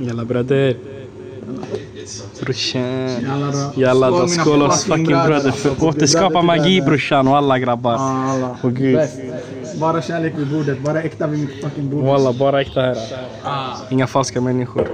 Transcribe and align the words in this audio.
Jalla 0.00 0.24
bröder. 0.24 0.76
Brorsan. 2.40 3.10
Jalla 3.76 4.10
då. 4.10 4.28
Skål, 4.28 4.62
oss 4.62 4.84
fucking 4.84 5.06
bröder. 5.06 5.50
För 5.50 5.84
återskapa 5.84 6.42
magi 6.42 6.80
brorsan 6.80 7.28
och 7.28 7.36
alla 7.36 7.58
grabbar. 7.58 7.94
Åh 8.62 8.70
gud. 8.70 8.98
Bara 9.80 10.02
kärlek 10.02 10.32
vid 10.36 10.46
bordet. 10.52 10.78
Bara 10.84 11.02
äkta 11.02 11.26
vid 11.26 11.40
mitt 11.40 11.64
fucking 11.64 11.90
bord. 11.90 12.04
Walla, 12.04 12.32
bara 12.32 12.60
äkta 12.60 12.80
här. 12.80 12.96
Ah. 13.44 13.66
Inga 13.90 14.06
falska 14.06 14.40
människor. 14.40 14.88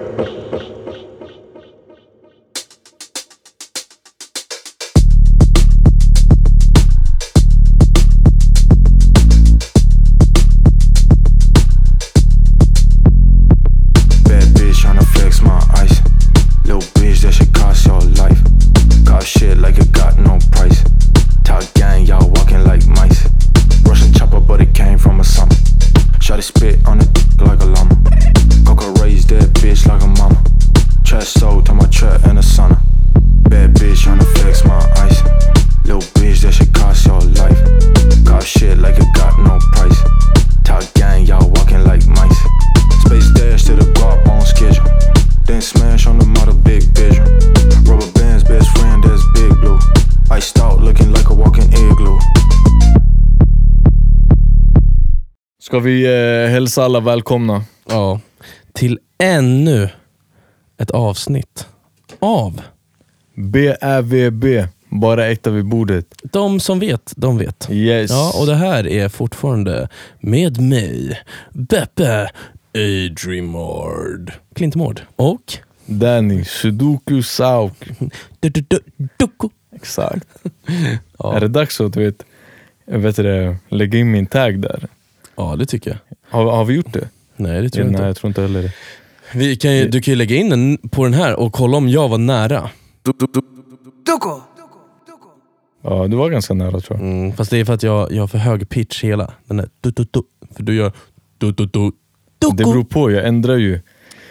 Ska 55.74 55.80
vi 55.80 56.04
eh, 56.04 56.50
hälsa 56.50 56.84
alla 56.84 57.00
välkomna? 57.00 57.64
Ja, 57.88 58.20
till 58.72 58.98
ännu 59.18 59.88
ett 60.78 60.90
avsnitt 60.90 61.66
av 62.18 62.60
BÄVB, 63.34 64.44
bara 64.88 65.26
äkta 65.26 65.50
vid 65.50 65.64
bordet. 65.64 66.06
De 66.22 66.60
som 66.60 66.78
vet, 66.78 67.12
de 67.16 67.38
vet. 67.38 67.68
Yes. 67.70 68.10
Ja, 68.10 68.32
och 68.40 68.46
det 68.46 68.54
här 68.54 68.86
är 68.86 69.08
fortfarande 69.08 69.88
med 70.20 70.60
mig, 70.60 71.20
Beppe 71.52 72.30
Adrimord. 72.74 74.32
Klintmord. 74.54 75.00
Och... 75.16 75.58
Danny, 75.86 76.44
Sudoku 76.44 77.22
Sauk. 77.22 77.88
Du, 78.40 78.48
du, 78.48 78.64
du, 78.68 78.78
Duko. 79.18 79.50
Exakt. 79.76 80.28
Ja. 81.18 81.36
Är 81.36 81.40
det 81.40 81.48
dags 81.48 81.80
att 81.80 81.92
du 81.92 82.04
vet, 82.04 82.24
jag 82.86 82.98
vet 82.98 83.16
det, 83.16 83.56
lägga 83.68 83.98
in 83.98 84.10
min 84.10 84.26
tag 84.26 84.58
där? 84.58 84.88
Ja, 85.36 85.56
det 85.56 85.66
tycker 85.66 85.90
jag. 85.90 85.98
Har, 86.38 86.50
har 86.52 86.64
vi 86.64 86.74
gjort 86.74 86.92
det? 86.92 87.08
Nej, 87.36 87.62
det 87.62 87.70
tror 87.70 87.84
Ja, 87.86 87.86
jag 87.86 87.92
nej, 87.92 87.98
inte. 88.00 88.06
jag 88.06 88.16
tror 88.16 88.28
inte 88.28 88.42
heller 88.42 88.62
det. 88.62 88.72
Vi 89.34 89.56
kan 89.56 89.76
ju, 89.76 89.88
du 89.88 90.00
kan 90.02 90.12
ju 90.12 90.16
lägga 90.16 90.36
in 90.36 90.50
den 90.50 90.78
på 90.90 91.04
den 91.04 91.14
här 91.14 91.34
och 91.40 91.52
kolla 91.52 91.76
om 91.76 91.88
jag 91.88 92.08
var 92.08 92.18
nära. 92.18 92.70
Ja, 95.82 96.06
du 96.08 96.16
var 96.16 96.30
ganska 96.30 96.54
nära 96.54 96.80
tror 96.80 96.98
jag. 97.00 97.08
Mm, 97.08 97.32
fast 97.32 97.50
det 97.50 97.58
är 97.58 97.64
för 97.64 97.72
att 97.72 97.82
jag, 97.82 98.12
jag 98.12 98.22
har 98.22 98.26
för 98.28 98.38
hög 98.38 98.68
pitch 98.68 99.04
hela. 99.04 99.32
Den 99.46 99.60
är 99.60 99.68
du, 99.80 99.90
du, 99.90 100.06
du. 100.10 100.22
För 100.56 100.62
du 100.62 100.74
gör 100.74 100.92
du, 101.38 101.52
du, 101.52 101.66
du. 101.66 101.92
Det 102.38 102.54
beror 102.56 102.84
på, 102.84 103.10
jag 103.10 103.26
ändrar 103.26 103.56
ju. 103.56 103.80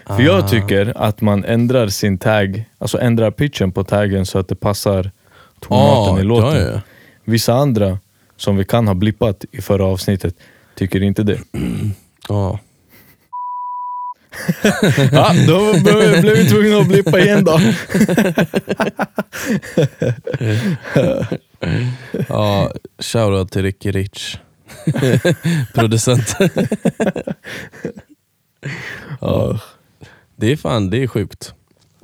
För 0.08 0.14
Ah. 0.14 0.22
jag 0.22 0.48
tycker 0.50 0.94
att 0.98 1.22
man 1.22 1.46
ändrar 1.46 1.88
sin 1.88 2.18
tag, 2.18 2.66
alltså 2.78 3.00
ändrar 3.02 3.32
pitchen 3.32 3.72
på 3.72 3.84
taggen 3.84 4.26
så 4.26 4.40
att 4.40 4.48
det 4.48 4.56
passar 4.56 5.12
tonarten 5.60 6.18
i 6.20 6.24
låten. 6.24 6.48
Ah, 6.50 6.56
Ja, 6.60 6.72
ja. 6.74 6.82
Vissa 7.26 7.54
andra, 7.54 7.98
som 8.38 8.56
vi 8.58 8.66
kan 8.66 8.88
ha 8.88 8.94
blippat 8.94 9.46
i 9.52 9.62
förra 9.62 9.86
avsnittet, 9.86 10.36
tycker 10.76 11.04
inte 11.04 11.24
det. 11.24 11.40
ja. 12.30 12.60
Ja, 15.12 15.34
då 15.48 15.74
blev 15.80 16.22
blev 16.22 16.38
vi 16.38 16.50
tvungna 16.50 16.78
att 16.78 16.88
blippa 16.88 17.20
igen 17.20 17.44
då. 17.44 17.60
Ja, 22.30 22.72
shoutout 23.00 23.52
till 23.52 23.62
Ricky 23.62 23.92
Rich. 23.92 24.38
Producent. 25.74 26.36
ja. 29.22 29.60
Det 30.36 30.52
är 30.52 30.56
fan, 30.56 30.90
det 30.90 31.04
är 31.04 31.08
sjukt. 31.08 31.54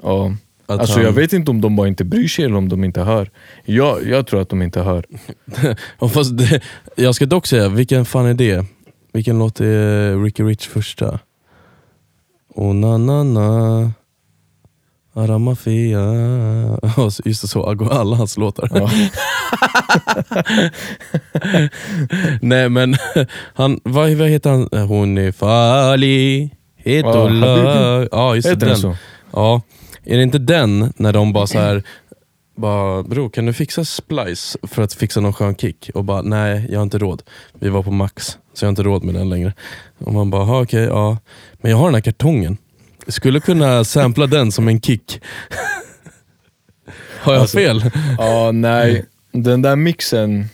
Ja. 0.01 0.35
Att 0.69 0.79
Alltså 0.79 0.95
han- 0.95 1.03
jag 1.05 1.11
vet 1.11 1.33
inte 1.33 1.51
om 1.51 1.61
de 1.61 1.75
bara 1.75 1.87
inte 1.87 2.03
bryr 2.05 2.27
sig 2.27 2.45
eller 2.45 2.55
om 2.55 2.69
de 2.69 2.83
inte 2.83 3.01
hör. 3.01 3.29
Jag, 3.65 4.07
jag 4.07 4.27
tror 4.27 4.41
att 4.41 4.49
de 4.49 4.61
inte 4.61 4.81
hör. 4.81 5.05
Ja, 5.99 6.09
Fast 6.09 6.37
det, 6.37 6.61
jag 6.95 7.15
ska 7.15 7.25
dock 7.25 7.47
säga, 7.47 7.69
vilken 7.69 8.05
fan 8.05 8.25
är 8.25 8.33
det? 8.33 8.65
Vilken 9.13 9.39
låt 9.39 9.59
är 9.59 10.23
Ricky 10.23 10.43
Rich 10.43 10.67
första? 10.67 11.19
Oh 12.55 12.73
na 12.75 12.97
na 12.97 13.23
na 13.23 13.91
Aramafia 15.13 15.99
Ja, 16.97 17.09
så- 17.11 17.21
Just 17.25 17.41
det, 17.41 17.47
så 17.47 17.63
alla 17.91 18.15
hans 18.15 18.37
låtar. 18.37 18.69
Ja. 18.73 18.89
Nej 22.41 22.69
men, 22.69 22.95
han, 23.53 23.79
vad, 23.83 24.11
vad 24.11 24.27
heter 24.29 24.49
han? 24.49 24.87
Hon 24.87 25.17
är 25.17 25.31
farlig, 25.31 26.55
het 26.77 27.05
Ja, 27.05 27.09
och 27.23 27.29
Habibi. 27.29 27.39
lag. 27.39 28.07
Ja 28.11 28.35
just 28.35 28.47
det, 28.47 28.53
Heter 28.53 28.67
den. 28.67 28.77
så? 28.77 28.95
Ja, 29.33 29.61
är 30.03 30.17
det 30.17 30.23
inte 30.23 30.37
den 30.39 30.93
när 30.97 31.13
de 31.13 31.33
bara 31.33 31.47
så 31.47 31.59
här 31.59 31.83
bara, 32.55 33.03
bro 33.03 33.29
kan 33.29 33.45
du 33.45 33.53
fixa 33.53 33.85
splice 33.85 34.57
för 34.63 34.81
att 34.81 34.93
fixa 34.93 35.19
någon 35.21 35.33
skön 35.33 35.55
kick? 35.55 35.89
Och 35.93 36.03
bara, 36.03 36.21
nej 36.21 36.67
jag 36.69 36.79
har 36.79 36.83
inte 36.83 36.97
råd. 36.97 37.23
Vi 37.59 37.69
var 37.69 37.83
på 37.83 37.91
max, 37.91 38.37
så 38.53 38.65
jag 38.65 38.67
har 38.67 38.69
inte 38.71 38.83
råd 38.83 39.03
med 39.03 39.15
den 39.15 39.29
längre. 39.29 39.53
Och 39.97 40.13
man 40.13 40.29
bara, 40.29 40.43
"Ha, 40.43 40.61
okej, 40.61 40.83
ja. 40.83 41.17
Men 41.61 41.71
jag 41.71 41.77
har 41.77 41.85
den 41.85 41.93
här 41.93 42.01
kartongen. 42.01 42.57
Jag 43.05 43.13
skulle 43.13 43.39
kunna 43.39 43.83
sampla 43.83 44.27
den 44.27 44.51
som 44.51 44.67
en 44.67 44.81
kick. 44.81 45.21
har 47.19 47.33
jag 47.33 47.41
Alltså- 47.41 47.57
fel? 47.57 47.91
Ja, 48.17 48.51
nej. 48.51 49.05
Den 49.31 49.61
där 49.61 49.75
mixen 49.75 50.45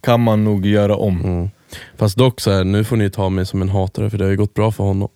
kan 0.00 0.20
man 0.20 0.44
nog 0.44 0.66
göra 0.66 0.96
om. 0.96 1.20
Mm. 1.24 1.50
Fast 1.96 2.16
dock, 2.16 2.40
så 2.40 2.50
här, 2.52 2.64
nu 2.64 2.84
får 2.84 2.96
ni 2.96 3.10
ta 3.10 3.28
mig 3.28 3.46
som 3.46 3.62
en 3.62 3.68
hatare 3.68 4.10
för 4.10 4.18
det 4.18 4.24
har 4.24 4.30
ju 4.30 4.36
gått 4.36 4.54
bra 4.54 4.72
för 4.72 4.84
honom. 4.84 5.08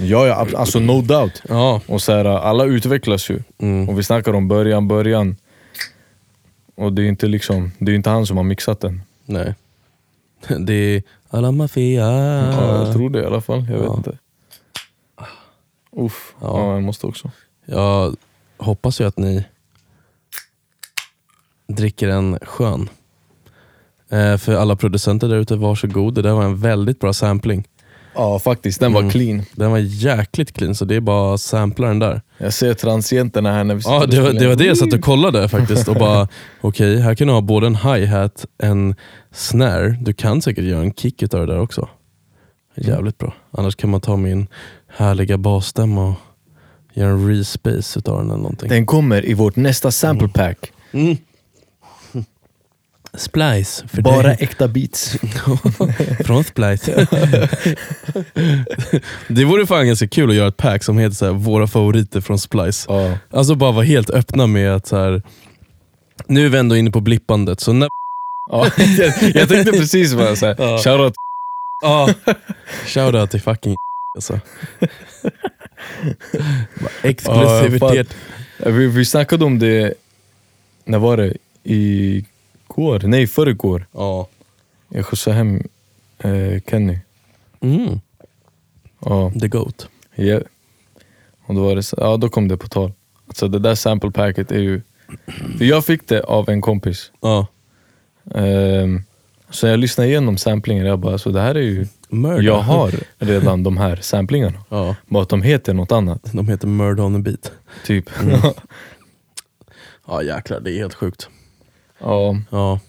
Ja, 0.00 0.26
ja, 0.26 0.46
alltså 0.56 0.78
no 0.78 1.02
doubt. 1.02 1.42
Ja, 1.48 1.80
Och 1.86 2.02
så 2.02 2.12
här, 2.12 2.24
alla 2.24 2.64
utvecklas 2.64 3.30
ju. 3.30 3.42
mm. 3.58 3.88
Och 3.88 3.98
vi 3.98 4.02
snackar 4.02 4.32
om 4.32 4.48
början, 4.48 4.88
början. 4.88 5.36
Och 6.74 6.92
det 6.92 7.02
är 7.02 7.06
inte 7.06 7.26
liksom, 7.26 7.72
det 7.78 7.92
är 7.92 7.96
inte 7.96 8.10
han 8.10 8.26
som 8.26 8.36
har 8.36 8.44
mixat 8.44 8.80
den. 8.80 9.02
nej. 9.26 9.54
Det 10.58 10.72
är 10.74 11.02
alla 11.30 11.52
mafia. 11.52 12.06
Ja, 12.06 12.84
jag 12.84 12.92
tror 12.94 13.10
det 13.10 13.22
i 13.22 13.26
alla 13.26 13.40
fall, 13.40 13.66
jag 13.70 13.78
vet 13.78 13.86
Ja. 13.86 13.96
inte. 13.96 14.18
Uff, 15.96 16.34
Ja. 16.40 16.46
ja. 16.60 16.72
jag 16.72 16.82
måste 16.82 17.06
också. 17.06 17.30
Jag 17.64 18.16
hoppas 18.58 19.00
ju 19.00 19.04
att 19.06 19.16
ni 19.18 19.44
dricker 21.68 22.08
en 22.08 22.38
skön. 22.42 22.88
Eh, 24.08 24.36
för 24.36 24.54
alla 24.54 24.76
producenter 24.76 25.28
där 25.28 25.36
ute, 25.36 25.56
varsågod. 25.56 26.14
Det 26.14 26.22
där 26.22 26.32
var 26.32 26.44
en 26.44 26.56
väldigt 26.60 27.00
bra 27.00 27.12
sampling. 27.12 27.68
Ja 28.14 28.38
faktiskt, 28.38 28.80
den 28.80 28.92
var 28.92 29.00
Mm. 29.00 29.10
clean. 29.10 29.42
Den 29.52 29.70
var 29.70 29.78
jäkligt 29.78 30.52
clean, 30.52 30.74
så 30.74 30.84
det 30.84 30.94
är 30.94 31.00
bara 31.00 31.34
att 31.34 31.40
sampla 31.40 31.88
den 31.88 31.98
där. 31.98 32.22
Jag 32.38 32.52
ser 32.52 32.74
transienterna 32.74 33.52
här 33.52 33.64
när 33.64 33.74
vi 33.74 33.82
Ja, 33.84 34.06
det, 34.06 34.20
var, 34.20 34.32
det 34.32 34.46
var 34.48 34.56
det 34.56 34.64
jag 34.64 34.76
satt 34.78 34.92
och 34.92 35.00
kollade 35.00 35.48
faktiskt. 35.48 35.88
Och 35.88 35.94
bara, 35.96 36.28
okej, 36.60 37.00
här 37.00 37.14
kan 37.14 37.26
du 37.26 37.32
ha 37.32 37.40
både 37.40 37.66
en 37.66 37.76
hi-hat, 37.76 38.46
en 38.62 38.94
snare. 39.32 39.98
Du 40.00 40.12
kan 40.12 40.42
säkert 40.42 40.64
göra 40.64 40.80
en 40.82 40.92
kick 40.94 41.22
utav 41.22 41.46
det 41.46 41.52
där 41.52 41.60
också. 41.60 41.88
Jävligt 42.76 43.18
bra. 43.18 43.34
Annars 43.50 43.76
kan 43.76 43.90
man 43.90 44.00
ta 44.00 44.16
min 44.16 44.46
härliga 44.96 45.38
basstämma 45.38 46.08
och 46.08 46.14
göra 46.94 47.10
en 47.10 47.28
respace 47.28 47.98
utav 47.98 48.18
den 48.18 48.26
eller 48.26 48.36
någonting. 48.42 48.68
Den 48.68 48.86
kommer 48.86 49.26
i 49.28 49.34
vårt 49.34 49.56
nästa 49.56 49.90
sample 49.90 50.28
pack. 50.28 50.72
Mm. 50.92 51.16
Splice 53.14 53.84
för 53.88 54.02
Bara 54.02 54.22
dig. 54.22 54.36
äkta 54.40 54.68
beats. 54.68 55.16
Från 56.24 56.44
Splice. 56.44 56.88
det 59.28 59.44
vore 59.44 59.66
fan 59.66 59.86
ganska 59.86 60.08
kul 60.08 60.30
att 60.30 60.36
göra 60.36 60.48
ett 60.48 60.56
pack 60.56 60.84
som 60.84 60.98
heter 60.98 61.16
så 61.16 61.24
här, 61.24 61.32
våra 61.32 61.66
favoriter 61.66 62.20
från 62.20 62.38
Splice. 62.38 62.86
Ja. 62.88 63.18
Alltså 63.30 63.54
bara 63.54 63.72
vara 63.72 63.84
helt 63.84 64.10
öppna 64.10 64.46
med 64.46 64.74
att 64.74 64.86
så 64.86 64.96
här, 64.96 65.22
nu 66.26 66.46
är 66.46 66.48
vi 66.48 66.58
ändå 66.58 66.76
inne 66.76 66.90
på 66.90 67.00
blippandet, 67.00 67.60
så 67.60 67.72
när... 67.72 67.88
Ja, 68.50 68.66
jag, 69.34 69.48
tänkte 69.48 69.72
precis 69.72 70.12
jag 70.12 70.38
sa. 70.38 70.54
Ja. 70.58 70.78
Shoutout. 70.78 71.14
Ja, 71.82 72.08
shoutout 72.86 73.30
till 73.30 73.40
fucking 73.40 73.76
alltså. 74.16 74.40
Bara 76.80 76.90
Exklusivitet. 77.02 78.16
Vi, 78.66 78.86
vi 78.86 79.04
snackade 79.04 79.44
om 79.44 79.58
det, 79.58 79.94
när 80.84 80.98
var 80.98 81.16
det? 81.16 81.32
Igår? 82.70 83.00
Nej, 83.04 83.26
förrgår. 83.26 83.86
Ja. 83.92 84.28
Jag 84.88 85.06
skjutsade 85.06 85.36
hem 85.36 85.62
eh, 86.18 86.60
Kenny. 86.70 86.98
Mm, 87.60 88.00
Ja, 89.04 89.32
the 89.40 89.48
goat. 89.48 89.88
ja. 90.14 90.40
Och 91.46 91.54
då, 91.54 91.64
var 91.64 91.76
det, 91.76 91.82
så- 91.82 91.96
ja, 92.00 92.16
då 92.16 92.28
kom 92.28 92.48
det 92.48 92.56
på 92.56 92.68
tal. 92.68 92.92
Alltså 93.28 93.48
det 93.48 93.58
där 93.58 93.74
sample 93.74 94.10
packet 94.10 94.52
är 94.52 94.58
ju... 94.58 94.80
För 95.58 95.64
jag 95.64 95.84
fick 95.84 96.08
det 96.08 96.22
av 96.22 96.48
en 96.48 96.60
kompis. 96.60 97.12
Ja. 97.20 97.46
Ehm, 98.34 99.02
så 99.50 99.66
jag 99.66 99.78
lyssnade 99.78 100.08
igenom 100.10 100.38
samplingen 100.38 100.86
jag 100.86 100.98
bara, 100.98 101.18
så 101.18 101.30
det 101.30 101.40
här 101.40 101.54
är 101.54 101.60
ju... 101.60 101.86
Murder. 102.08 102.42
Jag 102.42 102.58
har 102.60 102.94
redan 103.18 103.62
de 103.62 103.76
här 103.76 103.96
samplingarna. 103.96 104.64
Ja, 104.68 104.96
Bara 105.06 105.22
att 105.22 105.28
de 105.28 105.42
heter 105.42 105.74
något 105.74 105.92
annat. 105.92 106.20
de 106.32 106.48
heter 106.48 106.66
Murder 106.68 107.02
on 107.04 107.14
the 107.24 107.30
beat. 107.30 107.52
Typ. 107.86 108.10
Ja 110.06 110.22
jäklar, 110.22 110.60
det 110.60 110.72
är 110.72 110.76
helt 110.78 110.94
sjukt. 110.94 111.28
Ja, 112.00 112.36
Ja. 112.50 112.80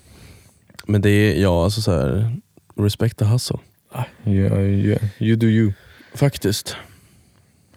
Men 0.85 1.01
det 1.01 1.09
är, 1.09 1.41
ja 1.41 1.63
alltså 1.63 1.81
så 1.81 1.91
här, 1.91 2.35
respect 2.75 3.17
the 3.17 3.25
hustle. 3.25 3.57
ja, 3.93 4.05
ja, 4.23 4.97
you 5.19 5.35
do 5.35 5.47
you. 5.47 5.73
Faktiskt. 6.13 6.75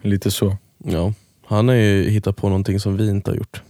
Lite 0.02 0.30
så. 0.30 0.56
Ja. 0.84 1.12
Han 1.46 1.68
har 1.68 1.74
ju 1.74 2.10
hittat 2.10 2.36
på 2.36 2.48
någonting 2.48 2.80
som 2.80 2.96
vi 2.96 3.08
inte 3.08 3.30
har 3.30 3.36
gjort. 3.36 3.62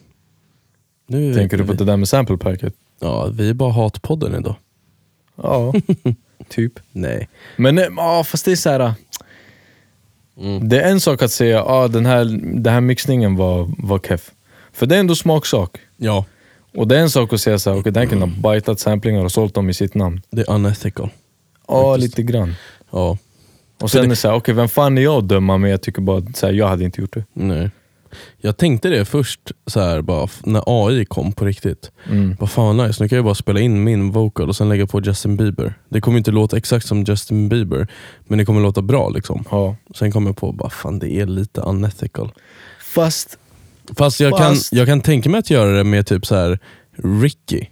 Nu 1.06 1.34
Tänker 1.34 1.58
du 1.58 1.64
på 1.64 1.72
det 1.72 1.84
där 1.84 1.96
med 1.96 2.08
sample 2.08 2.36
packet? 2.36 2.74
Ja, 3.00 3.30
vi 3.32 3.50
är 3.50 3.54
bara 3.54 3.72
hatpodden 3.72 4.34
idag. 4.34 4.56
Ja, 5.36 5.74
typ. 6.48 6.72
Nej. 6.92 7.28
Men 7.56 7.78
eh, 7.78 7.86
ja, 7.96 8.24
fast 8.24 8.44
det 8.44 8.52
är 8.52 8.56
så 8.56 8.70
här. 8.70 8.94
Mm. 10.38 10.68
Det 10.68 10.80
är 10.80 10.90
en 10.90 11.00
sak 11.00 11.22
att 11.22 11.30
säga 11.30 11.64
ah, 11.64 11.88
den 11.88 12.06
här, 12.06 12.24
den 12.62 12.72
här 12.72 12.80
mixningen 12.80 13.36
var, 13.36 13.70
var 13.78 13.98
keff. 13.98 14.30
För 14.72 14.86
det 14.86 14.96
är 14.96 15.00
ändå 15.00 15.14
smaksak. 15.14 15.78
Ja, 15.96 16.24
Och 16.76 16.88
det 16.88 16.96
är 16.96 17.00
en 17.00 17.10
sak 17.10 17.32
att 17.32 17.40
säga 17.40 17.58
såhär, 17.58 17.78
okej 17.80 17.92
den 17.92 18.08
kan 18.08 18.18
ha 18.20 18.26
bajtat 18.40 18.80
samplingar 18.80 19.24
och 19.24 19.32
sålt 19.32 19.54
dem 19.54 19.70
i 19.70 19.74
sitt 19.74 19.94
namn. 19.94 20.22
det 20.30 20.40
är 20.42 20.50
unethical. 20.50 21.10
Ja, 21.68 21.96
lite 21.96 22.22
grann. 22.22 22.54
Ja, 22.90 23.18
Och 23.80 23.90
sen 23.90 24.04
är 24.04 24.08
det 24.08 24.16
såhär, 24.16 24.34
okej 24.34 24.54
vem 24.54 24.68
fan 24.68 24.98
är 24.98 25.02
jag 25.02 25.14
att 25.18 25.28
döma? 25.28 25.58
Men 25.58 25.70
jag 25.70 25.82
tycker 25.82 26.02
bara 26.02 26.18
att 26.18 26.42
jag 26.54 26.68
hade 26.68 26.84
inte 26.84 27.00
gjort 27.00 27.14
det. 27.14 27.24
nej. 27.32 27.70
Jag 28.40 28.56
tänkte 28.56 28.88
det 28.88 29.04
först, 29.04 29.40
så 29.66 29.80
här, 29.80 30.00
bara, 30.02 30.28
när 30.44 30.62
AI 30.66 31.04
kom 31.04 31.32
på 31.32 31.44
riktigt. 31.44 31.90
Mm. 32.10 32.36
Vad 32.40 32.50
fan 32.50 32.76
nice, 32.76 33.02
nu 33.02 33.08
kan 33.08 33.16
jag 33.16 33.24
bara 33.24 33.34
spela 33.34 33.60
in 33.60 33.84
min 33.84 34.10
vocal 34.10 34.48
och 34.48 34.56
sen 34.56 34.68
lägga 34.68 34.86
på 34.86 35.00
Justin 35.00 35.36
Bieber. 35.36 35.74
Det 35.88 36.00
kommer 36.00 36.18
inte 36.18 36.30
låta 36.30 36.56
exakt 36.56 36.86
som 36.86 37.02
Justin 37.04 37.48
Bieber, 37.48 37.86
men 38.26 38.38
det 38.38 38.44
kommer 38.44 38.60
låta 38.60 38.82
bra. 38.82 39.08
liksom. 39.08 39.44
Ja. 39.50 39.76
Sen 39.94 40.12
kom 40.12 40.26
jag 40.26 40.36
på, 40.36 40.52
bara, 40.52 40.70
fan 40.70 40.98
det 40.98 41.12
är 41.12 41.26
lite 41.26 41.60
unethical. 41.60 42.32
Fast... 42.94 43.38
Fast 43.96 44.20
jag, 44.20 44.38
Fast- 44.38 44.70
Kan, 44.70 44.78
jag 44.78 44.86
kan 44.88 45.00
tänka 45.00 45.28
mig 45.30 45.38
att 45.38 45.50
göra 45.50 45.70
det 45.76 45.84
med 45.84 46.06
typ 46.06 46.26
så 46.26 46.34
här 46.34 46.58
Ricky. 47.22 47.66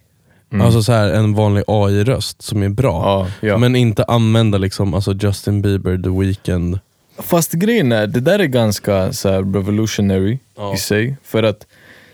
Mm. 0.52 0.66
Alltså 0.66 0.82
så 0.82 0.92
här, 0.92 1.08
en 1.12 1.34
vanlig 1.34 1.64
AI-röst 1.66 2.42
som 2.42 2.62
är 2.62 2.68
bra. 2.68 3.02
ja, 3.40 3.48
ja. 3.48 3.58
Men 3.58 3.76
inte 3.76 4.04
använda 4.04 4.58
liksom, 4.58 4.94
alltså 4.94 5.12
Justin 5.20 5.62
Bieber, 5.62 5.98
The 6.02 6.08
Weeknd. 6.20 6.78
Fast 7.18 7.52
grejen 7.52 7.92
är, 7.92 8.06
det 8.06 8.20
där 8.20 8.38
är 8.38 8.44
ganska 8.46 9.12
så 9.12 9.28
här, 9.28 9.38
revolutionary 9.38 10.38
Ja. 10.56 10.74
i 10.74 10.76
sig. 10.76 11.16
För 11.24 11.42
att, 11.42 11.66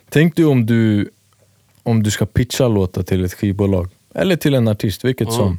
tänk 0.08 0.36
dig 0.36 0.44
om 0.44 0.66
du, 0.66 1.10
om 1.82 2.02
du 2.02 2.10
ska 2.10 2.26
pitcha 2.26 2.68
låtar 2.68 3.02
till 3.02 3.24
ett 3.24 3.34
skivbolag, 3.34 3.88
eller 4.14 4.36
till 4.36 4.54
en 4.54 4.68
artist, 4.68 5.04
vilket 5.04 5.32
som. 5.32 5.58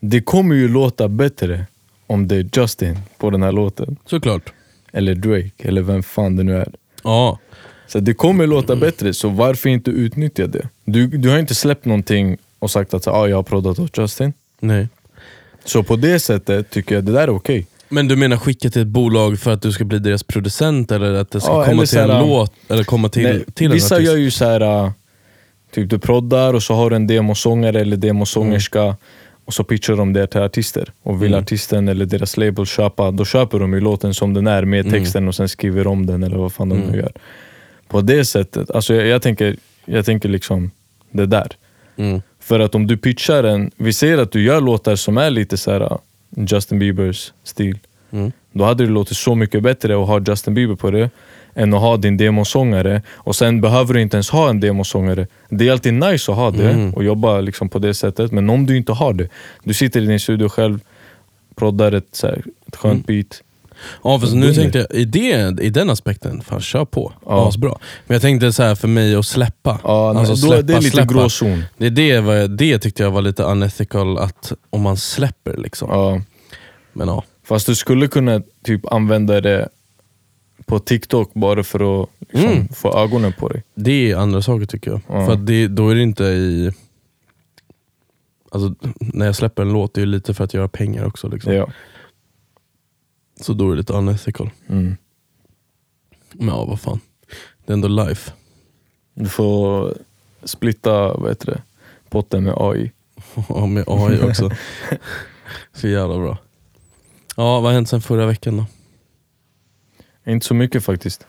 Det 0.00 0.20
kommer 0.20 0.54
ju 0.54 0.68
låta 0.68 1.08
bättre 1.08 1.66
om 2.06 2.28
det 2.28 2.36
är 2.36 2.48
Justin 2.56 2.98
på 3.18 3.30
den 3.30 3.42
här 3.42 3.52
låten. 3.52 3.96
Såklart. 4.06 4.52
Eller 4.92 5.14
Drake, 5.14 5.68
eller 5.68 5.82
vem 5.82 6.02
fan 6.02 6.36
det 6.36 6.42
nu 6.42 6.56
är. 6.56 6.68
Ja. 7.02 7.38
Så 7.86 7.98
det 8.00 8.14
kommer 8.14 8.46
låta 8.46 8.76
bättre, 8.76 9.14
så 9.14 9.28
varför 9.28 9.68
inte 9.68 9.90
utnyttja 9.90 10.46
det? 10.46 10.68
Du, 10.84 11.06
du 11.06 11.28
har 11.30 11.38
inte 11.38 11.54
släppt 11.54 11.84
någonting 11.84 12.36
och 12.58 12.70
sagt 12.70 12.94
att 12.94 13.06
ah, 13.08 13.26
jag 13.28 13.36
har 13.36 13.42
proddat 13.42 13.78
åt 13.78 13.98
Justin. 13.98 14.32
Nej. 14.60 14.88
Så 15.64 15.82
på 15.82 15.96
det 15.96 16.20
sättet 16.20 16.70
tycker 16.70 16.94
jag 16.94 17.04
det 17.04 17.12
där 17.12 17.22
är 17.22 17.30
okej. 17.36 17.66
Men 17.88 18.08
du 18.08 18.16
menar 18.16 18.36
skicka 18.36 18.70
till 18.70 18.82
ett 18.82 18.88
bolag 18.88 19.38
för 19.38 19.50
att 19.50 19.62
du 19.62 19.72
ska 19.72 19.84
bli 19.84 19.98
deras 19.98 20.22
producent 20.22 20.92
eller 20.92 21.14
att 21.14 21.30
det 21.30 21.40
ska 21.40 21.50
Ja, 21.50 21.64
komma 21.64 21.66
eller 21.72 21.86
till 21.86 21.98
en 21.98 22.06
så 22.08 22.12
här, 22.12 22.20
låt 22.26 22.52
eller 22.68 22.84
komma 22.84 23.08
till, 23.08 23.22
Nej, 23.22 23.44
till 23.54 23.66
en 23.66 23.72
vissa 23.72 23.94
artist? 23.94 24.10
gör 24.10 24.16
ju 24.16 24.30
så 24.30 24.44
här, 24.44 24.84
äh, 24.84 24.90
typ 25.74 25.90
du 25.90 25.98
proddar 25.98 26.54
och 26.54 26.62
så 26.62 26.74
har 26.74 26.90
du 26.90 26.96
en 26.96 27.06
demosångare 27.06 27.80
eller 27.80 27.96
demosångerska 27.96 28.96
och 29.44 29.54
så 29.54 29.64
pitchar 29.64 29.96
de 29.96 30.12
det 30.12 30.26
till 30.26 30.40
artister. 30.40 30.88
Och 31.02 31.22
vill 31.22 31.32
Mm. 31.32 31.42
artisten 31.42 31.88
eller 31.88 32.06
deras 32.06 32.36
label 32.36 32.66
köpa, 32.66 33.10
då 33.10 33.24
köper 33.24 33.58
de 33.58 33.72
ju 33.74 33.80
låten 33.80 34.14
som 34.14 34.34
den 34.34 34.46
är 34.46 34.64
med 34.64 34.80
Mm. 34.86 34.92
texten 34.92 35.28
och 35.28 35.34
sen 35.34 35.48
skriver 35.48 35.86
om 35.86 36.06
den 36.06 36.22
eller 36.22 36.36
vad 36.36 36.52
fan 36.52 36.68
de 36.68 36.78
nu 36.78 36.98
gör. 36.98 37.12
På 37.88 38.00
det 38.00 38.24
sättet, 38.24 38.70
alltså 38.70 38.94
jag, 38.94 39.06
jag, 39.06 39.22
tänker, 39.22 39.56
jag 39.84 40.04
tänker 40.04 40.28
liksom 40.28 40.70
det 41.10 41.26
där. 41.26 41.48
Mm. 41.96 42.22
För 42.40 42.60
att 42.60 42.74
om 42.74 42.86
du 42.86 42.96
pitchar 42.96 43.44
en, 43.44 43.70
vi 43.76 43.92
ser 43.92 44.18
att 44.18 44.32
du 44.32 44.42
gör 44.42 44.60
låtar 44.60 44.96
som 44.96 45.18
är 45.18 45.30
lite 45.30 45.56
så 45.56 45.70
här 45.70 45.80
äh, 45.80 45.96
Justin 46.36 46.78
Biebers 46.78 47.32
stil. 47.44 47.78
Mm. 48.10 48.32
Då 48.52 48.64
hade 48.64 48.84
det 48.84 48.90
låtit 48.90 49.16
så 49.16 49.34
mycket 49.34 49.62
bättre 49.62 50.00
att 50.02 50.06
ha 50.06 50.20
Justin 50.26 50.54
Bieber 50.54 50.74
på 50.74 50.90
det 50.90 51.10
än 51.54 51.74
att 51.74 51.80
ha 51.80 51.96
din 51.96 52.16
demosångare. 52.16 53.02
Och 53.14 53.36
sen 53.36 53.60
behöver 53.60 53.94
du 53.94 54.00
inte 54.02 54.16
ens 54.16 54.30
ha 54.30 54.50
en 54.50 54.60
demosångare. 54.60 55.26
Det 55.48 55.68
är 55.68 55.72
alltid 55.72 55.94
nice 55.94 56.32
att 56.32 56.38
ha 56.38 56.50
det 56.50 56.70
Mm. 56.70 56.94
och 56.94 57.04
jobba 57.04 57.40
liksom 57.40 57.68
på 57.68 57.78
det 57.78 57.94
sättet. 57.94 58.32
Men 58.32 58.50
om 58.50 58.66
du 58.66 58.76
inte 58.76 58.92
har 58.92 59.12
det, 59.12 59.28
du 59.64 59.74
sitter 59.74 60.00
i 60.00 60.06
din 60.06 60.20
studio 60.20 60.48
själv, 60.48 60.80
proddar 61.56 61.92
ett, 61.92 62.08
så 62.12 62.26
här, 62.26 62.42
ett 62.66 62.76
skönt 62.76 63.08
Mm. 63.08 63.22
beat. 63.22 63.42
Ja 64.04 64.18
fast 64.20 64.32
nu 64.34 64.40
Buller. 64.40 64.54
tänkte 64.54 64.78
jag, 64.78 64.98
i, 65.00 65.04
det, 65.04 65.60
i 65.64 65.70
den 65.70 65.90
aspekten, 65.90 66.42
fan 66.42 66.60
kör 66.60 66.84
på. 66.84 67.12
Ja. 67.26 67.48
Asbra. 67.48 67.78
Men 68.06 68.14
jag 68.14 68.22
tänkte 68.22 68.52
så 68.52 68.62
här 68.62 68.74
för 68.74 68.88
mig 68.88 69.14
att 69.14 69.26
släppa. 69.26 69.78
Ja, 69.84 70.18
Alltså 70.18 70.32
då, 70.32 70.36
släppa, 70.36 70.62
det 70.62 70.72
är 70.74 70.78
lite 70.80 70.90
släppa. 70.90 71.12
gråzon. 71.14 71.64
Det, 71.78 71.90
det, 71.90 72.20
var- 72.20 72.48
det 72.48 72.78
tyckte 72.78 73.02
jag 73.02 73.10
var 73.10 73.22
lite 73.22 73.42
unethical, 73.42 74.18
att 74.18 74.52
om 74.70 74.82
man 74.82 74.96
släpper 74.96 75.56
liksom. 75.56 75.88
Ja. 75.90 76.20
Men 76.92 77.08
ja. 77.08 77.24
Fast 77.44 77.66
du 77.66 77.74
skulle 77.74 78.08
kunna 78.08 78.42
typ 78.64 78.92
använda 78.92 79.40
det 79.40 79.68
på 80.66 80.78
TikTok 80.78 81.34
bara 81.34 81.64
för 81.64 82.02
att 82.02 82.08
liksom, 82.20 82.50
Mm. 82.50 82.68
få 82.68 82.98
ögonen 82.98 83.32
på 83.38 83.48
dig. 83.48 83.62
Det 83.74 84.10
är 84.10 84.16
andra 84.16 84.42
saker 84.42 84.66
tycker 84.66 84.90
jag. 84.90 85.00
Ja. 85.08 85.26
För 85.26 85.36
det, 85.36 85.68
då 85.68 85.88
är 85.88 85.94
det 85.94 86.02
inte 86.02 86.24
i... 86.24 86.72
Alltså, 88.50 88.74
när 88.98 89.26
jag 89.26 89.36
släpper 89.36 89.62
en 89.62 89.72
låt, 89.72 89.94
det 89.94 90.02
är 90.02 90.06
lite 90.06 90.34
för 90.34 90.44
att 90.44 90.54
göra 90.54 90.68
pengar 90.68 91.04
också. 91.04 91.28
Liksom. 91.28 91.52
Ja. 91.54 91.70
Så 93.40 93.52
då 93.52 93.66
är 93.66 93.70
det 93.70 93.76
lite 93.76 93.92
unethical. 93.92 94.50
Mm. 94.68 94.96
Men 96.32 96.48
ja, 96.48 96.64
vad 96.64 96.80
fan. 96.80 97.00
Det 97.66 97.72
är 97.72 97.74
ändå 97.74 97.88
life. 97.88 98.32
Du 99.14 99.28
får 99.28 99.94
splitta 100.44 101.14
vad 101.14 101.28
heter 101.30 101.46
det, 101.46 101.62
potten 102.10 102.44
med 102.44 102.54
AI. 102.56 102.92
Ja, 103.48 103.66
med 103.66 103.84
AI 103.86 104.20
också. 104.22 104.50
Så 105.72 105.88
jävla 105.88 106.18
bra. 106.18 106.38
Ja, 107.36 107.54
vad 107.60 107.62
har 107.64 107.72
hänt 107.72 107.88
sen 107.88 108.02
förra 108.02 108.26
veckan 108.26 108.56
då? 108.56 108.64
Inte 110.26 110.46
så 110.46 110.54
mycket 110.54 110.84
faktiskt. 110.84 111.26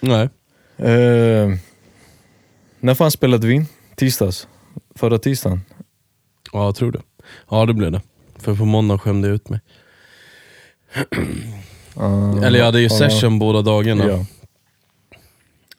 Nej. 0.00 0.28
Eh, 0.76 1.54
när 2.80 2.94
fan 2.94 3.10
spelade 3.10 3.46
vi 3.46 3.54
in? 3.54 3.66
Tisdags? 3.96 4.48
Förra 4.94 5.18
tisdagen? 5.18 5.60
Ja, 6.52 6.64
jag 6.64 6.74
tror 6.76 6.92
det. 6.92 7.02
Ja, 7.50 7.66
det 7.66 7.74
blev 7.74 7.92
det. 7.92 8.00
För 8.36 8.54
på 8.54 8.64
måndag 8.64 8.98
skämde 8.98 9.28
jag 9.28 9.34
ut 9.34 9.48
mig. 9.48 9.60
Ah, 11.96 12.42
Eller 12.44 12.58
jag 12.58 12.66
hade 12.66 12.80
ju 12.80 12.84
ja, 12.90 12.98
session 12.98 13.38
båda 13.38 13.62
dagarna. 13.62 14.06
Ja. 14.08 14.24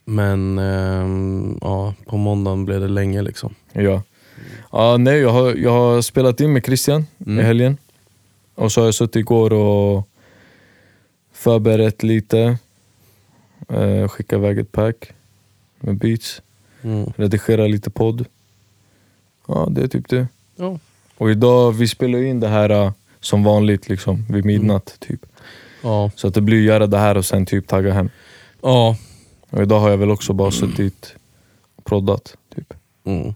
Men 0.06 0.58
ehm, 0.60 1.58
ja, 1.62 1.94
på 2.06 2.18
måndagen 2.18 2.66
blev 2.66 2.82
det 2.82 2.88
länge 2.88 3.22
liksom. 3.22 3.56
Ja. 3.74 4.02
Ja, 4.72 4.98
nej, 4.98 5.20
jag, 5.20 5.30
har, 5.30 5.54
jag 5.56 5.72
har 5.72 6.02
spelat 6.02 6.40
in 6.40 6.54
med 6.54 6.66
Christian 6.66 7.06
Mm. 7.26 7.40
i 7.40 7.44
helgen. 7.44 7.78
Och 8.56 8.72
så 8.72 8.82
har 8.82 8.86
jag 8.88 8.96
suttit 8.96 9.16
igår 9.16 9.54
och 9.54 10.08
förberett 11.36 12.04
lite. 12.04 12.58
Eh, 13.70 14.08
skickat 14.08 14.38
iväg 14.38 14.60
ett 14.60 14.72
pack 14.72 15.14
med 15.80 15.98
beats. 15.98 16.42
Mm. 16.82 17.14
Redigera 17.16 17.68
lite 17.68 17.90
podd. 17.90 18.26
Ja, 19.48 19.68
det 19.72 19.82
är 19.84 19.88
typ 19.88 20.10
det. 20.10 20.28
Ja. 20.56 20.80
Och 21.18 21.32
idag, 21.32 21.72
vi 21.72 21.88
spelar 21.88 22.20
in 22.24 22.40
det 22.40 22.48
här 22.48 22.70
eh, 22.70 22.92
som 23.20 23.44
vanligt 23.44 23.90
liksom, 23.90 24.26
vid 24.30 24.46
midnatt. 24.46 24.98
typ. 25.00 25.26
Ja. 25.82 26.12
Så 26.16 26.28
att 26.28 26.34
det 26.34 26.42
blir 26.42 26.62
göra 26.62 26.88
det 26.88 26.98
här 26.98 27.18
och 27.18 27.26
sen 27.26 27.46
typ 27.46 27.68
tagga 27.68 27.94
hem. 27.94 28.10
ja. 28.62 28.98
Och 29.50 29.62
idag 29.62 29.80
har 29.80 29.90
jag 29.90 29.98
väl 29.98 30.12
också 30.12 30.34
bara 30.34 30.52
suttit 30.52 31.16
och 31.76 31.86
proddat. 31.86 32.38
Typ. 32.56 32.74
Mm. 33.04 33.34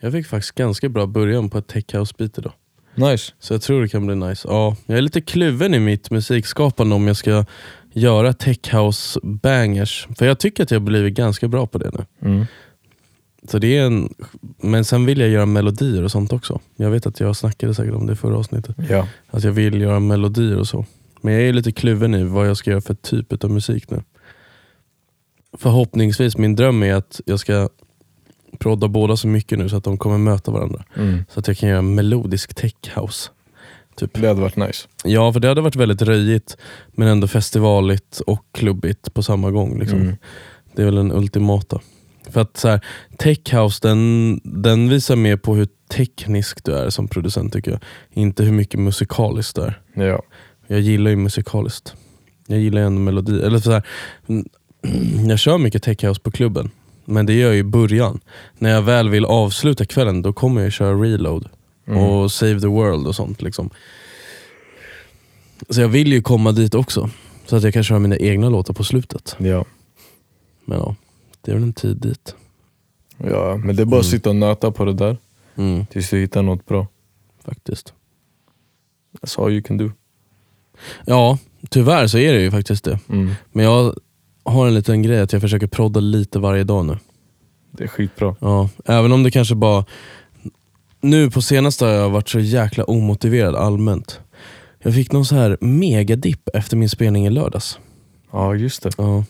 Jag 0.00 0.12
fick 0.12 0.26
faktiskt 0.26 0.54
ganska 0.54 0.88
bra 0.88 1.06
början 1.06 1.50
på 1.50 1.58
ett 1.58 1.66
tech 1.66 1.84
house 1.94 2.14
beat 2.18 2.38
idag. 2.38 2.52
Nice. 2.98 3.32
Så 3.38 3.54
jag 3.54 3.62
tror 3.62 3.82
det 3.82 3.88
kan 3.88 4.06
bli 4.06 4.14
nice. 4.14 4.48
Ja, 4.48 4.76
jag 4.86 4.98
är 4.98 5.02
lite 5.02 5.20
kluven 5.20 5.74
i 5.74 5.78
mitt 5.78 6.10
musikskapande 6.10 6.94
om 6.94 7.06
jag 7.06 7.16
ska 7.16 7.44
göra 7.92 8.32
tech 8.32 8.74
house 8.74 9.20
bangers. 9.22 10.08
För 10.18 10.26
jag 10.26 10.38
tycker 10.38 10.62
att 10.62 10.70
jag 10.70 10.82
blivit 10.82 11.14
ganska 11.14 11.48
bra 11.48 11.66
på 11.66 11.78
det 11.78 11.90
nu. 11.94 12.28
Mm. 12.28 12.46
Så 13.50 13.58
det 13.58 13.76
är 13.76 13.86
en, 13.86 14.14
men 14.62 14.84
sen 14.84 15.06
vill 15.06 15.20
jag 15.20 15.28
göra 15.28 15.46
melodier 15.46 16.02
och 16.02 16.10
sånt 16.10 16.32
också. 16.32 16.60
Jag 16.76 16.90
vet 16.90 17.06
att 17.06 17.20
jag 17.20 17.36
snackade 17.36 17.74
säkert 17.74 17.94
om 17.94 18.06
det 18.06 18.12
i 18.12 18.16
förra 18.16 18.36
avsnittet. 18.36 18.76
Ja. 18.90 19.08
Att 19.30 19.44
jag 19.44 19.52
vill 19.52 19.80
göra 19.80 20.00
melodier 20.00 20.58
och 20.58 20.68
så. 20.68 20.84
Men 21.20 21.34
jag 21.34 21.42
är 21.42 21.52
lite 21.52 21.72
kluven 21.72 22.14
i 22.14 22.24
vad 22.24 22.48
jag 22.48 22.56
ska 22.56 22.70
göra 22.70 22.80
för 22.80 22.94
typ 22.94 23.44
av 23.44 23.50
musik 23.50 23.90
nu. 23.90 24.02
Förhoppningsvis, 25.58 26.38
min 26.38 26.56
dröm 26.56 26.82
är 26.82 26.94
att 26.94 27.20
jag 27.26 27.40
ska 27.40 27.68
prodda 28.58 28.88
båda 28.88 29.16
så 29.16 29.28
mycket 29.28 29.58
nu 29.58 29.68
så 29.68 29.76
att 29.76 29.84
de 29.84 29.98
kommer 29.98 30.18
möta 30.18 30.50
varandra. 30.50 30.84
Mm. 30.96 31.24
Så 31.30 31.40
att 31.40 31.48
jag 31.48 31.56
kan 31.56 31.68
göra 31.68 31.82
melodisk 31.82 32.54
tech 32.54 32.74
house. 32.94 33.30
Typ. 33.96 34.14
Det 34.14 34.28
hade 34.28 34.40
varit 34.40 34.56
nice. 34.56 34.88
Ja, 35.04 35.32
för 35.32 35.40
det 35.40 35.48
hade 35.48 35.60
varit 35.60 35.76
väldigt 35.76 36.02
röjigt 36.02 36.56
men 36.92 37.08
ändå 37.08 37.28
festivaligt 37.28 38.20
och 38.20 38.44
klubbigt 38.52 39.14
på 39.14 39.22
samma 39.22 39.50
gång. 39.50 39.78
Liksom. 39.78 40.00
Mm. 40.00 40.16
Det 40.74 40.82
är 40.82 40.86
väl 40.86 40.94
den 40.94 41.12
ultimata. 41.12 41.80
För 42.30 42.40
att 42.40 42.56
så 42.56 42.68
här, 42.68 42.80
Tech 43.16 43.54
House 43.54 43.88
den, 43.88 44.40
den 44.44 44.88
visar 44.88 45.16
mer 45.16 45.36
på 45.36 45.54
hur 45.54 45.68
teknisk 45.90 46.64
du 46.64 46.74
är 46.74 46.90
som 46.90 47.08
producent 47.08 47.52
tycker 47.52 47.70
jag. 47.70 47.80
Inte 48.12 48.44
hur 48.44 48.52
mycket 48.52 48.80
musikaliskt 48.80 49.56
du 49.56 49.62
är. 49.62 49.80
Ja. 49.94 50.22
Jag 50.66 50.80
gillar 50.80 51.10
ju 51.10 51.16
musikaliskt. 51.16 51.94
Jag 52.46 52.58
gillar 52.58 52.80
ju 52.80 52.86
ändå 52.86 53.00
melodi. 53.00 53.42
Eller 53.42 53.58
så 53.58 53.72
här, 53.72 53.82
jag 55.28 55.38
kör 55.38 55.58
mycket 55.58 55.82
Tech 55.82 56.04
House 56.04 56.20
på 56.20 56.30
klubben. 56.30 56.70
Men 57.10 57.26
det 57.26 57.32
gör 57.34 57.48
jag 57.48 57.56
i 57.58 57.62
början. 57.62 58.20
När 58.58 58.70
jag 58.70 58.82
väl 58.82 59.08
vill 59.08 59.24
avsluta 59.24 59.84
kvällen 59.84 60.22
då 60.22 60.32
kommer 60.32 60.62
jag 60.62 60.72
köra 60.72 60.94
reload. 60.94 61.48
Mm. 61.86 61.98
Och 62.02 62.32
save 62.32 62.60
the 62.60 62.66
world 62.66 63.06
och 63.06 63.14
sånt. 63.16 63.42
Liksom. 63.42 63.70
Så 65.68 65.80
jag 65.80 65.88
vill 65.88 66.12
ju 66.12 66.22
komma 66.22 66.52
dit 66.52 66.74
också. 66.74 67.10
Så 67.46 67.56
att 67.56 67.62
jag 67.62 67.74
kan 67.74 67.84
köra 67.84 67.98
mina 67.98 68.16
egna 68.16 68.48
låtar 68.48 68.74
på 68.74 68.84
slutet. 68.84 69.36
Ja. 69.38 69.64
Men 70.64 70.78
ja, 70.78 70.96
det 71.42 71.50
är 71.50 71.54
väl 71.54 71.62
en 71.62 71.72
tid 71.72 71.96
dit. 71.96 72.34
ja, 73.18 73.56
men 73.56 73.76
det 73.76 73.82
är 73.82 73.86
bara 73.86 74.00
att 74.00 74.06
Mm. 74.06 74.10
sitta 74.18 74.30
och 74.30 74.36
nöta 74.36 74.70
på 74.70 74.84
det 74.84 74.92
där 74.92 75.16
Mm, 75.56 75.86
tills 75.86 76.10
du 76.10 76.18
hittar 76.20 76.42
något 76.42 76.66
bra. 76.66 76.86
faktiskt. 77.44 77.92
That's 79.20 79.44
all 79.44 79.52
you 79.52 79.62
can 79.62 79.76
do. 79.76 79.90
Ja, 81.04 81.38
tyvärr 81.70 82.06
så 82.06 82.18
är 82.18 82.32
det 82.32 82.40
ju 82.40 82.50
faktiskt 82.50 82.84
det. 82.84 82.98
Mm. 83.08 83.30
Men 83.52 83.64
jag 83.64 83.94
har 84.50 84.66
en 84.66 84.74
liten 84.74 85.02
grej 85.02 85.20
att 85.20 85.32
jag 85.32 85.42
försöker 85.42 85.66
prodda 85.66 86.00
lite 86.00 86.38
varje 86.38 86.64
dag 86.64 86.84
nu. 86.84 86.98
Det 87.70 87.84
är 87.84 87.88
skitbra. 87.88 88.36
Ja, 88.40 88.68
även 88.84 89.12
om 89.12 89.22
det 89.22 89.30
kanske 89.30 89.54
bara... 89.54 89.84
Nu 91.00 91.30
på 91.30 91.42
senaste 91.42 91.84
har 91.84 91.92
jag 91.92 92.10
varit 92.10 92.28
så 92.28 92.40
jäkla 92.40 92.84
omotiverad 92.84 93.56
allmänt. 93.56 94.20
Jag 94.82 94.94
fick 94.94 95.12
någon 95.12 95.24
så 95.24 95.34
här 95.34 95.58
megadipp 95.60 96.48
efter 96.54 96.76
min 96.76 96.88
spelning 96.88 97.26
i 97.26 97.30
lördags. 97.30 97.78
Ja, 98.32 98.54
just 98.54 98.82
det. 98.82 98.90
Ja. 98.98 99.24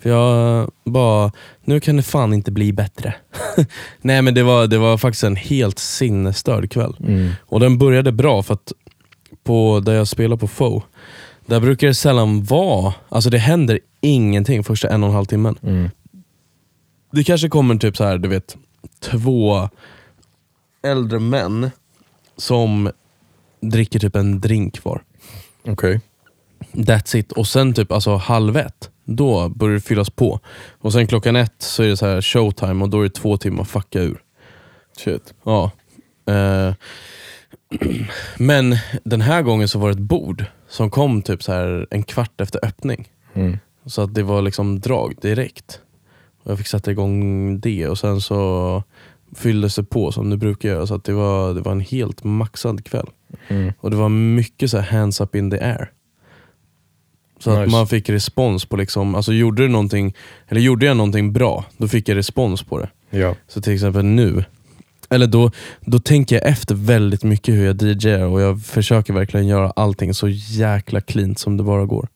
För 0.00 0.10
jag 0.10 0.70
bara, 0.84 1.32
nu 1.64 1.80
kan 1.80 1.96
det 1.96 2.02
fan 2.02 2.34
inte 2.34 2.52
bli 2.52 2.72
bättre. 2.72 3.14
Nej 4.00 4.22
men 4.22 4.34
det 4.34 4.42
var, 4.42 4.66
det 4.66 4.78
var 4.78 4.98
faktiskt 4.98 5.24
en 5.24 5.36
helt 5.36 5.78
sinnesstörd 5.78 6.70
kväll. 6.70 6.96
Mm. 7.00 7.30
Och 7.40 7.60
den 7.60 7.78
började 7.78 8.12
bra 8.12 8.42
för 8.42 8.54
att 8.54 8.72
på, 9.44 9.80
där 9.80 9.94
jag 9.94 10.08
spelar 10.08 10.36
på 10.36 10.48
FO, 10.48 10.82
där 11.46 11.60
brukar 11.60 11.86
det 11.86 11.94
sällan 11.94 12.42
vara, 12.42 12.94
alltså 13.08 13.30
det 13.30 13.38
händer 13.38 13.80
ingenting 14.06 14.64
första 14.64 14.88
en 14.88 15.02
och 15.02 15.08
en 15.08 15.14
halv 15.14 15.24
timmen. 15.24 15.58
Mm. 15.62 15.90
Det 17.12 17.24
kanske 17.24 17.48
kommer 17.48 17.76
typ 17.76 17.96
så 17.96 18.04
här, 18.04 18.18
du 18.18 18.28
vet, 18.28 18.56
två 19.00 19.68
äldre 20.82 21.18
män 21.18 21.70
som 22.36 22.90
dricker 23.60 23.98
typ 23.98 24.16
en 24.16 24.40
drink 24.40 24.84
var. 24.84 25.02
Okej. 25.66 26.00
That's 26.72 27.16
it. 27.16 27.32
Och 27.32 27.46
sen 27.46 27.74
typ 27.74 27.92
alltså 27.92 28.16
halv 28.16 28.56
ett, 28.56 28.90
då 29.04 29.48
börjar 29.48 29.74
det 29.74 29.80
fyllas 29.80 30.10
på. 30.10 30.40
Och 30.78 30.92
sen 30.92 31.06
klockan 31.06 31.36
ett 31.36 31.54
så 31.58 31.82
är 31.82 31.88
det 31.88 31.96
så 31.96 32.06
här 32.06 32.22
showtime 32.22 32.84
och 32.84 32.90
då 32.90 33.00
är 33.00 33.02
det 33.02 33.10
två 33.10 33.36
timmar 33.36 33.64
fucka 33.64 34.00
ur. 34.00 34.22
Shit. 34.98 35.34
Ja. 35.44 35.70
Eh, 36.26 36.74
men 38.38 38.76
den 39.04 39.20
här 39.20 39.42
gången 39.42 39.68
så 39.68 39.78
var 39.78 39.88
det 39.88 39.94
ett 39.94 39.98
bord 39.98 40.44
som 40.68 40.90
kom 40.90 41.22
typ 41.22 41.42
så 41.42 41.52
här 41.52 41.86
en 41.90 42.02
kvart 42.02 42.40
efter 42.40 42.64
öppning. 42.64 43.08
Mm. 43.34 43.58
Så 43.86 44.02
att 44.02 44.14
det 44.14 44.22
var 44.22 44.42
liksom 44.42 44.80
drag 44.80 45.14
direkt. 45.20 45.80
Och 46.42 46.50
jag 46.50 46.58
fick 46.58 46.66
sätta 46.66 46.90
igång 46.90 47.60
det 47.60 47.88
och 47.88 47.98
sen 47.98 48.20
så 48.20 48.82
fylldes 49.34 49.74
det 49.74 49.84
på 49.84 50.12
som 50.12 50.30
det 50.30 50.36
brukar 50.36 50.68
göra. 50.68 50.86
Så 50.86 50.94
att 50.94 51.04
det, 51.04 51.12
var, 51.12 51.54
det 51.54 51.60
var 51.60 51.72
en 51.72 51.80
helt 51.80 52.24
maxad 52.24 52.84
kväll. 52.84 53.06
Mm. 53.48 53.72
Och 53.80 53.90
det 53.90 53.96
var 53.96 54.08
mycket 54.08 54.70
så 54.70 54.80
hands 54.80 55.20
up 55.20 55.34
in 55.34 55.50
the 55.50 55.60
air. 55.60 55.90
Så 57.38 57.50
att 57.50 57.58
Nice. 57.58 57.70
man 57.70 57.86
fick 57.86 58.08
respons 58.08 58.64
på 58.64 58.76
liksom, 58.76 59.14
alltså 59.14 59.32
gjorde, 59.32 59.62
det 59.62 59.68
någonting, 59.68 60.14
eller 60.48 60.60
gjorde 60.60 60.86
jag 60.86 60.96
någonting 60.96 61.32
bra, 61.32 61.64
då 61.76 61.88
fick 61.88 62.08
jag 62.08 62.16
respons 62.16 62.62
på 62.62 62.78
det. 62.78 62.88
Ja. 63.10 63.34
Så 63.48 63.60
till 63.60 63.72
exempel 63.72 64.04
nu, 64.04 64.44
eller 65.10 65.26
då, 65.26 65.50
då 65.80 65.98
tänker 65.98 66.36
jag 66.36 66.46
efter 66.46 66.74
väldigt 66.74 67.24
mycket 67.24 67.54
hur 67.54 67.66
jag 67.66 67.82
DJar 67.82 68.24
och 68.24 68.40
jag 68.40 68.62
försöker 68.62 69.12
verkligen 69.12 69.46
göra 69.46 69.70
allting 69.70 70.14
så 70.14 70.28
jäkla 70.28 71.00
cleant 71.00 71.38
som 71.38 71.56
det 71.56 71.62
bara 71.62 71.84
går. 71.84 72.08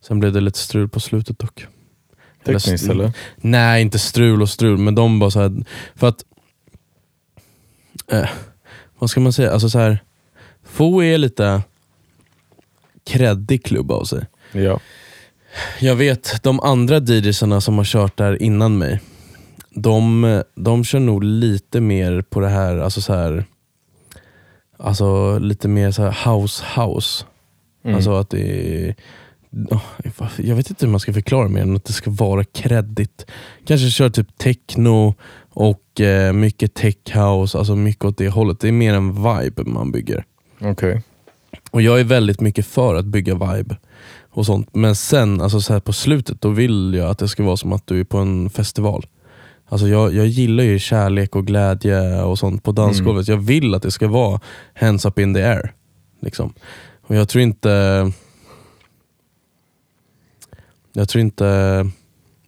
Sen 0.00 0.20
blev 0.20 0.32
det 0.32 0.40
lite 0.40 0.58
strul 0.58 0.88
på 0.88 1.00
slutet 1.00 1.38
dock. 1.38 1.66
Tekniskt 2.44 2.84
Eller- 2.84 2.94
eller? 2.94 3.12
Nej, 3.36 3.82
inte 3.82 3.98
strul 3.98 4.42
och 4.42 4.48
strul, 4.48 4.78
men 4.78 4.94
de 4.94 5.18
bara 5.18 5.30
så 5.30 5.40
här, 5.40 5.64
för 5.94 6.08
att 6.08 6.24
eh, 8.12 8.28
vad 8.98 9.10
ska 9.10 9.20
man 9.20 9.32
säga, 9.32 9.52
alltså 9.52 9.70
så 9.70 9.78
här, 9.78 9.98
Fo 10.64 11.02
är 11.02 11.18
lite 11.18 11.62
kreddig 13.06 13.64
klubb 13.64 13.92
av 13.92 14.04
sig. 14.04 14.26
Ja. 14.52 14.80
Jag 15.80 15.96
vet 15.96 16.42
de 16.42 16.60
andra 16.60 16.98
DJsarna 16.98 17.60
som 17.60 17.78
har 17.78 17.84
kört 17.84 18.16
där 18.16 18.42
innan 18.42 18.78
mig, 18.78 19.00
de, 19.70 20.42
de 20.54 20.84
kör 20.84 21.00
nog 21.00 21.24
lite 21.24 21.80
mer 21.80 22.22
på 22.22 22.40
det 22.40 22.48
här, 22.48 22.76
alltså 22.76 23.00
så 23.00 23.14
här 23.14 23.44
Alltså 24.82 25.38
lite 25.38 25.68
mer 25.68 25.90
så 25.90 26.02
här 26.02 26.32
house 26.32 26.64
house. 26.76 27.24
Mm. 27.84 27.96
Alltså 27.96 28.12
att 28.14 28.30
det 28.30 28.40
är, 28.40 28.94
jag 30.36 30.56
vet 30.56 30.70
inte 30.70 30.86
hur 30.86 30.90
man 30.90 31.00
ska 31.00 31.12
förklara 31.12 31.48
mer 31.48 31.62
än 31.62 31.76
att 31.76 31.84
det 31.84 31.92
ska 31.92 32.10
vara 32.10 32.44
kreddigt. 32.44 33.26
Kanske 33.66 33.90
kör 33.90 34.10
typ 34.10 34.38
techno 34.38 35.14
och 35.50 36.00
eh, 36.00 36.32
mycket 36.32 36.74
tech 36.74 36.96
house, 37.14 37.58
alltså 37.58 37.76
mycket 37.76 38.04
åt 38.04 38.18
det 38.18 38.28
hållet. 38.28 38.60
Det 38.60 38.68
är 38.68 38.72
mer 38.72 38.94
en 38.94 39.14
vibe 39.14 39.64
man 39.64 39.92
bygger. 39.92 40.24
Okej. 40.60 41.02
Och 41.70 41.82
jag 41.82 42.00
är 42.00 42.04
väldigt 42.04 42.40
mycket 42.40 42.66
för 42.66 42.94
att 42.94 43.04
bygga 43.04 43.34
vibe 43.34 43.76
och 44.30 44.46
sånt. 44.46 44.74
Men 44.74 44.96
sen 44.96 45.40
alltså 45.40 45.60
så 45.60 45.72
här 45.72 45.80
på 45.80 45.92
slutet, 45.92 46.40
då 46.40 46.48
vill 46.48 46.94
jag 46.94 47.10
att 47.10 47.18
det 47.18 47.28
ska 47.28 47.42
vara 47.42 47.56
som 47.56 47.72
att 47.72 47.86
du 47.86 48.00
är 48.00 48.04
på 48.04 48.18
en 48.18 48.50
festival. 48.50 49.06
Alltså 49.68 49.88
jag, 49.88 50.14
jag 50.14 50.26
gillar 50.26 50.64
ju 50.64 50.78
kärlek 50.78 51.36
och 51.36 51.46
glädje 51.46 52.22
och 52.22 52.38
sånt 52.38 52.62
på 52.62 52.72
dansgolvet. 52.72 53.28
Jag 53.28 53.36
vill 53.36 53.74
att 53.74 53.82
det 53.82 53.90
ska 53.90 54.08
vara 54.08 54.40
hands 54.74 55.04
up 55.04 55.18
in 55.18 55.34
the 55.34 55.42
air. 55.42 55.72
Liksom. 56.22 56.52
Och 57.02 57.14
jag 57.14 57.28
tror 57.28 57.42
inte 57.42 58.12
Jag 60.92 61.08
tror 61.08 61.20
inte 61.20 61.86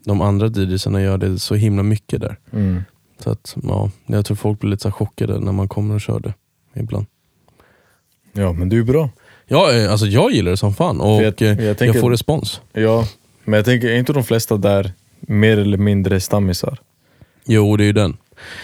de 0.04 0.20
andra 0.20 0.46
DJsarna 0.48 1.02
gör 1.02 1.18
det 1.18 1.38
så 1.38 1.54
himla 1.54 1.82
mycket 1.82 2.20
där. 2.20 2.36
Mm. 2.52 2.82
Så 3.18 3.30
att, 3.30 3.56
ja, 3.62 3.90
jag 4.06 4.26
tror 4.26 4.36
folk 4.36 4.60
blir 4.60 4.70
lite 4.70 4.82
så 4.82 4.90
chockade 4.92 5.40
när 5.40 5.52
man 5.52 5.68
kommer 5.68 5.94
och 5.94 6.00
kör 6.00 6.20
det 6.20 6.34
ibland. 6.74 7.06
Ja 8.32 8.52
men 8.52 8.68
det 8.68 8.74
är 8.74 8.78
ju 8.78 8.84
bra. 8.84 9.10
Ja, 9.46 9.72
eh, 9.72 9.90
alltså 9.90 10.06
jag 10.06 10.32
gillar 10.32 10.50
det 10.50 10.56
som 10.56 10.74
fan 10.74 11.00
och 11.00 11.18
För 11.18 11.24
jag, 11.24 11.34
jag- 11.38 11.56
jag 11.60 11.64
jag, 11.64 11.78
tänker- 11.78 12.00
får 12.00 12.10
respons. 12.10 12.60
Ja, 12.72 13.08
men 13.44 13.54
jag 13.56 13.64
tänker, 13.64 13.88
är 13.88 13.96
inte 13.98 14.12
de 14.12 14.24
flesta 14.24 14.56
där 14.56 14.92
mer 15.20 15.58
eller 15.58 15.78
mindre 15.78 16.20
stammisar? 16.20 16.78
Jo, 17.44 17.76
det 17.76 17.84
är 17.84 17.86
ju 17.86 17.92
den. 17.92 18.16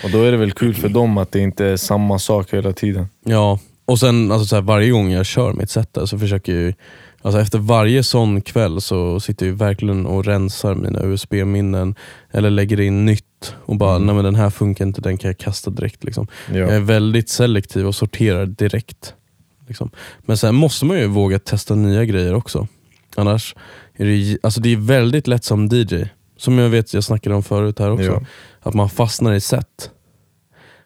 Och 0.05 0.11
då 0.11 0.23
är 0.23 0.31
det 0.33 0.37
väl 0.39 0.53
kul 0.53 0.75
för 0.75 0.89
dem 0.89 1.19
att 1.19 1.33
det 1.33 1.41
inte 1.41 1.65
är 1.67 1.77
samma 1.77 2.19
sak 2.19 2.53
hela 2.55 2.73
tiden. 2.73 3.07
Ja, 3.25 3.59
och 3.85 3.99
sen 3.99 4.33
alltså, 4.33 4.47
så 4.47 4.55
här, 4.57 4.63
varje 4.63 4.91
gång 4.91 5.11
jag 5.11 5.27
kör 5.27 5.53
mitt 5.53 5.71
set 5.71 5.95
där 5.95 6.07
så 6.07 6.19
försöker 6.19 6.53
jag 6.55 6.63
ju, 6.63 6.75
alltså, 7.23 7.41
efter 7.41 7.59
varje 7.59 8.03
sån 8.03 8.41
kväll 8.41 8.81
så 8.81 9.21
sitter 9.21 9.47
jag 9.47 9.55
verkligen 9.55 10.07
och 10.07 10.25
rensar 10.25 10.75
mina 10.75 11.03
USB-minnen 11.03 11.95
eller 12.31 12.51
lägger 12.51 12.81
in 12.81 13.05
nytt 13.05 13.55
och 13.65 13.77
bara, 13.77 13.95
Mm. 13.97 14.07
nej 14.07 14.15
men 14.15 14.25
den 14.25 14.35
här 14.35 14.51
funkar 14.51 14.85
inte, 14.87 15.01
den 15.01 15.19
kan 15.19 15.29
jag 15.29 15.39
kasta 15.39 15.71
direkt. 15.71 16.05
Liksom. 16.05 16.27
Jag 16.49 16.57
är 16.69 16.75
Ja. 16.75 16.81
väldigt 16.81 17.29
selektiv 17.29 17.87
och 17.87 17.95
sorterar 17.95 18.47
direkt. 18.47 19.15
Liksom. 19.67 19.91
Men 20.21 20.37
sen 20.37 20.55
måste 20.55 20.85
man 20.85 20.99
ju 20.99 21.07
våga 21.07 21.39
testa 21.39 21.75
nya 21.75 22.05
grejer 22.05 22.35
också. 22.35 22.67
Annars 23.17 23.55
är 23.97 24.05
det, 24.07 24.39
alltså 24.43 24.61
det 24.61 24.73
är 24.73 24.77
väldigt 24.77 25.27
lätt 25.27 25.45
som 25.45 25.67
DJ, 25.69 26.05
som 26.37 26.59
jag 26.59 26.69
vet 26.69 26.95
jag 26.95 27.05
snackade 27.05 27.37
om 27.37 27.43
förut 27.43 27.79
här 27.79 27.91
också, 27.91 28.05
Ja. 28.05 28.23
att 28.61 28.75
man 28.75 28.91
fastnar 28.91 29.33
i 29.35 29.41
set. 29.41 29.91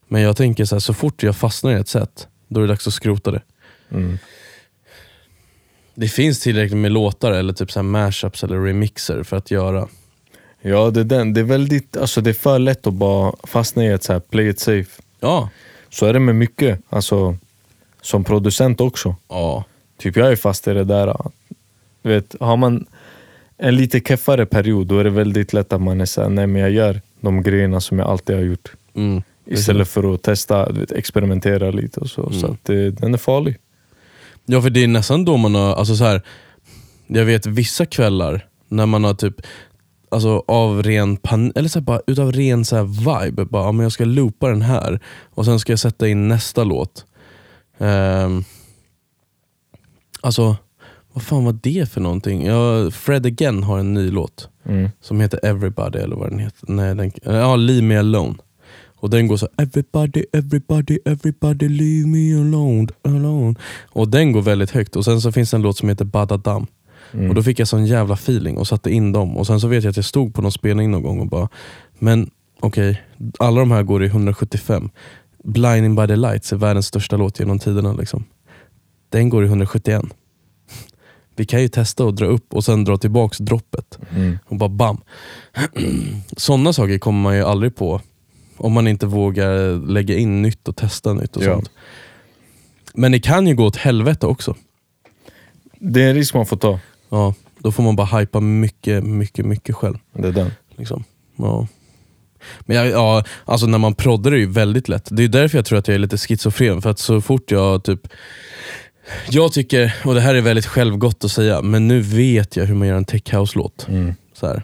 Men 0.09 0.23
jag 0.23 0.37
tänker 0.37 0.65
så 0.65 0.75
här, 0.75 0.81
så 0.81 0.95
fort 0.95 1.23
jag 1.23 1.37
fastnar 1.37 1.71
i 1.73 1.75
ett 1.75 1.89
set, 1.89 2.29
då 2.49 2.61
är 2.61 2.62
det 2.62 2.69
dags 2.73 2.87
att 2.87 2.93
skrota 2.95 3.31
det. 3.31 3.43
Mm. 3.91 4.19
Det 5.95 6.09
finns 6.09 6.41
tillräckligt 6.41 6.79
med 6.79 6.93
låtar 6.93 7.33
eller 7.33 7.53
typ 7.53 7.73
så 7.73 7.79
här 7.79 7.85
mashups 7.85 8.45
eller 8.45 8.59
remixer 8.65 9.23
för 9.23 9.37
att 9.37 9.51
göra. 9.51 9.89
ja, 10.63 10.91
det 10.91 11.01
är 11.01 11.05
den. 11.05 11.35
Det 11.35 11.41
är 11.41 11.45
väldigt, 11.45 11.97
alltså 11.97 12.21
det 12.21 12.31
är 12.31 12.35
för 12.35 12.59
lätt 12.59 12.87
att 12.87 12.95
bara 12.95 13.33
fastna 13.45 13.85
i 13.85 13.89
ett 13.89 14.05
så 14.05 14.13
här 14.13 14.21
play 14.21 14.49
it 14.49 14.61
safe. 14.61 15.03
Ja, 15.21 15.49
Så 15.91 16.07
är 16.07 16.13
det 16.13 16.19
med 16.21 16.35
mycket, 16.37 16.81
alltså 16.89 17.37
som 18.03 18.25
producent 18.25 18.81
också. 18.81 19.17
ja, 19.29 19.65
Typ 19.99 20.17
jag 20.17 20.33
är 20.33 20.37
fast 20.37 20.69
i 20.69 20.75
det 20.75 20.85
där. 20.85 21.17
Du 22.03 22.09
vet, 22.09 22.35
har 22.41 22.57
man 22.57 22.87
en 23.59 23.77
lite 23.77 24.01
keffare 24.01 24.47
period 24.47 24.87
då 24.87 24.99
är 24.99 25.05
det 25.05 25.11
väldigt 25.11 25.53
lätt 25.53 25.73
att 25.73 25.83
man 25.83 26.01
är 26.01 26.05
såhär, 26.07 26.29
nej 26.29 26.47
men 26.47 26.63
jag 26.63 26.71
gör 26.71 27.01
de 27.21 27.43
grejerna 27.43 27.81
som 27.81 27.99
jag 27.99 28.09
alltid 28.09 28.37
har 28.37 28.43
gjort. 28.43 28.73
mm. 28.95 29.23
Istället 29.47 29.89
för 29.89 30.15
att 30.15 30.23
testa, 30.23 30.73
vet, 30.73 30.93
experimentera 30.93 31.71
lite 31.71 32.01
och 32.01 32.11
så. 32.11 32.31
Så 32.33 32.39
Mm. 32.39 32.51
att 32.53 32.65
det, 32.65 32.91
den 32.91 33.15
är 33.15 33.19
farlig. 33.19 33.57
Ja 34.47 34.63
för 34.63 34.71
det 34.71 34.83
är 34.85 34.89
nästan 34.89 35.25
då 35.25 35.37
man 35.37 35.55
har, 35.55 35.75
alltså 35.75 35.97
så 35.97 36.05
här, 36.05 36.23
jag 37.07 37.25
vet 37.25 37.47
vissa 37.47 37.87
kvällar 37.87 38.47
när 38.69 38.87
man 38.87 39.05
har 39.05 39.15
typ 39.15 39.35
alltså, 40.11 40.45
av 40.49 40.83
ren 40.83 41.17
pan 41.17 41.53
eller 41.55 41.69
så 41.69 41.79
här, 41.79 41.85
bara 41.85 42.01
utav 42.07 42.33
ren 42.33 42.65
så 42.65 42.77
här 42.77 42.85
vibe. 42.85 43.45
Bara, 43.45 43.65
ja, 43.65 43.73
men 43.73 43.83
jag 43.83 43.93
ska 43.93 44.05
loopa 44.05 44.49
den 44.49 44.63
här 44.63 45.01
och 45.35 45.45
sen 45.45 45.59
ska 45.61 45.73
jag 45.73 45.79
sätta 45.81 46.09
in 46.09 46.29
nästa 46.29 46.65
låt. 46.65 47.05
Ehm, 47.79 48.45
alltså, 50.21 50.57
vad 51.13 51.23
fan 51.25 51.45
var 51.45 51.59
det 51.63 51.91
för 51.93 52.01
någonting? 52.01 52.47
Ja, 52.47 52.91
Fred 52.91 53.27
Again 53.27 53.63
har 53.63 53.79
en 53.79 53.95
ny 53.95 54.11
låt 54.11 54.49
Mm. 54.65 54.91
som 55.01 55.21
heter 55.21 55.41
Everybody 55.43 55.99
eller 55.99 56.17
vad 56.17 56.31
den 56.31 56.39
heter. 56.39 56.65
Nej, 56.69 56.95
den, 56.95 57.13
ja, 57.23 57.57
Leave 57.57 57.83
Me 57.83 57.99
Alone. 57.99 58.35
Och 59.03 59.11
den 59.11 59.27
går 59.27 59.37
så 59.37 59.49
Everybody, 59.57 60.25
everybody, 60.33 60.99
everybody 61.05 61.69
leave 61.69 62.07
me 62.07 62.35
alone, 62.41 62.89
alone. 63.03 63.55
Och 63.85 64.09
den 64.09 64.33
går 64.33 64.43
väldigt 64.43 64.71
högt. 64.71 64.97
Och 64.97 65.05
sen 65.05 65.21
så 65.21 65.33
finns 65.33 65.51
det 65.51 65.57
en 65.57 65.63
låt 65.63 65.77
som 65.77 65.89
heter 65.89 66.05
Badadam. 66.05 66.67
Mm. 67.13 67.29
Och 67.29 67.35
då 67.35 67.43
fick 67.43 67.59
jag 67.59 67.69
sån 67.69 67.87
jävla 67.87 68.15
feeling 68.15 68.57
och 68.57 68.67
satte 68.67 68.91
in 68.91 69.13
dem. 69.13 69.37
Och 69.37 69.47
sen 69.47 69.61
så 69.61 69.69
vet 69.69 69.85
jag 69.85 69.91
att 69.91 69.97
jag 69.97 70.05
stod 70.05 70.35
på 70.35 70.43
någon 70.43 70.53
spelning 70.53 70.91
någon 70.91 71.03
gång 71.03 71.21
och 71.21 71.27
bara, 71.27 71.49
men 71.99 72.31
okej, 72.61 73.03
alla 73.39 73.61
de 73.61 73.71
här 73.71 73.83
går 73.83 74.05
i 74.05 74.07
175. 74.07 74.91
Blinding 75.45 75.97
by 75.97 76.07
the 76.07 76.17
lights 76.17 76.53
är 76.53 76.57
världens 76.57 76.87
största 76.87 77.17
låt 77.17 77.39
genom 77.39 77.59
tiderna. 77.59 77.93
Liksom. 77.93 78.25
Den 79.09 79.29
går 79.29 79.45
i 79.45 79.47
171. 79.47 80.03
Vi 81.37 81.45
kan 81.45 81.63
ju 81.63 81.69
testa 81.69 82.05
och 82.05 82.15
dra 82.15 82.27
upp 82.27 82.55
och 82.55 82.65
sen 82.65 82.85
dra 82.85 82.97
tillbaks 82.97 83.39
droppet. 83.39 83.99
Mm. 84.15 84.39
Och 84.45 84.57
bara 84.57 84.69
bam. 84.69 85.01
Sådana 86.37 86.73
saker 86.73 86.99
kommer 86.99 87.23
man 87.23 87.37
ju 87.37 87.43
aldrig 87.43 87.77
på 87.77 88.01
om 88.62 88.73
man 88.73 88.88
inte 88.88 89.07
vågar 89.07 89.87
lägga 89.87 90.16
in 90.16 90.42
nytt 90.42 90.69
och 90.69 90.76
testa 90.76 91.12
nytt 91.12 91.37
och 91.37 91.42
Ja. 91.42 91.54
sånt. 91.54 91.71
Men 92.95 93.12
det 93.12 93.21
kan 93.21 93.47
ju 93.47 93.54
gå 93.54 93.64
åt 93.64 93.76
helvete 93.76 94.26
också. 94.26 94.54
Det 95.78 96.02
är 96.02 96.09
en 96.09 96.14
risk 96.14 96.35
man 96.35 96.47
får 96.47 96.57
ta. 96.57 96.81
Ja, 97.09 97.35
då 97.59 97.73
får 97.73 97.83
man 97.83 97.97
bara 97.97 98.19
hypa 98.19 98.40
mycket, 98.40 99.04
mycket, 99.04 99.47
mycket 99.47 99.75
själv. 99.75 99.99
Det 100.12 100.28
är 100.28 100.33
den. 100.33 100.50
Liksom. 100.76 101.04
Ja. 101.37 101.66
Men 102.61 102.76
jag, 102.76 102.87
ja, 102.87 103.25
alltså 103.45 103.66
när 103.66 103.78
man 103.78 103.95
proddar 103.95 104.31
är 104.31 104.35
det 104.35 104.40
ju 104.40 104.50
väldigt 104.50 104.88
lätt. 104.88 105.09
Det 105.11 105.25
är 105.25 105.28
därför 105.28 105.59
jag 105.59 105.64
tror 105.64 105.78
att 105.78 105.88
jag 105.88 105.95
är 105.95 105.99
lite 105.99 106.19
schizofren. 106.19 106.83
För 106.83 106.90
att 106.90 106.99
så 106.99 107.21
fort 107.21 107.50
jag 107.50 107.85
typ... 107.85 108.09
Jag 109.31 109.52
tycker, 109.52 109.95
och 110.04 110.14
det 110.14 110.21
här 110.21 110.35
är 110.35 110.40
väldigt 110.40 110.66
självgott 110.66 111.25
att 111.25 111.31
säga, 111.31 111.62
men 111.62 111.88
nu 111.88 112.00
vet 112.00 112.57
jag 112.57 112.64
hur 112.66 112.75
man 112.75 112.88
gör 112.88 112.97
en 112.97 113.04
tech 113.04 113.35
house-låt. 113.35 113.87
Mm. 113.88 114.14
Så 114.35 114.47
här. 114.47 114.62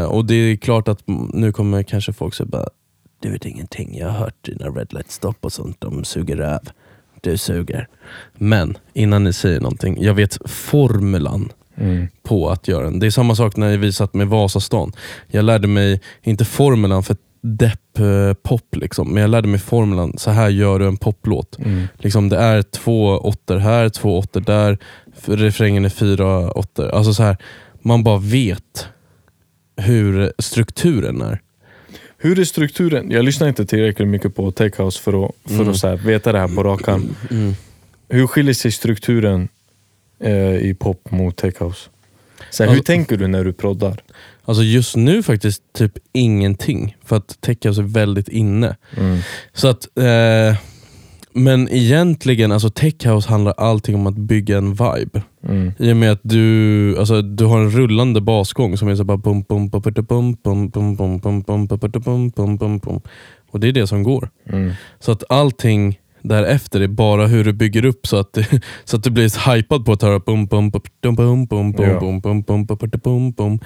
Eh, 0.00 0.04
och 0.04 0.24
det 0.24 0.34
är 0.34 0.56
klart 0.56 0.88
att 0.88 1.02
nu 1.32 1.52
kommer 1.52 1.82
kanske 1.82 2.12
folk 2.12 2.34
säga 2.34 2.46
bara 2.46 2.68
Du 3.20 3.30
vet 3.30 3.44
ingenting, 3.46 3.96
jag 3.98 4.08
har 4.08 4.18
hört 4.18 4.44
dina 4.44 4.66
red 4.66 4.92
light 4.92 5.10
stop 5.10 5.34
och 5.40 5.52
sånt, 5.52 5.76
de 5.80 6.04
suger 6.04 6.36
röv. 6.36 6.60
Du 7.20 7.36
suger. 7.36 7.88
Men 8.34 8.76
innan 8.92 9.24
ni 9.24 9.32
säger 9.32 9.60
någonting, 9.60 9.96
jag 10.02 10.14
vet 10.14 10.38
formulan 10.50 11.52
Mm. 11.80 12.08
på 12.22 12.50
att 12.50 12.68
göra 12.68 12.84
den. 12.84 12.98
Det 12.98 13.06
är 13.06 13.10
samma 13.10 13.34
sak 13.34 13.56
när 13.56 13.76
vi 13.76 13.92
satt 13.92 14.14
med 14.14 14.28
Vasastan. 14.28 14.92
Jag 15.26 15.44
lärde 15.44 15.68
mig, 15.68 16.00
inte 16.22 16.44
formulan 16.44 17.02
för 17.02 17.16
depp-pop, 17.40 18.76
liksom, 18.76 19.08
men 19.14 19.20
jag 19.20 19.30
lärde 19.30 19.48
mig 19.48 19.60
formulan, 19.60 20.12
så 20.18 20.30
här 20.30 20.48
gör 20.48 20.78
du 20.78 20.86
en 20.86 20.96
poplåt. 20.96 21.58
Mm. 21.58 21.86
Liksom, 21.98 22.28
det 22.28 22.36
är 22.38 22.62
två 22.62 23.06
åttor 23.18 23.56
här, 23.56 23.88
två 23.88 24.18
åttor 24.18 24.40
där, 24.40 24.78
refrängen 25.26 25.84
är 25.84 25.88
fyra 25.88 26.50
åttor. 26.52 26.88
Alltså 26.88 27.14
så 27.14 27.22
här, 27.22 27.36
man 27.82 28.04
bara 28.04 28.18
vet 28.18 28.88
hur 29.76 30.32
strukturen 30.38 31.22
är. 31.22 31.40
Hur 32.20 32.38
är 32.38 32.44
strukturen? 32.44 33.10
Jag 33.10 33.24
lyssnar 33.24 33.48
inte 33.48 33.66
tillräckligt 33.66 34.08
mycket 34.08 34.34
på 34.36 34.50
Tech 34.52 34.80
House 34.80 35.02
för 35.02 35.24
att, 35.26 35.34
för 35.44 35.54
Mm. 35.54 35.68
att 35.68 35.76
så 35.76 35.88
här, 35.88 35.96
veta 35.96 36.32
det 36.32 36.38
här 36.38 36.48
på 36.48 36.62
rak 36.62 36.88
arm. 36.88 37.14
Hur 38.08 38.26
skiljer 38.26 38.54
sig 38.54 38.72
strukturen 38.72 39.48
eh, 40.20 40.54
i 40.56 40.74
pop 40.78 41.10
mot 41.10 41.36
Tech 41.36 41.54
House? 41.62 41.88
Så 42.50 42.62
här, 42.62 42.70
hur 42.70 42.76
Alltså- 42.78 42.92
tänker 42.92 43.16
du 43.16 43.26
när 43.26 43.44
du 43.44 43.52
proddar? 43.52 44.02
Alltså 44.44 44.62
just 44.62 44.96
nu 44.96 45.22
faktiskt 45.22 45.62
typ 45.72 45.92
ingenting, 46.12 46.96
för 47.04 47.16
att 47.16 47.40
tech 47.40 47.56
house 47.64 47.80
är 47.80 47.84
väldigt 47.84 48.28
inne. 48.28 48.76
Mm. 48.96 49.18
Så 49.52 49.68
att, 49.68 49.88
eh, 49.98 50.56
men 51.32 51.68
egentligen, 51.68 52.52
alltså 52.52 52.70
tech 52.70 53.06
house 53.06 53.28
handlar 53.28 53.52
allting 53.52 53.94
om 53.94 54.06
att 54.06 54.16
bygga 54.16 54.58
en 54.58 54.70
vibe. 54.70 55.22
Mm. 55.48 55.72
I 55.78 55.92
och 55.92 55.96
med 55.96 56.12
att 56.12 56.20
du, 56.22 56.98
alltså, 56.98 57.22
du 57.22 57.44
har 57.44 57.58
en 57.60 57.70
rullande 57.70 58.20
basgång 58.20 58.76
som 58.76 58.88
är 58.88 58.94
så 58.96 59.04
bara 59.04 59.16
bum 59.16 59.42
bum 59.42 59.68
bum 59.68 59.82
bum 59.82 60.36
bum 60.42 60.66
bum 60.66 60.96
bum 60.96 61.42
bum 61.42 61.66
bum 62.30 62.56
bum 62.56 62.78
bum 62.78 63.00
Och 63.50 63.60
det 63.60 63.68
är 63.68 63.72
det 63.72 63.86
som 63.86 64.02
går. 64.02 64.30
Mm. 64.48 64.72
Så 65.00 65.12
att 65.12 65.24
allting 65.28 65.98
därefter 66.22 66.80
är 66.80 66.88
bara 66.88 67.26
hur 67.26 67.44
du 67.44 67.52
bygger 67.52 67.84
upp 67.84 68.06
så 68.06 68.16
att, 68.16 68.38
så 68.84 68.96
att 68.96 69.04
du 69.04 69.10
blir 69.10 69.54
hypad 69.54 69.84
på 69.84 69.92
att 69.92 70.02
höra 70.02 70.18
bum 70.18 70.46
bum 70.46 70.70
bum 70.70 70.82
bum 71.00 71.46
bum 71.46 71.72
bum 71.72 71.74
Ja. 71.78 72.00
bum 72.00 72.20
bum 72.20 72.42
bum 72.42 72.64
bum 72.64 72.90
bum 73.02 73.32
bum 73.32 73.58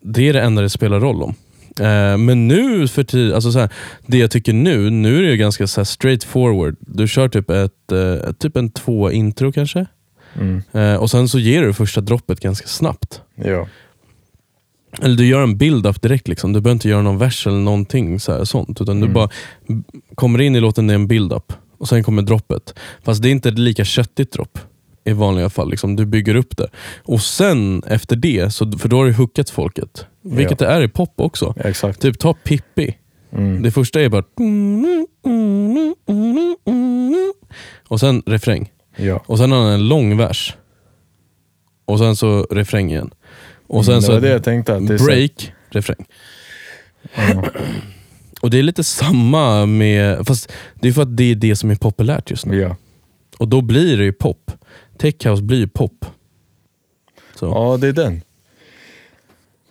Det 0.00 0.28
är 0.28 0.32
det 0.32 0.42
enda 0.42 0.62
det 0.62 0.70
spelar 0.70 1.00
roll 1.00 1.22
om. 1.22 1.34
Eh, 1.80 2.16
men 2.18 2.48
nu 2.48 2.88
för 2.88 3.02
tiden, 3.04 3.34
alltså 3.34 3.52
så 3.52 3.58
här, 3.58 3.68
det 4.06 4.18
jag 4.18 4.30
tycker 4.30 4.52
nu, 4.52 4.90
nu 4.90 5.18
är 5.18 5.22
det 5.30 5.36
ganska 5.36 5.66
så 5.66 5.80
här 5.80 5.84
straight 5.84 6.24
forward. 6.24 6.76
Du 6.80 7.08
kör 7.08 7.28
typ, 7.28 7.50
ett, 7.50 7.92
eh, 7.92 8.32
typ 8.32 8.56
en 8.56 8.70
två 8.70 9.10
intro 9.12 9.52
kanske. 9.52 9.86
Mm. 10.40 10.62
Eh, 10.72 10.94
och 10.96 11.10
sen 11.10 11.28
så 11.28 11.38
ger 11.38 11.62
du 11.62 11.74
första 11.74 12.00
droppet 12.00 12.40
ganska 12.40 12.66
snabbt. 12.68 13.20
Ja. 13.34 13.68
Eller 15.02 15.16
du 15.16 15.26
gör 15.26 15.42
en 15.42 15.58
build-up 15.58 16.02
direkt, 16.02 16.28
liksom. 16.28 16.52
du 16.52 16.60
behöver 16.60 16.74
inte 16.76 16.88
göra 16.88 17.02
någon 17.02 17.18
vers 17.18 17.46
eller 17.46 17.58
någonting 17.58 18.20
så 18.20 18.32
här, 18.32 18.44
sånt. 18.44 18.80
Utan 18.80 18.96
du 19.00 19.06
Mm. 19.06 19.14
bara 19.14 19.28
m- 19.68 19.84
kommer 20.14 20.40
in 20.40 20.56
i 20.56 20.60
låten, 20.60 20.86
det 20.86 20.92
är 20.92 20.94
en 20.94 21.08
build-up. 21.08 21.52
Och 21.78 21.88
sen 21.88 22.04
kommer 22.04 22.22
droppet. 22.22 22.74
Fast 23.04 23.22
det 23.22 23.28
är 23.28 23.30
inte 23.30 23.48
ett 23.48 23.58
lika 23.58 23.84
köttigt 23.84 24.32
dropp 24.32 24.58
i 25.04 25.12
vanliga 25.12 25.50
fall. 25.50 25.70
Liksom. 25.70 25.96
Du 25.96 26.06
bygger 26.06 26.34
upp 26.34 26.56
det. 26.56 26.68
Och 27.04 27.20
sen 27.20 27.82
efter 27.86 28.16
det, 28.16 28.50
så, 28.54 28.72
för 28.72 28.88
då 28.88 28.96
har 28.96 29.06
du 29.06 29.12
hookat 29.12 29.50
folket. 29.50 30.06
Vilket 30.26 30.58
det 30.58 30.66
är 30.66 30.82
i 30.82 30.88
pop 30.88 31.12
också. 31.16 31.54
Exakt. 31.64 32.00
Typ 32.00 32.18
ta 32.18 32.34
Pippi. 32.34 32.96
Mm. 33.32 33.62
Det 33.62 33.70
första 33.70 34.00
är 34.00 34.08
bara... 34.08 34.24
Och 37.88 38.00
sen 38.00 38.22
refräng. 38.26 38.70
Ja. 38.96 39.22
Och 39.26 39.38
sen 39.38 39.52
har 39.52 39.58
han 39.58 39.72
en 39.72 39.88
lång 39.88 40.16
vers. 40.16 40.56
Och 41.84 41.98
sen 41.98 42.16
så 42.16 42.42
refräng 42.50 42.90
igen. 42.90 43.10
Och 43.66 43.84
sen 43.84 43.92
Mm, 43.94 44.02
så 44.02 44.18
det 44.20 44.40
tänkte. 44.40 44.78
Det 44.80 44.94
är 44.94 44.98
så- 44.98 45.04
break, 45.04 45.52
refräng. 45.70 46.04
Ja. 47.14 47.44
Och 48.42 48.50
det 48.50 48.58
är 48.58 48.62
lite 48.62 48.84
samma 48.84 49.66
med, 49.66 50.26
fast 50.26 50.52
det 50.74 50.88
är 50.88 50.92
för 50.92 51.02
att 51.02 51.16
det 51.16 51.24
är 51.30 51.34
det 51.34 51.56
som 51.56 51.70
är 51.70 51.74
populärt 51.74 52.30
just 52.30 52.46
nu. 52.46 52.60
Ja. 52.60 52.76
Och 53.38 53.48
då 53.48 53.60
blir 53.60 53.96
det 53.96 54.04
ju 54.04 54.12
pop. 54.12 54.50
Tech 54.98 55.14
house 55.26 55.42
blir 55.42 55.58
ju 55.58 55.68
pop. 55.68 56.04
Så. 57.34 57.46
ja, 57.46 57.76
det 57.80 57.86
är 57.88 57.92
den. 57.92 58.22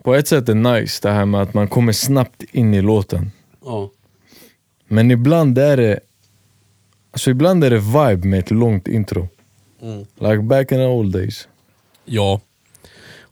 På 0.06 0.16
ett 0.16 0.28
sätt 0.28 0.50
är 0.50 0.56
nice 0.56 1.00
det 1.02 1.12
här 1.12 1.26
med 1.26 1.42
att 1.42 1.54
man 1.54 1.68
kommer 1.68 1.92
snabbt 1.92 2.44
in 2.52 2.74
i 2.74 2.82
låten. 2.82 3.32
Ja. 3.66 3.92
Men 4.88 5.12
ibland 5.12 5.58
är 5.58 5.78
det 5.78 6.00
Alltså 7.12 7.32
ibland 7.32 7.64
är 7.64 7.70
det 7.70 7.78
vibe 7.78 8.28
med 8.28 8.40
ett 8.40 8.52
långt 8.52 8.88
intro. 8.88 9.28
Mm. 9.82 10.00
Like 10.00 10.38
back 10.38 10.72
in 10.72 10.78
the 10.78 10.86
old 10.86 11.14
days. 11.14 11.48
Ja. 12.06 12.42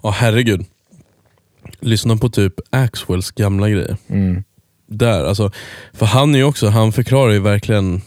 Ja 0.03 0.09
herregud. 0.09 0.65
Lyssna 1.79 2.17
på 2.17 2.29
typ 2.29 2.53
Axwells 2.69 3.31
gamla 3.31 3.69
grejer. 3.69 3.97
Mm. 4.07 4.43
Där, 4.87 5.25
alltså, 5.25 5.51
för 5.93 6.05
han 6.05 6.35
är 6.35 6.43
också, 6.43 6.67
han 6.67 6.91
förklarar 6.91 7.31
ju 7.31 7.39
verkligen, 7.39 8.01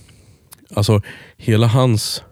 alltså 0.75 1.03
hela 1.37 1.67
hans 1.67 2.23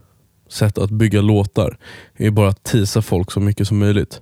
sätt 0.48 0.78
att 0.78 0.90
bygga 0.90 1.20
låtar 1.20 1.78
är 2.16 2.30
bara 2.30 2.48
att 2.48 2.62
tisa 2.62 3.02
folk 3.02 3.32
så 3.32 3.40
mycket 3.40 3.68
som 3.68 3.78
möjligt. 3.78 4.20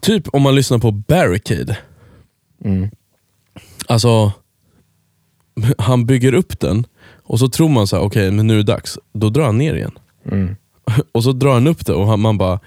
Typ 0.00 0.28
om 0.28 0.42
man 0.42 0.54
lyssnar 0.54 0.78
på 0.78 0.90
Barricade. 0.90 1.78
Mm. 2.64 2.90
Alltså, 3.86 4.32
han 5.78 6.06
bygger 6.06 6.34
upp 6.34 6.60
den 6.60 6.86
och 7.22 7.38
så 7.38 7.48
tror 7.48 7.68
man 7.68 7.86
så 7.86 7.96
här, 7.96 8.02
okej 8.02 8.30
men 8.30 8.46
nu 8.46 8.52
är 8.52 8.56
det 8.56 8.62
dags. 8.62 8.98
Då 9.12 9.30
drar 9.30 9.44
han 9.44 9.58
ner 9.58 9.74
igen. 9.74 9.98
Mm. 10.30 10.56
Och 11.12 11.24
så 11.24 11.32
drar 11.32 11.54
han 11.54 11.66
upp 11.66 11.86
det 11.86 11.92
och 11.92 12.18
man 12.18 12.38
bara, 12.38 12.60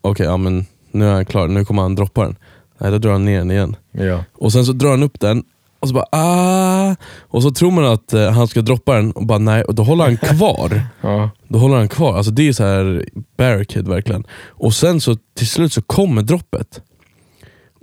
okej 0.00 0.26
ja, 0.26 0.36
men 0.36 0.66
nu 0.90 1.08
är 1.08 1.12
han 1.12 1.24
klar, 1.24 1.48
nu 1.48 1.64
kommer 1.64 1.82
han 1.82 1.94
droppa 1.94 2.22
den. 2.22 2.36
Nej, 2.78 2.90
då 2.90 2.98
drar 2.98 3.12
han 3.12 3.24
ner 3.24 3.38
den 3.38 3.50
igen. 3.50 3.76
Ja. 3.92 4.24
Och 4.32 4.52
sen 4.52 4.66
så 4.66 4.72
drar 4.72 4.90
han 4.90 5.02
upp 5.02 5.20
den 5.20 5.44
och 5.80 5.88
så 5.88 5.94
bara 5.94 6.06
ah 6.12 6.96
Och 7.20 7.42
så 7.42 7.50
tror 7.50 7.70
man 7.70 7.84
att 7.84 8.12
eh, 8.12 8.30
han 8.30 8.48
ska 8.48 8.60
droppa 8.60 8.94
den 8.94 9.12
och 9.12 9.26
bara 9.26 9.38
nej, 9.38 9.64
och 9.64 9.74
då 9.74 9.82
håller 9.82 10.04
han 10.04 10.16
kvar. 10.16 10.82
Ja. 11.00 11.30
Då 11.48 11.58
håller 11.58 11.76
han 11.76 11.88
kvar. 11.88 12.16
Alltså 12.16 12.32
det 12.32 12.48
är 12.48 12.52
så 12.52 12.64
här 12.64 13.04
barricade 13.36 13.90
verkligen. 13.90 14.24
Och 14.48 14.74
sen 14.74 15.00
så 15.00 15.16
till 15.36 15.48
slut 15.48 15.72
så 15.72 15.82
kommer 15.82 16.22
droppet. 16.22 16.82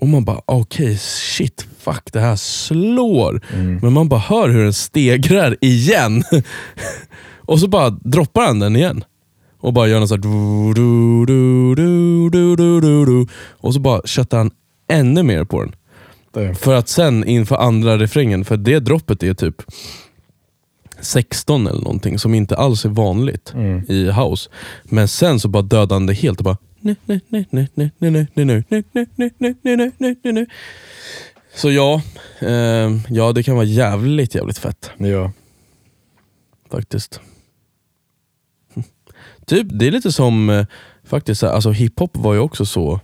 Och 0.02 0.08
man 0.08 0.26
bara 0.26 0.42
okej 0.46 0.98
shit, 0.98 1.68
fuck 1.80 2.14
det 2.14 2.20
här 2.20 2.36
slår. 2.36 3.42
Mm. 3.54 3.80
Men 3.82 3.94
man 3.94 4.10
bara 4.10 4.20
hör 4.20 4.50
hur 4.50 4.64
den 4.64 4.74
stegrar 4.74 5.58
igen. 5.62 6.24
och 7.46 7.60
så 7.60 7.68
bara 7.68 7.90
droppar 7.90 8.46
han 8.46 8.60
den 8.60 8.76
igen. 8.76 9.04
Och 9.60 9.74
bara 9.74 9.88
gör 9.88 10.00
någon 10.00 10.08
sån 10.08 10.24
här 10.24 10.24
du, 10.24 10.74
du, 10.74 11.26
du, 11.26 12.30
du, 12.30 12.56
du, 12.56 12.82
du, 12.82 13.06
du. 13.06 13.28
Och 13.58 13.74
så 13.74 13.80
bara 13.80 14.02
köttar 14.06 14.38
han 14.38 14.52
ännu 14.92 15.24
mer 15.24 15.44
på 15.44 15.62
den. 15.62 15.76
För 16.54 16.76
att 16.76 16.90
sen 16.90 17.24
inför 17.24 17.56
andra 17.56 17.98
refrängen, 17.98 18.46
för 18.46 18.58
det 18.58 18.80
droppet 18.80 19.24
är 19.24 19.34
typ 19.34 19.62
16 21.00 21.68
eller 21.68 21.82
någonting 21.82 22.20
som 22.20 22.34
inte 22.34 22.56
alls 22.56 22.86
är 22.86 22.90
vanligt 22.90 23.54
mm. 23.54 23.84
i 23.88 24.12
house. 24.12 24.50
Men 24.84 25.08
sen 25.08 25.40
så 25.40 25.48
bara 25.48 25.64
dödade 25.64 25.94
han 25.94 26.06
det 26.06 26.14
helt 26.14 26.40
och 26.40 26.44
bara 26.44 26.58
så 31.56 31.72
ja, 31.72 32.02
eh, 32.40 32.92
ja 33.10 33.32
det 33.32 33.44
kan 33.44 33.56
vara 33.56 33.66
jävligt 33.66 34.36
jävligt 34.36 34.58
fett. 34.58 34.92
Ja. 34.98 35.32
Faktiskt. 36.72 37.22
Typ, 39.46 39.68
det 39.70 39.88
är 39.88 39.92
lite 39.92 40.12
som, 40.12 40.50
eh, 40.50 40.66
faktiskt, 41.04 41.44
alltså 41.44 41.72
hiphop 41.72 42.18
var 42.18 42.34
ju 42.34 42.40
också 42.40 42.66
så 42.66 43.00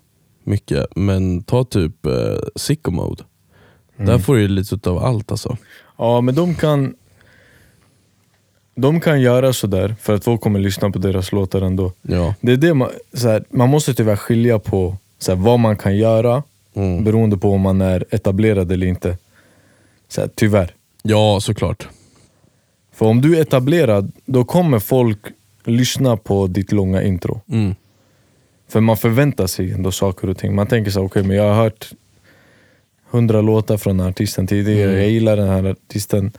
mycket, 0.46 0.86
men 0.96 1.44
ta 1.44 1.64
typ 1.64 2.06
eh, 2.06 2.14
sicko 2.56 2.92
mode. 2.92 3.24
Där 3.98 4.18
får 4.20 4.36
du 4.36 4.48
lite 4.48 4.90
av 4.90 4.98
allt 4.98 5.32
alltså. 5.32 5.58
Ja, 5.98 6.22
men 6.22 6.36
de 6.36 6.56
kan 6.56 6.96
De 8.76 9.00
kan 9.00 9.22
göra 9.22 9.54
sådär 9.54 9.96
för 10.02 10.14
att 10.14 10.24
folk 10.24 10.42
kommer 10.42 10.60
lyssna 10.60 10.90
på 10.92 11.00
deras 11.00 11.32
låtar 11.32 11.62
ändå. 11.62 11.92
Ja. 12.02 12.36
Det 12.42 12.52
är 12.52 12.58
det 12.58 12.74
man, 12.74 12.90
såhär, 13.14 13.44
man 13.50 13.70
måste 13.70 13.94
tyvärr 13.94 14.16
skilja 14.16 14.60
på 14.60 14.98
såhär, 15.20 15.40
vad 15.40 15.60
man 15.60 15.78
kan 15.78 15.98
göra 15.98 16.44
Mm. 16.76 17.04
beroende 17.04 17.38
på 17.38 17.52
om 17.52 17.62
man 17.62 17.82
är 17.82 18.06
etablerad 18.10 18.72
eller 18.72 18.88
inte. 18.88 19.18
Såhär, 20.08 20.30
tyvärr. 20.36 20.72
ja, 21.04 21.40
såklart. 21.42 21.88
För 22.94 23.06
om 23.06 23.22
du 23.22 23.38
är 23.38 23.42
etablerad, 23.42 24.12
då 24.26 24.44
kommer 24.44 24.80
folk 24.80 25.20
lyssna 25.66 26.18
på 26.18 26.48
ditt 26.48 26.72
långa 26.72 27.04
intro. 27.04 27.42
Mm. 27.50 27.76
För 28.74 28.82
man 28.82 28.98
förväntar 28.98 29.48
sig 29.48 29.72
ändå 29.72 29.92
saker 29.92 30.30
och 30.30 30.38
ting. 30.38 30.56
Man 30.56 30.68
tänker 30.68 30.92
så 30.92 31.02
okej 31.02 31.24
men 31.24 31.38
jag 31.38 31.44
har 31.44 31.64
hört 31.64 31.92
hundra 33.12 33.42
låtar 33.42 33.78
från 33.78 33.98
den 33.98 34.04
här 34.06 34.12
artisten 34.12 34.48
tidigare, 34.48 34.90
Mm. 34.90 35.02
jag 35.02 35.10
gillar 35.10 35.38
den 35.38 35.48
här 35.48 35.66
artisten. 35.72 36.32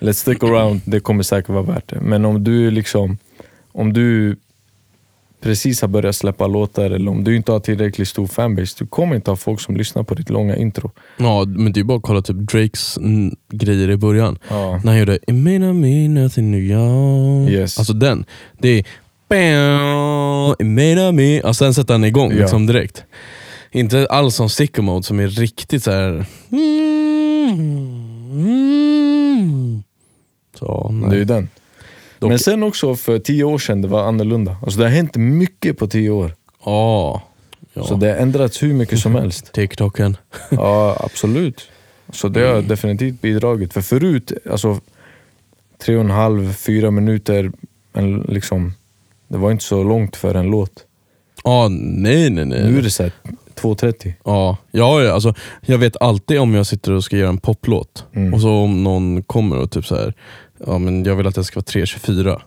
Let's 0.00 0.12
stick 0.12 0.42
around, 0.42 0.80
det 0.84 1.00
kommer 1.00 1.22
säkert 1.22 1.48
vara 1.48 1.62
värt 1.62 1.88
det. 1.88 2.00
Men 2.00 2.24
om 2.24 2.44
du 2.44 2.70
liksom, 2.70 3.18
om 3.72 3.92
du 3.92 4.36
precis 5.42 5.80
har 5.80 5.88
börjat 5.88 6.16
släppa 6.16 6.46
låtar 6.46 6.90
eller 6.90 7.10
om 7.10 7.24
du 7.24 7.36
inte 7.36 7.52
har 7.52 7.60
tillräckligt 7.60 8.08
stor 8.08 8.26
fanbase, 8.26 8.76
du 8.78 8.86
kommer 8.86 9.16
inte 9.16 9.30
ha 9.30 9.36
folk 9.36 9.60
som 9.60 9.76
lyssnar 9.76 10.02
på 10.02 10.14
ditt 10.14 10.30
långa 10.30 10.56
intro. 10.56 10.90
Ja, 11.16 11.44
men 11.46 11.72
det 11.72 11.80
är 11.80 11.84
bara 11.84 11.98
att 11.98 12.02
kolla 12.04 12.22
typ 12.22 12.36
Drakes 12.36 12.98
grejer 13.52 13.90
i 13.90 13.96
början. 13.96 14.38
Ja. 14.48 14.80
När 14.84 14.92
han 14.92 14.98
gjorde 14.98 15.16
It 15.16 15.34
may 15.34 15.58
not 15.58 15.76
mean 15.76 16.14
nothing 16.14 16.52
to 16.52 16.58
you. 16.58 17.48
Yes. 17.50 17.78
Alltså 17.78 17.92
den. 17.92 18.24
Det 18.58 18.68
är 18.68 18.84
Not 19.34 20.60
mean... 20.60 21.40
Alltså 21.44 21.64
den 21.64 21.74
sätter 21.74 21.94
han 21.94 22.04
igång 22.04 22.32
liksom 22.32 22.66
direkt. 22.66 23.04
Inte 23.70 24.06
alls 24.10 24.34
som 24.34 24.48
sicko 24.50 24.82
mode 24.82 25.02
som 25.02 25.20
är 25.20 25.28
riktigt 25.28 25.82
så 25.84 25.90
här. 25.90 26.26
Så, 30.58 30.90
nej. 30.92 31.10
Det 31.10 31.16
är 31.16 31.18
ju 31.18 31.24
den. 31.24 31.48
Dock- 32.18 32.28
Men 32.28 32.38
sen 32.38 32.62
också 32.62 32.96
för 32.96 33.18
tio 33.18 33.44
år 33.44 33.58
sedan, 33.58 33.82
det 33.82 33.88
var 33.88 34.04
annorlunda. 34.04 34.56
Alltså 34.62 34.78
det 34.78 34.84
har 34.84 34.90
hänt 34.90 35.16
mycket 35.16 35.78
på 35.78 35.86
tio 35.86 36.10
år. 36.10 36.34
Ja. 36.64 37.22
ja. 37.72 37.84
Så 37.84 37.94
det 37.94 38.06
har 38.06 38.16
ändrats 38.16 38.62
hur 38.62 38.74
mycket 38.74 38.98
som 38.98 39.14
helst. 39.14 39.52
TikToken. 39.52 40.16
Ja, 40.50 40.96
absolut. 41.00 41.70
Så 42.12 42.28
det 42.28 42.40
har 42.46 42.62
definitivt 42.62 43.20
bidragit. 43.20 43.72
För 43.72 43.80
förut, 43.80 44.32
alltså 44.50 44.80
tre 45.84 45.94
och 45.96 46.00
en 46.04 46.10
halv, 46.10 46.52
fyra 46.52 46.90
minuter, 46.90 47.52
en, 47.92 48.20
liksom, 48.28 48.74
det 49.28 49.38
var 49.38 49.50
inte 49.52 49.64
så 49.64 49.82
långt 49.84 50.16
för 50.16 50.34
en 50.34 50.46
låt. 50.46 50.86
Ja, 51.44 51.68
nej 51.70 52.30
nej 52.30 52.44
nej. 52.44 52.70
Nu 52.70 52.78
är 52.78 52.82
det 52.82 52.90
såhär 52.90 53.12
2.30. 53.54 54.12
Ja, 54.24 54.56
ja, 54.70 55.02
ja 55.02 55.12
alltså, 55.12 55.34
jag 55.66 55.78
vet 55.78 55.96
alltid 56.02 56.38
om 56.40 56.54
jag 56.54 56.66
sitter 56.66 56.92
och 56.92 57.04
ska 57.04 57.16
göra 57.16 57.28
en 57.28 57.38
poplåt 57.38 58.04
Mm. 58.14 58.34
och 58.34 58.40
så 58.40 58.50
om 58.50 58.84
någon 58.84 59.22
kommer 59.22 59.58
och 59.58 59.70
typ 59.70 59.86
så 59.86 59.94
här, 59.96 60.14
ja 60.66 60.78
men 60.78 61.04
jag 61.04 61.16
vill 61.16 61.26
att 61.26 61.34
den 61.34 61.44
ska 61.44 61.56
vara 61.60 61.64
3.24. 61.84 62.40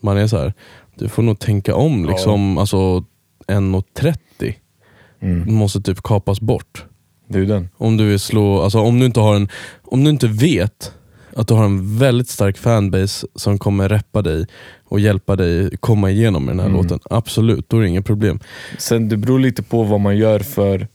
Man 0.00 0.16
är 0.16 0.26
så 0.26 0.38
här, 0.38 0.54
du 0.94 1.08
får 1.08 1.22
nog 1.22 1.38
tänka 1.38 1.74
om 1.74 2.04
liksom, 2.06 2.58
alltså 2.58 3.04
1.30 3.46 4.54
Mm. 5.20 5.54
måste 5.54 5.80
typ 5.80 6.02
kapas 6.02 6.40
bort. 6.40 6.84
Det 7.28 7.38
är 7.38 7.42
den. 7.46 7.68
Om 7.76 7.96
du 7.96 8.04
vill 8.08 8.20
slå, 8.20 8.62
alltså 8.62 8.80
om 8.80 8.98
du 9.00 9.06
inte 9.06 9.20
har 9.20 9.34
en, 9.36 9.48
om 9.84 10.04
du 10.04 10.10
inte 10.10 10.26
vet 10.28 10.92
att 11.38 11.48
du 11.48 11.54
har 11.54 11.64
en 11.64 11.98
väldigt 11.98 12.28
stark 12.28 12.58
fanbase 12.58 13.26
som 13.34 13.58
kommer 13.58 13.88
reppa 13.88 14.22
dig 14.22 14.46
och 14.84 15.00
hjälpa 15.00 15.36
dig 15.36 15.76
komma 15.76 16.10
igenom 16.10 16.44
med 16.44 16.52
den 16.52 16.60
här 16.60 16.66
Mm. 16.68 16.82
låten, 16.82 17.00
absolut, 17.10 17.68
då 17.68 17.76
är 17.76 17.80
det 17.82 17.88
inga 17.88 18.02
problem. 18.02 18.40
Sen 18.78 19.08
det 19.08 19.16
beror 19.16 19.38
lite 19.38 19.62
på 19.62 19.82
vad 19.82 20.00
man 20.00 20.16
gör 20.16 20.40
för 20.40 20.86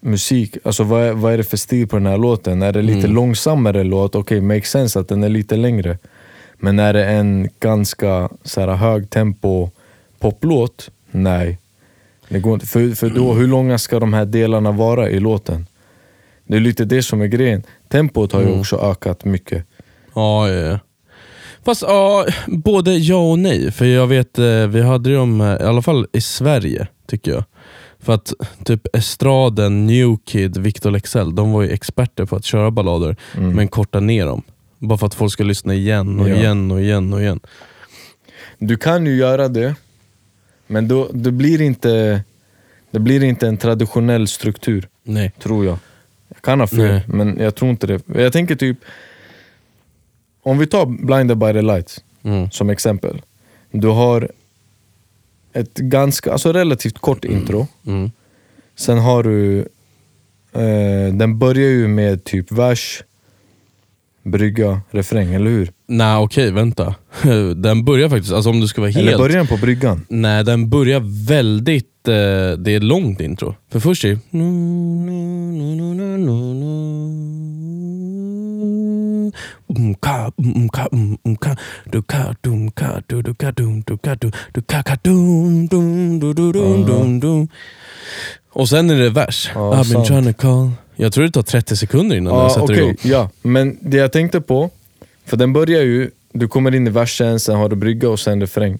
musik. 0.00 0.56
Alltså 0.64 0.84
vad 0.84 1.02
är, 1.02 1.12
vad 1.12 1.32
är 1.32 1.36
det 1.38 1.44
för 1.44 1.56
stil 1.56 1.88
på 1.88 1.96
den 1.96 2.06
här 2.06 2.18
låten? 2.18 2.62
Är 2.62 2.72
det 2.72 2.82
lite 2.82 2.98
Mm. 2.98 3.12
långsammare 3.14 3.84
låt, 3.84 4.14
okej, 4.14 4.40
makes 4.40 4.70
sense 4.70 5.00
att 5.00 5.08
den 5.08 5.22
är 5.24 5.28
lite 5.28 5.56
längre. 5.56 5.98
Men 6.58 6.78
är 6.78 6.92
det 6.92 7.04
en 7.06 7.48
ganska 7.60 8.28
så 8.42 8.60
här, 8.60 8.68
hög 8.68 9.10
tempo 9.10 9.70
poplåt? 10.18 10.90
Nej. 11.10 11.58
Det 12.28 12.40
går 12.40 12.54
inte. 12.54 12.66
För, 12.66 12.94
för 12.94 13.10
då, 13.10 13.32
hur 13.32 13.46
långa 13.46 13.78
ska 13.78 14.00
de 14.00 14.12
här 14.14 14.24
delarna 14.24 14.72
vara 14.72 15.10
i 15.10 15.20
låten? 15.20 15.66
Det 16.46 16.56
är 16.56 16.60
lite 16.60 16.84
det 16.84 17.02
som 17.02 17.20
är 17.20 17.26
grejen. 17.26 17.62
Tempot 17.88 18.32
har 18.32 18.40
ju 18.40 18.46
Mm. 18.46 18.60
också 18.60 18.76
ökat 18.76 19.24
mycket. 19.24 19.64
Ja, 20.14 20.50
ja, 20.50 20.60
ja. 20.60 20.78
Fast 21.64 21.82
ja, 21.82 22.26
både 22.46 22.96
ja 22.96 23.30
och 23.30 23.38
nej. 23.38 23.72
För 23.72 23.84
jag 23.84 24.06
vet, 24.06 24.38
eh, 24.38 24.66
vi 24.66 24.82
hade 24.82 25.14
dem, 25.14 25.40
eh, 25.40 25.46
i 25.46 25.62
alla 25.64 25.82
fall 25.82 26.06
i 26.12 26.20
Sverige, 26.20 26.86
tycker 27.06 27.30
jag. 27.30 27.44
För 28.00 28.12
att 28.12 28.32
typ 28.64 28.96
Estraden, 28.96 29.86
New 29.86 30.16
Kid, 30.24 30.56
Victor 30.56 30.90
Lexell, 30.90 31.34
de 31.34 31.52
var 31.52 31.62
ju 31.62 31.70
experter 31.70 32.24
på 32.24 32.36
att 32.36 32.44
köra 32.44 32.70
ballader, 32.70 33.16
men 33.34 33.68
korta 33.68 34.00
ner 34.00 34.26
dem. 34.26 34.42
Bara 34.78 34.98
för 34.98 35.06
att 35.06 35.14
folk 35.14 35.32
ska 35.32 35.44
lyssna 35.44 35.74
igen 35.74 36.20
och 36.20 36.28
Ja. 36.28 36.34
igen 36.34 36.70
och 36.70 36.80
igen 36.80 37.12
och 37.12 37.20
igen. 37.20 37.40
Du 38.58 38.76
kan 38.76 39.06
ju 39.06 39.16
göra 39.16 39.48
det, 39.48 39.74
men 40.66 40.88
då, 40.88 41.08
det, 41.12 41.32
blir 41.32 41.60
inte, 41.60 42.22
det 42.90 42.98
blir 42.98 43.24
inte 43.24 43.46
en 43.48 43.56
traditionell 43.56 44.28
struktur. 44.28 44.88
Nej. 45.02 45.32
Tror 45.42 45.64
jag. 45.64 45.78
Jag 46.28 46.42
kan 46.42 46.60
ha 46.60 46.66
fel, 46.66 47.00
men 47.06 47.38
jag 47.38 47.54
tror 47.54 47.70
inte 47.70 47.86
det. 47.86 48.00
Jag 48.14 48.32
tänker 48.32 48.54
typ, 48.56 48.78
om 50.44 50.58
vi 50.58 50.66
tar 50.66 50.86
Blinded 50.86 51.38
by 51.38 51.52
the 51.52 51.62
lights 51.62 52.00
Mm. 52.24 52.50
som 52.50 52.70
exempel. 52.70 53.22
Du 53.70 53.88
har 53.88 54.30
ett 55.52 55.74
ganska, 55.74 56.32
alltså 56.32 56.52
relativt 56.52 56.98
kort 56.98 57.24
intro. 57.24 57.66
Mm. 57.86 58.10
Sen 58.76 58.98
har 58.98 59.22
du, 59.22 59.58
eh, 60.52 61.14
den 61.14 61.38
börjar 61.38 61.68
ju 61.70 61.88
med 61.88 62.24
typ 62.24 62.52
vers, 62.52 63.02
brygga, 64.22 64.80
refräng, 64.90 65.34
eller 65.34 65.50
hur? 65.50 65.72
Nej 65.86 66.16
okej, 66.16 66.50
vänta. 66.50 66.94
Den 67.56 67.84
börjar 67.84 68.08
faktiskt, 68.08 68.32
alltså 68.32 68.50
om 68.50 68.60
du 68.60 68.68
ska 68.68 68.80
vara 68.80 68.90
helt... 68.90 69.08
Eller 69.08 69.18
börjar 69.18 69.36
den 69.36 69.46
på 69.46 69.56
bryggan? 69.56 70.06
Nej, 70.08 70.44
den 70.44 70.68
börjar 70.68 71.26
väldigt... 71.28 72.08
Eh, 72.08 72.12
det 72.58 72.70
är 72.72 72.76
ett 72.76 72.82
långt 72.82 73.20
intro. 73.20 73.54
För 73.70 73.80
först 73.80 74.04
är 74.04 74.08
det... 74.08 74.18
Och 88.50 88.68
sen 88.68 88.90
är 88.90 88.96
det 88.96 89.10
vers. 89.10 89.50
Ja, 89.54 89.60
I've 89.60 89.76
been 89.76 89.84
sant. 89.84 90.06
trying 90.06 90.34
to 90.34 90.40
call. 90.40 90.70
Jag 90.96 91.12
tror 91.12 91.24
det 91.24 91.30
tar 91.30 91.42
30 91.42 91.76
sekunder 91.76 92.16
innan 92.16 92.38
den 92.38 92.50
sätter 92.50 92.62
okej, 92.64 92.78
igång. 92.78 92.96
ja. 93.02 93.30
Men 93.42 93.78
det 93.80 93.96
jag 93.96 94.12
tänkte 94.12 94.40
på, 94.40 94.70
för 95.24 95.36
den 95.36 95.52
börjar 95.52 95.82
ju, 95.82 96.10
du 96.32 96.48
kommer 96.48 96.74
in 96.74 96.86
i 96.86 96.90
versen, 96.90 97.40
sen 97.40 97.56
har 97.56 97.68
du 97.68 97.76
brygga 97.76 98.08
och 98.08 98.20
sen 98.20 98.40
refräng. 98.40 98.78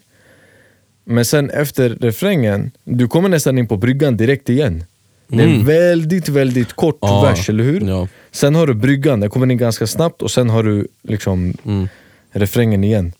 Men 1.05 1.25
sen 1.25 1.51
efter 1.51 1.89
refrängen, 1.91 2.71
du 2.85 3.09
kommer 3.09 3.29
nästan 3.29 3.59
in 3.59 3.69
på 3.69 3.77
bryggan 3.77 4.17
direkt 4.17 4.49
igen. 4.49 4.85
Det 5.29 5.43
är 5.43 5.47
Mm. 5.47 5.65
väldigt, 5.67 6.29
väldigt 6.29 6.73
kort 6.73 6.99
Ja, 7.01 7.23
vers, 7.23 7.49
eller 7.49 7.65
hur? 7.65 7.81
ja. 7.89 8.09
Sen 8.33 8.55
har 8.55 8.67
du 8.67 8.75
bryggan, 8.75 9.21
den 9.21 9.31
kommer 9.31 9.51
in 9.53 9.59
ganska 9.59 9.87
snabbt 9.87 10.23
och 10.23 10.31
sen 10.31 10.51
har 10.51 10.63
du 10.63 10.87
liksom 11.03 11.55
Mm. 11.65 11.89
refrängen 12.31 12.85
igen. 12.85 13.13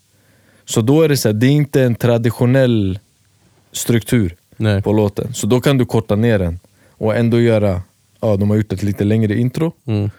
Så 0.65 0.81
då 0.81 1.03
är 1.03 1.09
det 1.09 1.17
så 1.17 1.29
här, 1.29 1.33
det 1.35 1.47
är 1.47 1.51
inte 1.51 1.83
en 1.83 1.95
traditionell 1.95 2.99
struktur 3.73 4.35
Nej. 4.57 4.83
på 4.83 4.93
låten. 4.93 5.35
Så 5.35 5.47
då 5.47 5.61
kan 5.61 5.79
du 5.79 5.87
korta 5.87 6.17
ner 6.17 6.39
den 6.39 6.59
och 6.91 7.17
ändå 7.17 7.41
göra, 7.41 7.83
ja 8.21 8.37
de 8.37 8.51
har 8.51 8.57
gjort 8.57 8.73
ett 8.73 8.83
lite 8.83 9.05
längre 9.05 9.35
intro. 9.39 9.73
Mm. 9.87 10.11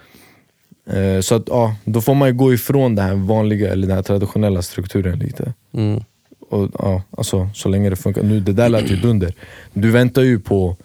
Eh, 0.89 1.21
Så 1.21 1.36
att, 1.36 1.43
ja, 1.48 1.76
då 1.86 2.02
får 2.02 2.15
man 2.15 2.28
ju 2.28 2.34
gå 2.34 2.54
ifrån 2.54 2.95
den 2.95 3.06
här 3.06 3.15
vanliga, 3.15 3.71
eller 3.71 3.88
den 3.88 3.95
här 3.95 4.04
traditionella 4.04 4.62
strukturen 4.62 5.19
lite. 5.19 5.54
Mm. 5.74 6.02
Och, 6.50 6.69
ja, 6.80 7.02
alltså, 7.17 7.50
så 7.54 7.69
länge 7.69 7.89
det 7.89 7.95
funkar. 7.95 8.24
Nu, 8.24 8.39
det 8.39 8.54
där 8.54 8.69
lät 8.69 8.91
ju 8.91 8.95
dunder. 8.95 9.34
Du 9.74 9.91
väntar 9.91 10.21
ju 10.21 10.39
på 10.39 10.76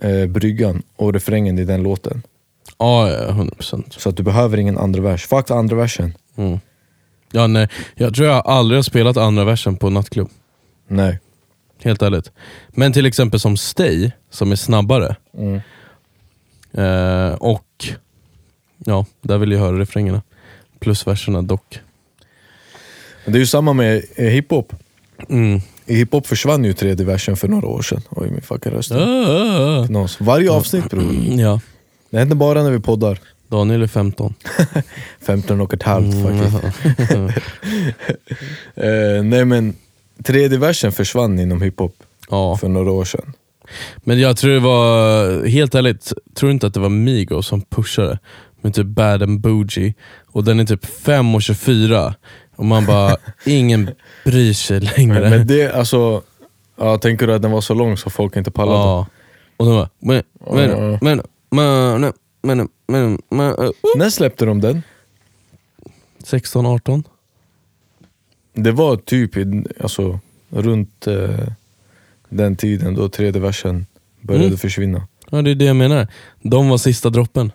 eh, 0.00 0.26
bryggan 0.26 0.82
och 0.96 1.12
refrängen 1.12 1.58
i 1.58 1.64
den 1.64 1.82
låten. 1.82 2.22
Ja, 2.78 3.10
ja, 3.10 3.30
100%. 3.30 3.84
Så 3.98 4.08
att 4.08 4.16
du 4.16 4.22
behöver 4.22 4.58
ingen 4.58 4.78
andra 4.78 5.02
vers. 5.02 5.26
Fuck 5.26 5.50
andra 5.50 5.76
versen. 5.76 6.14
Mm. 6.36 6.60
Ja, 7.32 7.46
nej. 7.46 7.68
Jag 7.94 8.14
tror 8.14 8.28
jag 8.28 8.46
aldrig 8.46 8.78
har 8.78 8.82
spelat 8.82 9.16
andra 9.16 9.44
versen 9.44 9.76
på 9.76 9.90
nattklubb. 9.90 10.28
Nej. 10.88 11.18
Helt 11.82 12.02
ärligt. 12.02 12.32
Men 12.68 12.92
till 12.92 13.06
exempel 13.06 13.40
som 13.40 13.56
Stay, 13.56 14.10
som 14.30 14.52
är 14.52 14.56
snabbare. 14.56 15.16
Mm. 15.38 15.60
Eh, 16.72 17.34
och 17.34 17.86
ja, 18.78 19.06
där 19.22 19.38
vill 19.38 19.52
jag 19.52 19.58
höra 19.58 19.78
refrängerna. 19.78 20.22
Plus 20.78 21.06
verserna 21.06 21.42
dock. 21.42 21.80
Men 23.24 23.32
Det 23.32 23.38
är 23.38 23.40
ju 23.40 23.46
samma 23.46 23.72
med 23.72 24.04
eh, 24.16 24.24
hiphop. 24.26 24.72
Mm. 25.28 25.60
Hiphop 25.86 26.26
försvann 26.26 26.64
ju 26.64 26.72
tredje 26.72 27.06
versen 27.06 27.36
för 27.36 27.48
några 27.48 27.66
år 27.66 27.82
sedan. 27.82 28.02
Oj 28.10 28.30
min 28.30 28.40
fucking 28.42 28.72
röst. 28.72 28.92
Ah, 28.92 29.86
Knas. 29.86 30.20
Varje 30.20 30.50
avsnitt 30.50 30.90
bror. 30.90 31.14
Ja, 31.40 31.60
Det 32.10 32.18
händer 32.18 32.36
bara 32.36 32.62
när 32.62 32.70
vi 32.70 32.80
poddar. 32.80 33.18
Daniel 33.48 33.82
är 33.82 33.86
15. 33.86 34.34
15 35.26 35.60
och 35.60 35.74
ett 35.74 35.82
halvt 35.82 36.14
Mm, 36.14 36.50
faktiskt. 36.50 37.38
Eh, 38.74 39.22
nej 39.24 39.44
men, 39.44 39.74
tredje 40.24 40.58
versen 40.58 40.92
försvann 40.92 41.38
inom 41.38 41.62
hiphop 41.62 41.94
Ja. 42.30 42.56
för 42.56 42.68
några 42.68 42.90
år 42.92 43.04
sedan. 43.04 43.32
Men 43.96 44.20
jag 44.20 44.36
tror 44.36 44.50
det 44.52 44.60
var, 44.60 45.46
helt 45.46 45.74
ärligt, 45.74 46.12
tror 46.34 46.50
inte 46.52 46.66
att 46.66 46.74
det 46.74 46.80
var 46.80 46.88
Migo 46.88 47.42
som 47.42 47.60
pushade 47.62 48.18
med 48.60 48.74
typ 48.74 48.86
Bad 48.86 49.22
and 49.22 49.40
Bougie 49.40 49.94
och 50.26 50.44
den 50.44 50.60
är 50.60 50.64
typ 50.64 50.84
5.24 51.04 52.14
och 52.56 52.64
man 52.64 52.86
bara, 52.86 53.16
ingen 53.46 53.90
bryr 54.24 54.52
sig 54.52 54.80
längre. 54.80 55.20
Men, 55.20 55.30
men 55.30 55.46
det, 55.46 55.72
alltså, 55.72 56.22
ja, 56.76 56.98
tänker 56.98 57.26
du 57.26 57.34
att 57.34 57.42
den 57.42 57.50
var 57.50 57.60
så 57.60 57.74
lång 57.74 57.96
så 57.96 58.10
folk 58.10 58.36
inte 58.36 58.50
pallade? 58.50 58.78
ja. 58.78 59.06
Och 59.56 59.66
så 59.66 59.70
bara, 59.70 59.88
men, 59.98 60.22
men, 60.50 60.98
men, 61.00 61.22
men, 61.50 62.00
men, 62.00 62.12
men, 62.42 62.68
men, 62.86 63.18
men, 63.28 63.54
uh, 63.64 63.70
När 63.96 64.10
släppte 64.10 64.44
de 64.44 64.60
den? 64.60 64.82
16, 66.24 66.66
18? 66.66 67.04
Det 68.52 68.72
var 68.72 68.96
typ 68.96 69.30
alltså, 69.82 70.20
runt 70.48 71.06
eh, 71.06 71.30
den 72.28 72.56
tiden 72.56 72.94
då 72.94 73.08
tredje 73.08 73.40
versen 73.40 73.86
började 74.20 74.46
Mm. 74.46 74.58
försvinna. 74.58 75.06
Ja 75.30 75.42
det 75.42 75.50
är 75.50 75.54
det 75.54 75.64
jag 75.64 75.76
menar. 75.76 76.08
De 76.42 76.68
var 76.68 76.78
sista 76.78 77.10
droppen. 77.10 77.52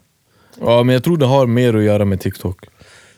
Ja 0.60 0.84
men 0.84 0.94
jag 0.94 1.04
tror 1.04 1.18
det 1.18 1.26
har 1.26 1.48
mer 1.48 1.74
att 1.76 1.84
göra 1.84 2.06
med 2.06 2.20
TikTok. 2.22 2.66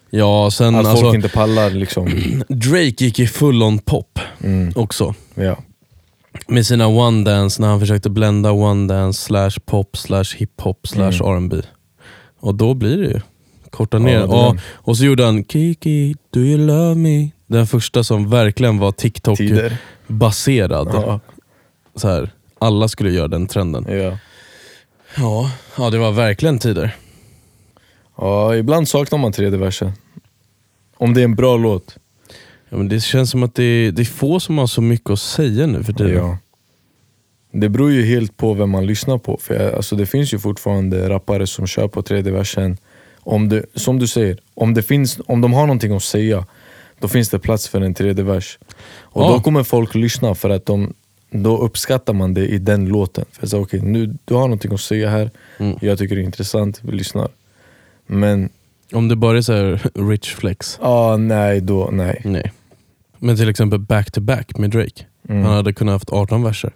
Ja, 0.09 0.51
sen 0.51 0.75
Att 0.75 0.85
alltså, 0.85 1.03
folk 1.05 1.15
inte 1.15 1.29
pallar 1.29 1.69
liksom. 1.69 2.07
Drake 2.49 2.95
gick 3.05 3.19
i 3.19 3.27
full 3.27 3.63
on 3.63 3.79
pop 3.79 4.19
Mm, 4.43 4.71
också. 4.75 5.13
ja. 5.35 5.57
Med 6.47 6.65
sina 6.67 6.87
one 6.87 7.23
dance 7.23 7.61
när 7.61 7.69
han 7.69 7.79
försökte 7.79 8.09
blenda 8.09 8.51
one 8.51 8.93
dance 8.93 9.21
slash 9.21 9.51
pop 9.65 9.97
slash 9.97 10.23
hiphop 10.37 10.87
slash 10.87 11.11
R&B 11.23 11.55
Och 12.39 12.55
då 12.55 12.73
blir 12.73 12.97
det 12.97 13.03
ju 13.07 13.21
korta 13.69 13.99
ner. 13.99 14.13
Ja, 14.19 14.47
den. 14.49 14.59
och 14.73 14.97
så 14.97 15.05
gjorde 15.05 15.25
han 15.25 15.43
Kiki, 15.45 16.15
do 16.29 16.39
you 16.39 16.57
love 16.67 16.95
me? 16.95 17.29
Den 17.47 17.67
första 17.67 18.03
som 18.03 18.29
verkligen 18.29 18.77
var. 18.77 18.91
TikTok-baserad. 18.91 20.89
Ja. 20.93 21.19
Så 21.95 22.07
här, 22.07 22.29
alla 22.59 22.87
skulle 22.87 23.11
göra 23.11 23.27
den 23.27 23.47
trenden. 23.47 23.85
Ja. 23.89 24.17
Ja, 25.17 25.51
ja, 25.77 25.89
det 25.89 25.97
var 25.97 26.11
verkligen 26.11 26.59
tider. 26.59 26.95
Ja, 28.17 28.55
ibland 28.55 28.87
saknar 28.87 29.19
man 29.19 29.31
tredje 29.31 29.59
versen. 29.59 29.91
Om 30.97 31.13
det 31.13 31.21
är 31.21 31.25
en 31.25 31.35
bra 31.35 31.57
låt. 31.57 31.97
Ja, 32.69 32.77
men 32.77 32.89
det 32.89 32.99
känns 32.99 33.31
som 33.31 33.43
att 33.43 33.55
det, 33.55 33.91
det 33.91 34.01
är 34.01 34.05
få 34.05 34.39
som 34.39 34.57
har 34.57 34.67
så 34.67 34.81
mycket 34.81 35.09
att 35.09 35.19
säga 35.19 35.67
nu 35.67 35.83
för 35.83 35.93
tiden. 35.93 36.13
Ja. 36.15 36.37
Det 37.51 37.69
beror 37.69 37.91
ju 37.91 38.05
helt 38.05 38.37
på 38.37 38.53
vem 38.53 38.69
man 38.69 38.85
lyssnar 38.85 39.17
på. 39.17 39.37
För 39.41 39.53
jag, 39.63 39.73
alltså 39.73 39.95
det 39.95 40.05
finns 40.05 40.33
ju 40.33 40.39
fortfarande 40.39 41.09
rappare 41.09 41.47
som 41.47 41.67
kör 41.67 41.87
på 41.87 42.01
tredje 42.01 42.31
versen. 42.31 42.77
Om 43.19 43.49
det, 43.49 43.65
som 43.75 43.99
du 43.99 44.07
säger, 44.07 44.37
om, 44.53 44.73
det 44.73 44.83
finns, 44.83 45.19
om 45.27 45.41
de 45.41 45.53
har 45.53 45.61
någonting 45.67 45.95
att 45.95 46.03
säga, 46.03 46.45
då 46.99 47.07
finns 47.07 47.29
det 47.29 47.39
plats 47.39 47.67
för 47.67 47.81
en 47.81 47.93
tredje 47.93 48.23
vers. 48.23 48.59
Och 48.99 49.23
Ja. 49.23 49.27
då 49.29 49.39
kommer 49.39 49.63
folk 49.63 49.95
lyssna 49.95 50.35
för 50.35 50.49
att 50.49 50.65
de, 50.65 50.93
då 51.31 51.57
uppskattar 51.57 52.13
man 52.13 52.33
det 52.33 52.47
i 52.47 52.57
den 52.57 52.85
låten. 52.85 53.25
För 53.31 53.47
så, 53.47 53.59
okay, 53.59 53.81
nu, 53.81 54.17
du 54.25 54.33
har 54.33 54.41
någonting 54.41 54.73
att 54.73 54.81
säga 54.81 55.09
här, 55.09 55.31
Mm. 55.59 55.77
jag 55.81 55.97
tycker 55.97 56.15
det 56.15 56.21
är 56.21 56.25
intressant, 56.25 56.79
vi 56.83 56.91
lyssnar. 56.91 57.27
Men, 58.07 58.49
Om 58.93 59.07
det 59.07 59.15
bara 59.15 59.37
är 59.37 59.41
så 59.41 59.53
här 59.53 59.89
rich 60.09 60.35
flex. 60.35 60.77
ah, 60.81 61.17
nej, 61.17 61.61
då, 61.61 61.89
nej. 61.91 62.21
Nej. 62.25 62.51
Men 63.17 63.37
till 63.37 63.49
exempel 63.49 63.79
back 63.79 64.11
to 64.11 64.21
back 64.21 64.57
med 64.57 64.69
Drake. 64.69 65.05
Mm. 65.29 65.43
Han 65.43 65.53
hade 65.55 65.73
kunnat 65.73 65.93
haft 65.93 66.09
18 66.09 66.43
verser. 66.43 66.73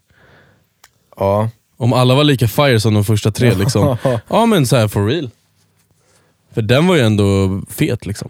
Ja. 1.17 1.49
Om 1.77 1.93
alla 1.93 2.15
var 2.15 2.23
lika 2.23 2.47
fire 2.47 2.79
som 2.79 2.93
de 2.93 3.05
första 3.05 3.31
tre 3.31 3.53
liksom. 3.55 3.97
Ja 4.27 4.45
men 4.45 4.67
så 4.67 4.75
här 4.75 4.87
for 4.87 5.07
real. 5.07 5.29
För 6.53 6.61
den 6.61 6.87
var 6.87 6.95
ju 6.95 7.01
ändå 7.01 7.61
fet 7.69 8.05
liksom. 8.05 8.29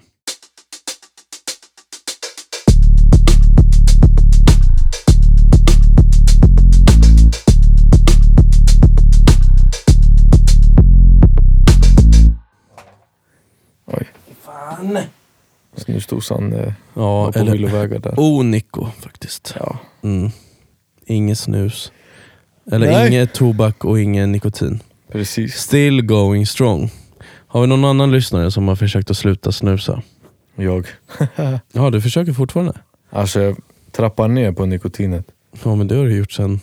Oj. 14.81 15.07
Snusdosan 15.75 16.53
eh, 16.53 16.73
Ja, 16.93 17.31
på 17.31 17.39
eller 17.39 17.51
villovägar 17.51 17.99
där. 17.99 18.13
Onico 18.17 18.87
faktiskt. 18.99 19.55
Ja. 19.59 19.77
Mm. 20.03 20.31
Inget 21.05 21.39
snus. 21.39 21.91
Eller 22.71 22.91
Nej. 22.91 23.07
inget 23.07 23.33
tobak 23.33 23.85
och 23.85 23.99
ingen 24.01 24.31
nikotin. 24.31 24.79
Precis. 25.11 25.55
Still 25.55 26.01
going 26.01 26.45
strong. 26.47 26.91
Har 27.47 27.61
vi 27.61 27.67
någon 27.67 27.85
annan 27.85 28.11
lyssnare 28.11 28.51
som 28.51 28.67
har 28.67 28.75
försökt 28.75 29.09
att 29.11 29.17
sluta 29.17 29.51
snusa? 29.51 30.01
Jag. 30.55 30.87
Ja, 31.71 31.89
du 31.89 32.01
försöker 32.01 32.33
fortfarande? 32.33 32.73
Alltså 33.09 33.41
jag 33.41 33.57
trappar 33.91 34.27
ner 34.27 34.51
på 34.51 34.65
nikotinet. 34.65 35.25
Ja 35.63 35.75
men 35.75 35.87
det 35.87 35.95
har 35.95 36.05
du 36.05 36.17
gjort 36.17 36.31
sen. 36.31 36.59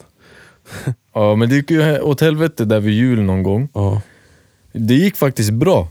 Ja 1.14 1.34
men 1.36 1.48
det 1.48 1.54
gick 1.56 1.70
ju 1.70 2.00
åt 2.00 2.20
helvete 2.20 2.64
där 2.64 2.80
vid 2.80 2.94
jul 2.94 3.22
någon 3.22 3.42
gång. 3.42 3.68
Ja. 3.74 4.00
Det 4.72 4.94
gick 4.94 5.16
faktiskt 5.16 5.50
bra. 5.50 5.88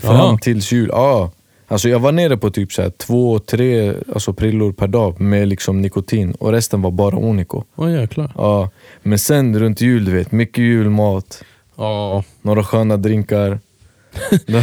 Fram 0.00 0.14
Ja. 0.16 0.38
tills 0.42 0.72
jul. 0.72 0.88
Ja. 0.92 1.30
Alltså 1.70 1.88
jag 1.88 1.98
var 2.00 2.12
nere 2.12 2.36
på 2.36 2.50
typ 2.50 2.72
så 2.72 2.82
här 2.82 2.90
två, 2.90 3.38
tre 3.38 3.94
alltså 4.14 4.32
prillor 4.32 4.72
per 4.72 4.86
dag 4.88 5.20
med 5.20 5.48
liksom 5.48 5.80
nikotin 5.82 6.32
och 6.32 6.52
resten 6.52 6.82
var 6.82 6.90
bara 6.90 7.16
Onico. 7.16 7.64
Åh 7.76 7.92
jäklar. 7.92 8.32
Ja. 8.36 8.70
Men 9.02 9.18
sen 9.18 9.58
runt 9.58 9.80
jul, 9.80 10.04
du 10.04 10.12
vet, 10.12 10.32
mycket 10.32 10.58
julmat, 10.64 11.44
Ja. 11.76 12.24
några 12.42 12.64
sköna 12.64 12.96
drinkar. 12.96 13.58
då, 14.46 14.62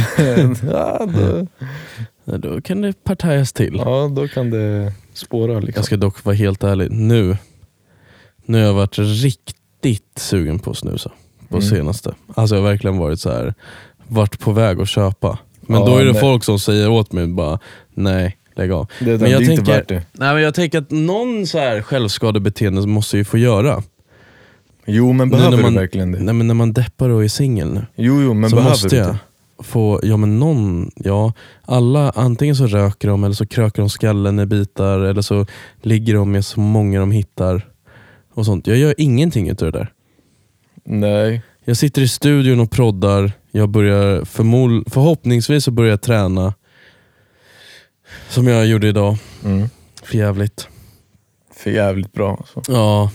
ja, 0.72 1.06
då, 1.06 2.36
Då 2.38 2.60
kan 2.60 2.80
det 2.80 3.04
partajas 3.04 3.52
till. 3.52 3.82
ja, 3.84 4.08
då 4.16 4.28
kan 4.28 4.50
det 4.50 4.92
spåra 5.14 5.54
liksom. 5.60 5.72
Jag 5.76 5.84
ska 5.84 5.96
dock 5.96 6.24
vara 6.24 6.36
helt 6.36 6.64
ärlig, 6.64 6.90
nu, 6.90 7.36
nu 8.46 8.58
har 8.58 8.64
jag 8.66 8.74
varit 8.74 8.98
riktigt 8.98 10.02
sugen 10.18 10.58
på 10.58 10.70
att 10.70 10.76
snusa 10.78 11.10
på 11.48 11.56
Mm. 11.56 11.68
senaste. 11.68 12.14
Alltså 12.34 12.54
jag 12.56 12.62
har 12.62 12.68
verkligen 12.70 12.98
varit 12.98 13.20
så 13.20 13.30
här, 13.30 13.54
varit 14.08 14.38
på 14.40 14.52
väg 14.52 14.80
att 14.80 14.88
köpa. 14.88 15.38
Men 15.66 15.80
Ja, 15.80 15.86
då 15.86 15.96
är 15.96 16.04
det 16.04 16.12
nej. 16.12 16.20
folk 16.20 16.44
som 16.44 16.58
säger 16.58 16.90
åt 16.90 17.12
mig 17.12 17.26
bara, 17.26 17.58
nej 17.94 18.36
lägg 18.56 18.72
av. 18.72 18.86
Det, 18.98 19.04
det, 19.04 19.18
Men 19.18 19.30
jag 19.30 19.42
är 19.42 19.50
inte 19.50 19.70
värt 19.72 19.88
det. 19.88 20.02
Nej, 20.12 20.34
men 20.34 20.42
jag 20.42 20.54
tänker 20.54 20.78
att 20.78 20.90
någon 20.90 21.46
så 21.46 21.58
här 21.58 21.82
självskadebeteende 21.82 22.86
måste 22.86 23.16
ju 23.16 23.24
få 23.24 23.38
göra. 23.38 23.82
Jo 24.86 25.12
men 25.12 25.28
Nu 25.28 25.32
behöver 25.36 25.56
när 25.56 25.62
man, 25.62 25.72
du 25.74 25.78
verkligen 25.80 26.12
det? 26.12 26.18
Nej, 26.22 26.34
men 26.34 26.46
när 26.46 26.54
man 26.54 26.72
deppar 26.72 27.08
och 27.08 27.24
är 27.24 27.28
singel 27.28 27.72
nu. 27.72 27.86
Jo, 27.96 28.22
jo 28.22 28.34
men 28.34 28.50
så 28.50 28.56
behöver 28.56 28.70
måste 28.72 28.88
du 28.88 28.96
jag 28.96 29.06
det? 29.08 29.18
få, 29.64 30.00
ja 30.02 30.16
men 30.16 30.38
någon, 30.38 30.90
ja 30.96 31.32
alla, 31.64 32.10
antingen 32.10 32.56
så 32.56 32.66
röker 32.66 33.08
de 33.08 33.24
eller 33.24 33.34
så 33.34 33.46
krökar 33.46 33.82
de 33.82 33.88
skallen 33.90 34.40
i 34.40 34.46
bitar 34.46 35.00
eller 35.00 35.22
så 35.22 35.46
ligger 35.82 36.14
de 36.14 36.32
med 36.32 36.44
så 36.44 36.60
många 36.60 37.00
de 37.00 37.10
hittar. 37.10 37.66
och 38.34 38.44
sånt. 38.46 38.66
Jag 38.66 38.76
gör 38.76 38.94
ingenting 38.98 39.48
utav 39.48 39.72
det 39.72 39.78
där. 39.78 39.92
Nej. 40.84 41.42
Jag 41.68 41.76
sitter 41.76 42.02
i 42.02 42.08
studion 42.08 42.60
och 42.60 42.70
proddar, 42.70 43.32
jag 43.50 43.68
börjar 43.68 44.20
förmol- 44.24 44.84
förhoppningsvis 44.90 45.64
så 45.64 45.70
börjar 45.70 45.90
jag 45.90 46.00
träna. 46.02 46.54
Som 48.28 48.46
jag 48.46 48.66
gjorde 48.66 48.88
idag, 48.88 49.16
Mm. 49.44 49.68
för 50.02 50.18
jävligt. 50.18 50.68
För 51.54 51.70
jävligt 51.70 52.12
bra 52.12 52.36
alltså. 52.36 52.72
Ja, 52.72 53.10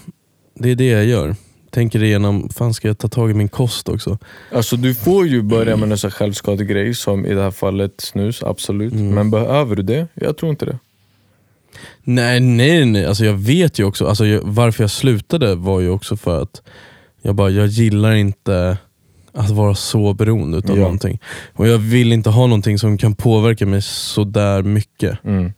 det 0.55 0.69
är 0.71 0.75
det 0.75 0.87
jag 0.87 1.05
gör. 1.05 1.35
Tänker 1.69 2.03
igenom, 2.03 2.49
fan 2.49 2.73
ska 2.73 2.87
jag 2.87 2.97
ta 2.97 3.07
tag 3.07 3.31
i 3.31 3.33
min 3.33 3.47
kost 3.49 3.89
också? 3.89 4.17
Alltså 4.53 4.75
du 4.77 4.95
får 4.95 5.27
ju 5.27 5.41
börja 5.41 5.75
med 5.77 5.91
en 5.91 5.97
sån 5.97 6.11
självskadegrej 6.11 6.93
som 6.93 7.25
i 7.25 7.33
det 7.33 7.41
här 7.41 7.51
fallet 7.51 7.93
snus, 7.97 8.43
absolut. 8.43 8.93
Mm. 8.93 9.09
Men 9.15 9.31
behöver 9.31 9.75
du 9.75 9.83
det? 9.83 10.07
Jag 10.13 10.37
tror 10.37 10.49
inte 10.51 10.65
det. 10.65 10.77
Nej, 12.03 12.39
nej, 12.39 12.85
nej. 12.85 13.05
Alltså 13.05 13.25
jag 13.25 13.33
vet 13.33 13.79
ju 13.79 13.83
också, 13.83 14.07
alltså 14.07 14.25
jag, 14.25 14.41
varför 14.43 14.83
jag 14.83 14.91
slutade 14.91 15.55
var 15.55 15.79
ju 15.79 15.89
också 15.89 16.17
för 16.17 16.41
att 16.41 16.61
jag 17.21 17.35
bara, 17.35 17.49
jag 17.49 17.67
gillar 17.67 18.11
inte 18.13 18.77
att 19.33 19.49
vara 19.49 19.75
så 19.75 20.13
beroende 20.13 20.57
utav 20.57 20.75
Ja. 20.77 20.81
någonting. 20.83 21.19
Och 21.53 21.67
jag 21.67 21.77
vill 21.77 22.13
inte 22.13 22.29
ha 22.29 22.47
någonting 22.47 22.79
som 22.79 22.97
kan 22.97 23.15
påverka 23.15 23.65
mig 23.65 23.81
så 23.81 24.23
där 24.23 24.63
mycket. 24.63 25.23
Mm. 25.23 25.53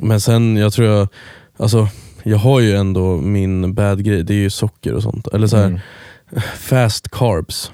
Men 0.00 0.20
sen, 0.20 0.56
jag 0.56 0.72
tror 0.72 0.88
jag, 0.88 1.08
alltså 1.56 1.88
jag 2.22 2.38
har 2.38 2.60
ju 2.60 2.76
ändå 2.76 3.16
min 3.16 3.74
bad 3.74 4.04
grej, 4.04 4.22
det 4.24 4.34
är 4.34 4.38
ju 4.38 4.50
socker 4.50 4.94
och 4.94 5.02
sånt. 5.02 5.26
Eller 5.28 5.46
så 5.46 5.56
här, 5.56 5.66
Mm. 5.66 5.80
fast 6.58 7.08
carbs. 7.10 7.72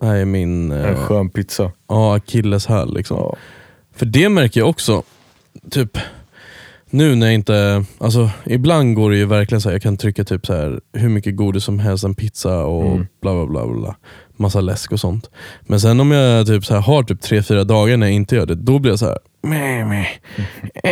Det 0.00 0.06
här 0.06 0.16
är 0.16 0.24
min 0.24 0.72
En 0.72 0.84
eh, 0.84 0.96
skön 0.96 1.30
pizza. 1.30 1.72
ja, 1.88 2.16
akilleshäl. 2.16 2.94
Liksom. 2.94 3.16
Ja. 3.16 3.36
För 3.96 4.06
det 4.06 4.28
märker 4.28 4.60
jag 4.60 4.68
också, 4.68 5.02
typ 5.70 5.98
nu 6.92 7.14
när 7.14 7.26
jag 7.26 7.34
inte, 7.34 7.84
alltså 7.98 8.30
ibland 8.46 8.94
går 8.94 9.10
det 9.10 9.16
ju 9.16 9.26
verkligen 9.26 9.60
så 9.60 9.68
här, 9.68 9.74
jag 9.74 9.82
kan 9.82 9.96
trycka 9.96 10.24
typ 10.24 10.46
så 10.46 10.54
här 10.54 10.80
hur 10.92 11.08
mycket 11.08 11.36
godis 11.36 11.64
som 11.64 11.78
helst, 11.78 12.04
en 12.04 12.14
pizza 12.14 12.64
och 12.64 12.92
Mm. 12.92 13.06
bla 13.22 13.34
bla 13.34 13.46
bla 13.46 13.66
bla. 13.80 13.96
Massa 14.36 14.60
läsk 14.60 14.92
och 14.92 15.00
sånt. 15.00 15.30
Men 15.62 15.80
sen 15.80 16.00
om 16.00 16.10
jag 16.10 16.46
typ 16.46 16.64
så 16.64 16.74
här 16.74 16.80
har 16.80 17.02
typ 17.02 17.20
tre 17.20 17.42
fyra 17.42 17.64
dagar 17.64 17.96
när 17.96 18.06
jag 18.06 18.14
inte 18.14 18.36
gör 18.36 18.46
det, 18.46 18.54
då 18.54 18.78
blir 18.78 18.92
jag 18.92 18.98
så 18.98 19.06
här. 19.06 19.18
Meh, 19.42 19.86
meh. 19.88 20.06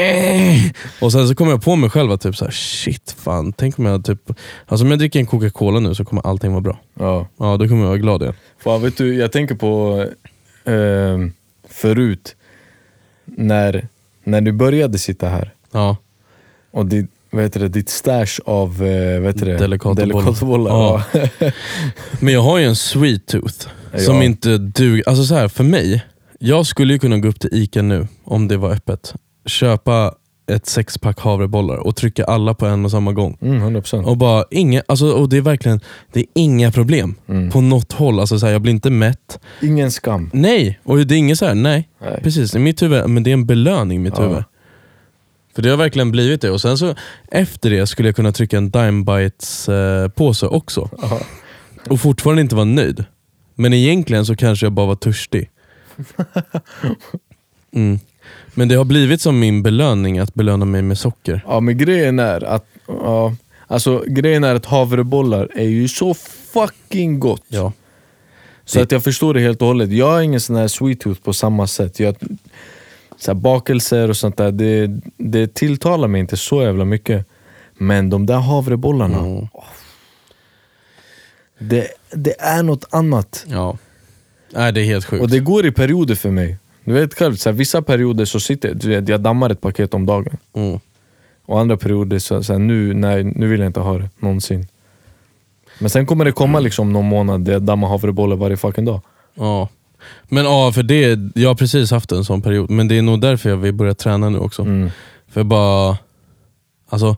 Eh. 0.01 0.61
Och 1.01 1.13
sen 1.13 1.29
så 1.29 1.35
kommer 1.35 1.51
jag 1.53 1.63
på 1.63 1.77
mig 1.77 1.91
själv 1.91 2.13
att 2.13 2.21
typ 2.21 2.37
så 2.37 2.45
här, 2.45 2.53
shit 2.53 3.17
fan, 3.19 3.53
tänk 3.53 3.79
om 3.79 3.85
jag 3.87 4.05
typ, 4.05 4.31
alltså 4.67 4.85
om 4.85 4.91
jag 4.91 4.99
dricker 4.99 5.21
en 5.21 5.27
Coca-Cola 5.27 5.81
nu 5.81 5.95
så 5.95 6.05
kommer 6.05 6.27
allting 6.27 6.51
vara 6.51 6.61
bra. 6.61 6.79
Ja. 6.99 7.27
Ja, 7.39 7.57
då 7.57 7.69
kommer 7.69 7.81
jag 7.81 7.89
vara 7.89 7.99
glad 7.99 8.23
igen. 8.23 8.35
Fan, 8.59 8.83
vet 8.83 8.97
du, 8.97 9.15
jag 9.15 9.33
tänker 9.33 9.55
på 9.55 10.05
eh, 10.65 11.19
förut, 11.69 12.37
när, 13.25 13.89
när 14.25 14.41
du 14.41 14.53
började 14.53 14.99
sitta 14.99 15.29
här 15.29 15.53
Ja. 15.73 15.97
och 16.73 16.87
ditt, 16.87 17.11
vad 17.31 17.43
heter 17.43 17.61
det, 17.61 17.69
ditt 17.69 17.89
stash 17.89 18.41
av 18.47 18.69
eh, 18.87 19.21
vad 19.21 19.27
heter 19.35 19.47
det? 19.47 19.57
Delicatobollar. 19.59 20.07
Delicatobollar, 20.15 20.71
Ja. 20.71 21.03
Ja. 21.13 21.51
Men 22.21 22.35
jag 22.35 22.41
har 22.43 22.59
ju 22.59 22.65
en 22.65 22.77
sweet 22.77 23.27
tooth 23.27 23.67
Ja. 23.93 23.99
som 23.99 24.23
inte 24.23 24.59
duger. 24.59 25.09
Alltså 25.09 25.25
så 25.25 25.35
här, 25.35 25.49
för 25.49 25.65
mig, 25.65 26.05
jag 26.39 26.67
skulle 26.67 26.93
ju 26.93 26.99
kunna 26.99 27.19
gå 27.19 27.29
upp 27.29 27.41
till 27.41 27.51
ICA 27.53 27.83
nu 27.83 28.09
om 28.25 28.49
det 28.49 28.57
var 28.57 28.71
öppet. 28.71 29.15
Köpa 29.47 30.15
ett 30.53 30.67
sexpack 30.67 31.21
havrebollar 31.21 31.77
och 31.77 31.97
trycka 31.97 32.25
alla 32.25 32.55
på 32.55 32.67
en 32.67 32.85
och 32.85 32.91
samma 32.91 33.13
gång. 33.13 33.39
Mm, 33.43 33.77
100%. 33.77 34.05
Och 34.05 34.17
bara 34.17 34.45
inga, 34.51 34.83
alltså, 34.89 35.11
och 35.13 35.29
det 35.29 35.37
är 35.37 35.41
verkligen 35.41 35.81
det 36.13 36.21
är 36.21 36.27
inga 36.35 36.73
problem 36.73 37.15
Mm. 37.29 37.51
på 37.51 37.61
något 37.61 37.93
håll. 37.93 38.21
Alltså, 38.21 38.39
så 38.39 38.47
här, 38.47 38.53
jag 38.53 38.63
blir 38.63 38.73
inte 38.73 38.91
mätt. 38.91 39.39
Ingen 39.63 39.91
skam. 39.91 40.31
Nej, 40.33 40.81
och 40.85 41.07
det 41.07 41.15
är 41.15 41.19
inget 41.19 41.39
så 41.39 41.47
här, 41.47 41.55
nej. 41.55 41.89
Nej. 42.01 42.21
Precis, 42.23 42.55
i 42.55 42.59
mitt 42.59 42.83
huvud, 42.83 43.09
men 43.11 43.23
det 43.23 43.31
är 43.31 43.33
en 43.33 43.47
belöning 43.47 43.97
i 43.97 44.01
mitt 44.01 44.15
Ja. 44.17 44.23
huvud. 44.29 44.45
För 45.55 45.63
det 45.63 45.71
har 45.71 45.77
verkligen 45.77 46.11
blivit 46.11 46.41
det. 46.41 46.51
Och 46.51 46.61
sen 46.61 46.79
så 46.79 46.95
efter 47.29 47.71
det 47.71 47.87
skulle 47.87 48.09
jag 48.09 48.17
kunna 48.17 48.33
trycka 48.33 48.57
en 48.57 48.71
Dime 48.71 49.05
Bites 49.05 49.69
eh, 49.69 50.11
också. 50.43 50.91
Ja. 51.03 51.21
Och 51.91 52.01
fortfarande 52.01 52.43
inte 52.43 52.55
vara 52.55 52.65
nöjd. 52.65 53.05
Men 53.55 53.73
egentligen 53.75 54.27
så 54.27 54.37
kanske 54.37 54.67
jag 54.67 54.73
bara 54.73 54.87
var 54.87 54.95
törstig. 54.97 55.51
Mm. 57.73 57.99
Men 58.55 58.69
det 58.69 58.75
har 58.75 58.85
blivit 58.85 59.21
som 59.21 59.39
min 59.41 59.63
belöning 59.63 60.19
att 60.19 60.35
belöna 60.35 60.65
mig 60.65 60.83
med 60.83 60.99
socker. 60.99 61.45
Ja 61.47 61.61
men 61.61 61.79
grejen 61.79 62.19
är 62.19 62.45
att 62.45 62.67
ja, 62.87 63.35
alltså, 63.67 64.05
grejen 64.07 64.45
är 64.45 64.55
att 64.55 64.67
havrebollar 64.67 65.49
är 65.55 65.65
ju 65.69 65.89
så 65.89 66.15
fucking 66.53 67.21
gott. 67.21 67.43
Ja. 67.49 67.73
Så 68.65 68.79
Det- 68.79 68.83
att 68.85 68.93
jag 68.93 69.05
förstår 69.05 69.35
det 69.35 69.41
helt 69.41 69.63
och 69.63 69.69
hållet. 69.69 69.91
Jag 69.93 70.11
har 70.11 70.21
ingen 70.21 70.41
sån 70.41 70.57
här 70.57 70.69
sweet 70.69 71.01
tooth 71.01 71.21
på 71.21 71.33
samma 71.33 71.67
sätt. 71.67 72.01
Jag, 72.01 72.17
så 73.21 73.31
här, 73.33 73.35
bakelser 73.41 74.09
och 74.09 74.17
sånt 74.17 74.37
där, 74.37 74.53
det, 74.53 75.01
det 75.17 75.55
tilltalar 75.55 76.09
mig 76.09 76.21
inte 76.21 76.37
så 76.37 76.63
jävla 76.63 76.85
mycket. 76.85 77.27
Men 77.79 78.11
de 78.11 78.27
där 78.27 78.39
havrebollarna, 78.39 79.19
Mm. 79.19 79.47
det, 81.59 81.89
det 82.11 82.41
är 82.41 82.63
något 82.63 82.85
annat. 82.91 83.47
ja. 83.49 83.77
Nej, 84.53 84.73
det 84.73 84.81
är 84.81 84.85
helt 84.85 85.05
sjukt. 85.05 85.23
Och 85.23 85.31
det 85.31 85.39
går 85.39 85.67
i 85.67 85.73
perioder 85.73 86.15
för 86.15 86.31
mig. 86.31 86.57
Du 86.85 86.93
vet 86.93 87.15
själv, 87.15 87.35
så 87.37 87.49
här, 87.49 87.57
vissa 87.57 87.83
perioder 87.83 88.25
så 88.25 88.41
sitter 88.41 88.75
du 88.75 88.89
vet, 88.89 89.09
jag 89.09 89.21
dammar 89.21 89.51
ett 89.51 89.61
paket 89.61 89.95
om 89.95 90.07
dagen. 90.07 90.37
Mm. 90.53 90.81
Och 91.47 91.61
andra 91.61 91.77
perioder 91.77 92.19
så, 92.19 92.43
så 92.43 92.53
här, 92.53 92.61
nu, 92.61 92.95
nej, 92.95 93.25
nu 93.25 93.47
vill 93.49 93.61
jag 93.61 93.67
inte 93.67 93.81
ha 93.81 93.99
det 93.99 94.11
någonsin. 94.19 94.67
Men 95.79 95.91
sen 95.91 96.07
kommer 96.07 96.25
det 96.25 96.33
komma 96.33 96.61
liksom 96.61 96.93
någon 96.93 97.05
månad 97.05 97.41
där 97.45 97.53
jag 97.53 97.63
dammar 97.63 97.89
havrebollar 97.89 98.37
varje 98.37 98.57
fucking 98.57 98.85
dag. 98.85 99.01
Ja. 99.35 99.69
Men 100.29 100.45
ja, 100.45 100.73
för 100.73 100.83
det, 100.83 101.19
jag 101.35 101.49
har 101.49 101.55
precis 101.55 101.91
haft 101.91 102.13
en 102.13 102.25
sån 102.25 102.43
period. 102.43 102.71
Men 102.71 102.89
det 102.89 102.99
är 102.99 103.03
nog 103.03 103.21
därför 103.21 103.51
jag 103.51 103.57
vill 103.57 103.75
börja 103.75 103.95
träna 103.95 104.29
nu 104.29 104.39
också. 104.39 104.63
Mm. 104.63 104.91
För 105.29 105.45
bara... 105.45 105.99
Alltså, 106.89 107.17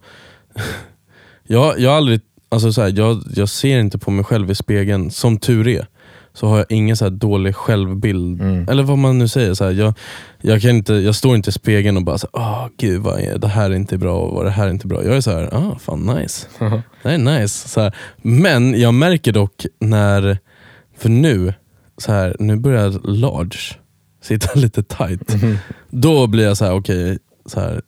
jag, 1.46 1.80
jag 1.80 1.92
aldrig... 1.92 2.20
Alltså 2.48 2.72
så 2.72 2.82
här, 2.82 2.92
jag, 2.96 3.22
jag 3.34 3.48
ser 3.48 3.78
inte 3.78 3.98
på 3.98 4.10
mig 4.10 4.24
själv 4.24 4.50
i 4.50 4.54
spegeln, 4.54 5.10
som 5.10 5.38
tur 5.38 5.68
är. 5.68 5.86
Så 6.34 6.46
har 6.46 6.56
jag 6.58 6.66
ingen 6.68 6.96
så 6.96 7.04
här 7.04 7.10
dålig 7.10 7.56
självbild. 7.56 8.40
Mm. 8.40 8.68
Eller 8.68 8.82
vad 8.82 8.98
man 8.98 9.18
nu 9.18 9.28
säger. 9.28 9.54
Så 9.54 9.64
här, 9.64 9.70
jag, 9.70 9.94
jag, 10.40 10.62
kan 10.62 10.70
inte, 10.70 10.94
jag 10.94 11.14
står 11.14 11.36
inte 11.36 11.50
i 11.50 11.52
spegeln 11.52 11.96
och 11.96 12.02
bara 12.02 12.18
så 12.18 12.28
här, 12.32 12.42
åh 12.42 12.68
gud 12.76 13.02
vad 13.02 13.20
är, 13.20 13.38
det 13.38 13.48
här 13.48 13.70
är 13.70 13.74
inte 13.74 13.98
bra 13.98 14.18
och 14.18 14.34
vad 14.34 14.44
det 14.44 14.50
här 14.50 14.66
är 14.66 14.70
inte 14.70 14.86
bra. 14.86 15.04
Jag 15.04 15.16
är 15.16 15.20
så 15.20 15.30
här, 15.30 15.54
ah, 15.54 15.78
fan 15.78 16.00
nice. 16.00 16.46
Det 17.02 17.10
är 17.10 17.18
nice. 17.18 17.68
Så 17.68 17.80
här. 17.80 17.96
Men 18.16 18.80
jag 18.80 18.94
märker 18.94 19.32
dock 19.32 19.66
när, 19.80 20.38
för 20.98 21.08
nu, 21.08 21.54
så 22.02 22.12
här, 22.12 22.36
nu 22.38 22.56
börjar 22.56 22.90
large 23.04 23.58
sitta 24.22 24.54
lite 24.60 24.82
tight. 24.82 25.34
Då 25.90 26.26
blir 26.26 26.44
jag 26.44 26.56
så 26.56 26.64
här, 26.64 26.72
okej, 26.74 27.18
så 27.46 27.60
här, 27.60 27.82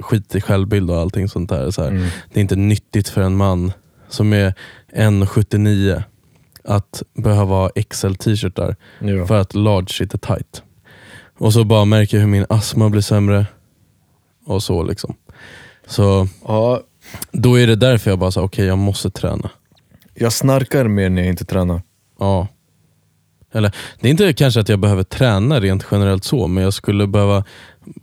skit 0.00 0.34
i 0.34 0.40
självbild 0.40 0.90
och 0.90 0.96
allting 0.98 1.28
sånt 1.28 1.48
där. 1.50 1.70
Så 1.70 1.82
här. 1.82 1.90
Mm. 1.90 2.06
Det 2.32 2.38
är 2.38 2.42
inte 2.42 2.56
nyttigt 2.56 3.08
för 3.08 3.20
en 3.22 3.36
man 3.36 3.72
som 4.08 4.32
är 4.32 4.54
1,79 4.94 6.02
att 6.64 7.02
behöva 7.14 7.54
ha 7.54 7.70
XL 7.90 8.14
t-shirtar 8.14 8.76
Ja. 9.00 9.26
för 9.26 9.40
att 9.40 9.54
large 9.54 9.88
sitter 9.92 10.18
tight. 10.18 10.62
Och 11.38 11.52
så 11.52 11.64
bara 11.64 11.84
märker 11.84 12.16
jag 12.16 12.22
hur 12.22 12.30
min 12.30 12.46
astma 12.48 12.90
blir 12.90 13.00
sämre. 13.02 13.46
Och 14.46 14.62
så 14.62 14.82
liksom. 14.82 15.14
Så 15.86 16.28
Ja, 16.46 16.80
då 17.32 17.58
är 17.58 17.66
det 17.66 17.76
därför 17.76 18.10
jag 18.10 18.18
bara 18.18 18.42
okej 18.44 18.66
jag 18.66 18.78
måste 18.78 19.10
träna. 19.10 19.50
jag 20.14 20.32
snarkar 20.32 20.88
mer 20.88 21.10
när 21.10 21.22
jag 21.22 21.28
inte 21.30 21.44
tränar. 21.44 21.82
Ja. 22.18 22.48
Eller, 23.52 23.72
det 24.00 24.08
är 24.08 24.10
inte 24.10 24.32
kanske 24.32 24.60
att 24.60 24.68
jag 24.68 24.78
behöver 24.78 25.02
träna 25.02 25.60
rent 25.60 25.86
generellt 25.90 26.24
så, 26.24 26.46
men 26.46 26.64
jag 26.64 26.72
skulle 26.74 27.06
behöva 27.06 27.44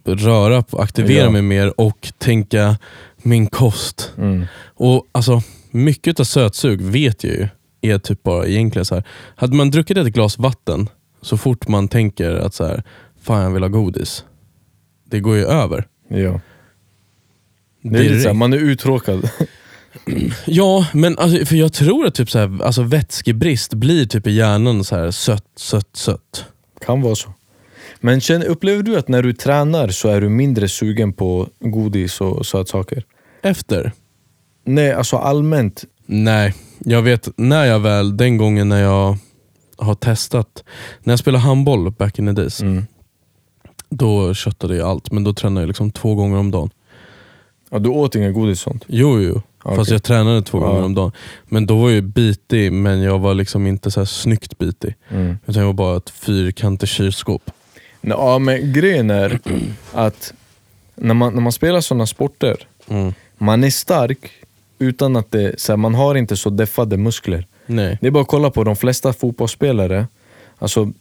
röra 0.03 0.61
på, 0.61 0.79
aktivera 0.79 1.23
Ja. 1.23 1.29
mig 1.29 1.41
mer 1.41 1.81
och 1.81 2.13
tänka 2.17 2.77
min 3.17 3.47
kost. 3.47 4.13
Mm. 4.17 4.45
Och 4.75 5.05
alltså, 5.11 5.41
Mycket 5.71 6.19
av 6.19 6.23
sötsug 6.23 6.81
vet 6.81 7.23
jag 7.23 7.33
ju 7.33 7.47
är 7.81 7.99
typ 7.99 8.23
bara 8.23 8.45
egentligen 8.47 8.85
så 8.85 8.95
här. 8.95 9.03
Hade 9.35 9.55
man 9.55 9.71
druckit 9.71 9.97
ett 9.97 10.07
glas 10.07 10.37
vatten 10.37 10.89
så 11.21 11.37
fort 11.37 11.67
man 11.67 11.87
tänker 11.87 12.31
att 12.35 12.53
så 12.53 12.65
här, 12.65 12.83
fan 13.21 13.43
jag 13.43 13.51
vill 13.51 13.63
ha 13.63 13.69
godis. 13.69 14.23
Det 15.05 15.19
går 15.19 15.35
ju 15.35 15.45
över. 15.45 15.87
Ja. 16.09 16.15
Det 16.17 16.21
är 16.23 17.91
lite 17.91 18.03
Direkt. 18.03 18.21
såhär, 18.23 18.33
man 18.35 18.53
är 18.53 18.57
uttråkad. 18.57 19.29
Ja, 20.45 20.87
men 20.93 21.17
alltså, 21.17 21.45
för 21.45 21.55
jag 21.55 21.73
tror 21.73 22.05
att 22.05 22.15
typ 22.15 22.29
så 22.31 22.39
här, 22.39 22.63
alltså 22.63 22.81
vätskebrist 22.83 23.73
blir 23.73 24.05
typ 24.05 24.27
i 24.27 24.31
hjärnan 24.31 24.83
så 24.83 24.95
här 24.95 25.11
sött, 25.11 25.45
sött, 25.55 25.89
sött. 25.95 26.45
kan 26.85 27.01
vara 27.01 27.15
så. 27.15 27.33
Men 27.99 28.21
känner, 28.21 28.45
upplever 28.45 28.83
du 28.83 28.97
att 28.97 29.07
när 29.07 29.23
du 29.23 29.33
tränar 29.33 29.87
så 29.87 30.09
är 30.09 30.21
du 30.21 30.29
mindre 30.29 30.67
sugen 30.69 31.13
på 31.13 31.47
godis 31.59 32.21
och 32.21 32.45
sötsaker? 32.45 33.03
Efter? 33.43 33.91
Nej, 34.65 34.93
alltså 34.93 35.17
allmänt. 35.17 35.83
Nej, 36.05 36.53
jag 36.79 37.01
vet 37.01 37.29
när 37.37 37.65
jag 37.65 37.79
väl, 37.79 38.17
den 38.17 38.37
gången 38.37 38.69
när 38.69 38.81
jag 38.81 39.17
har 39.77 39.95
testat, 39.95 40.63
när 41.03 41.11
jag 41.11 41.19
spelade 41.19 41.43
handboll 41.43 41.91
back 41.91 42.19
in 42.19 42.25
the 42.25 42.31
days, 42.41 42.61
Mm. 42.61 42.85
då 43.89 44.33
köttade 44.33 44.75
jag 44.75 44.87
allt. 44.87 45.11
Men 45.11 45.23
då 45.23 45.33
tränade 45.33 45.61
jag 45.61 45.67
liksom 45.67 45.91
två 45.91 46.15
gånger 46.15 46.37
om 46.37 46.51
dagen. 46.51 46.69
Ja, 47.69 47.79
du 47.79 47.89
åt 47.89 48.15
inga 48.15 48.31
godis 48.31 48.59
sånt? 48.59 48.83
Jo, 48.87 49.21
jo. 49.21 49.41
Fast 49.75 49.79
Okej. 49.79 49.93
jag 49.93 50.03
tränade 50.03 50.41
två 50.41 50.57
Ja. 50.57 50.67
gånger 50.67 50.83
om 50.83 50.95
dagen. 50.95 51.11
Men 51.45 51.65
då 51.65 51.77
var 51.77 51.89
jag 51.89 52.03
bitig, 52.03 52.71
men 52.73 53.01
jag 53.01 53.19
var 53.19 53.33
liksom 53.33 53.67
inte 53.67 53.91
så 53.91 53.99
här 53.99 54.05
snyggt 54.05 54.57
bitig. 54.57 54.95
Mm. 55.09 55.37
Utan 55.45 55.59
jag 55.61 55.67
var 55.67 55.73
bara 55.73 55.97
ett 55.97 56.09
fyrkantigt 56.09 56.91
kylskåp. 56.91 57.51
Ja, 58.01 58.39
men 58.39 58.73
grejen 58.73 59.09
är 59.09 59.39
att 59.93 60.33
när 60.95 61.13
man, 61.13 61.33
när 61.33 61.41
man 61.41 61.51
spelar 61.51 61.81
sådana 61.81 62.07
sporter, 62.07 62.55
Mm. 62.89 63.13
man 63.37 63.63
är 63.63 63.69
stark 63.69 64.31
utan 64.79 65.15
att 65.15 65.31
det, 65.31 65.59
så 65.59 65.71
här, 65.71 65.77
man 65.77 65.95
har 65.95 66.15
inte 66.15 66.37
så 66.37 66.49
deffade 66.49 66.97
muskler. 66.97 67.47
Nej. 67.65 67.97
Det 68.01 68.07
är 68.07 68.11
bara 68.11 68.21
att 68.21 68.27
kolla 68.29 68.49
på 68.49 68.63
de 68.63 68.75
flesta 68.75 69.13
fotbollsspelare, 69.13 70.07
alltså, 70.59 70.91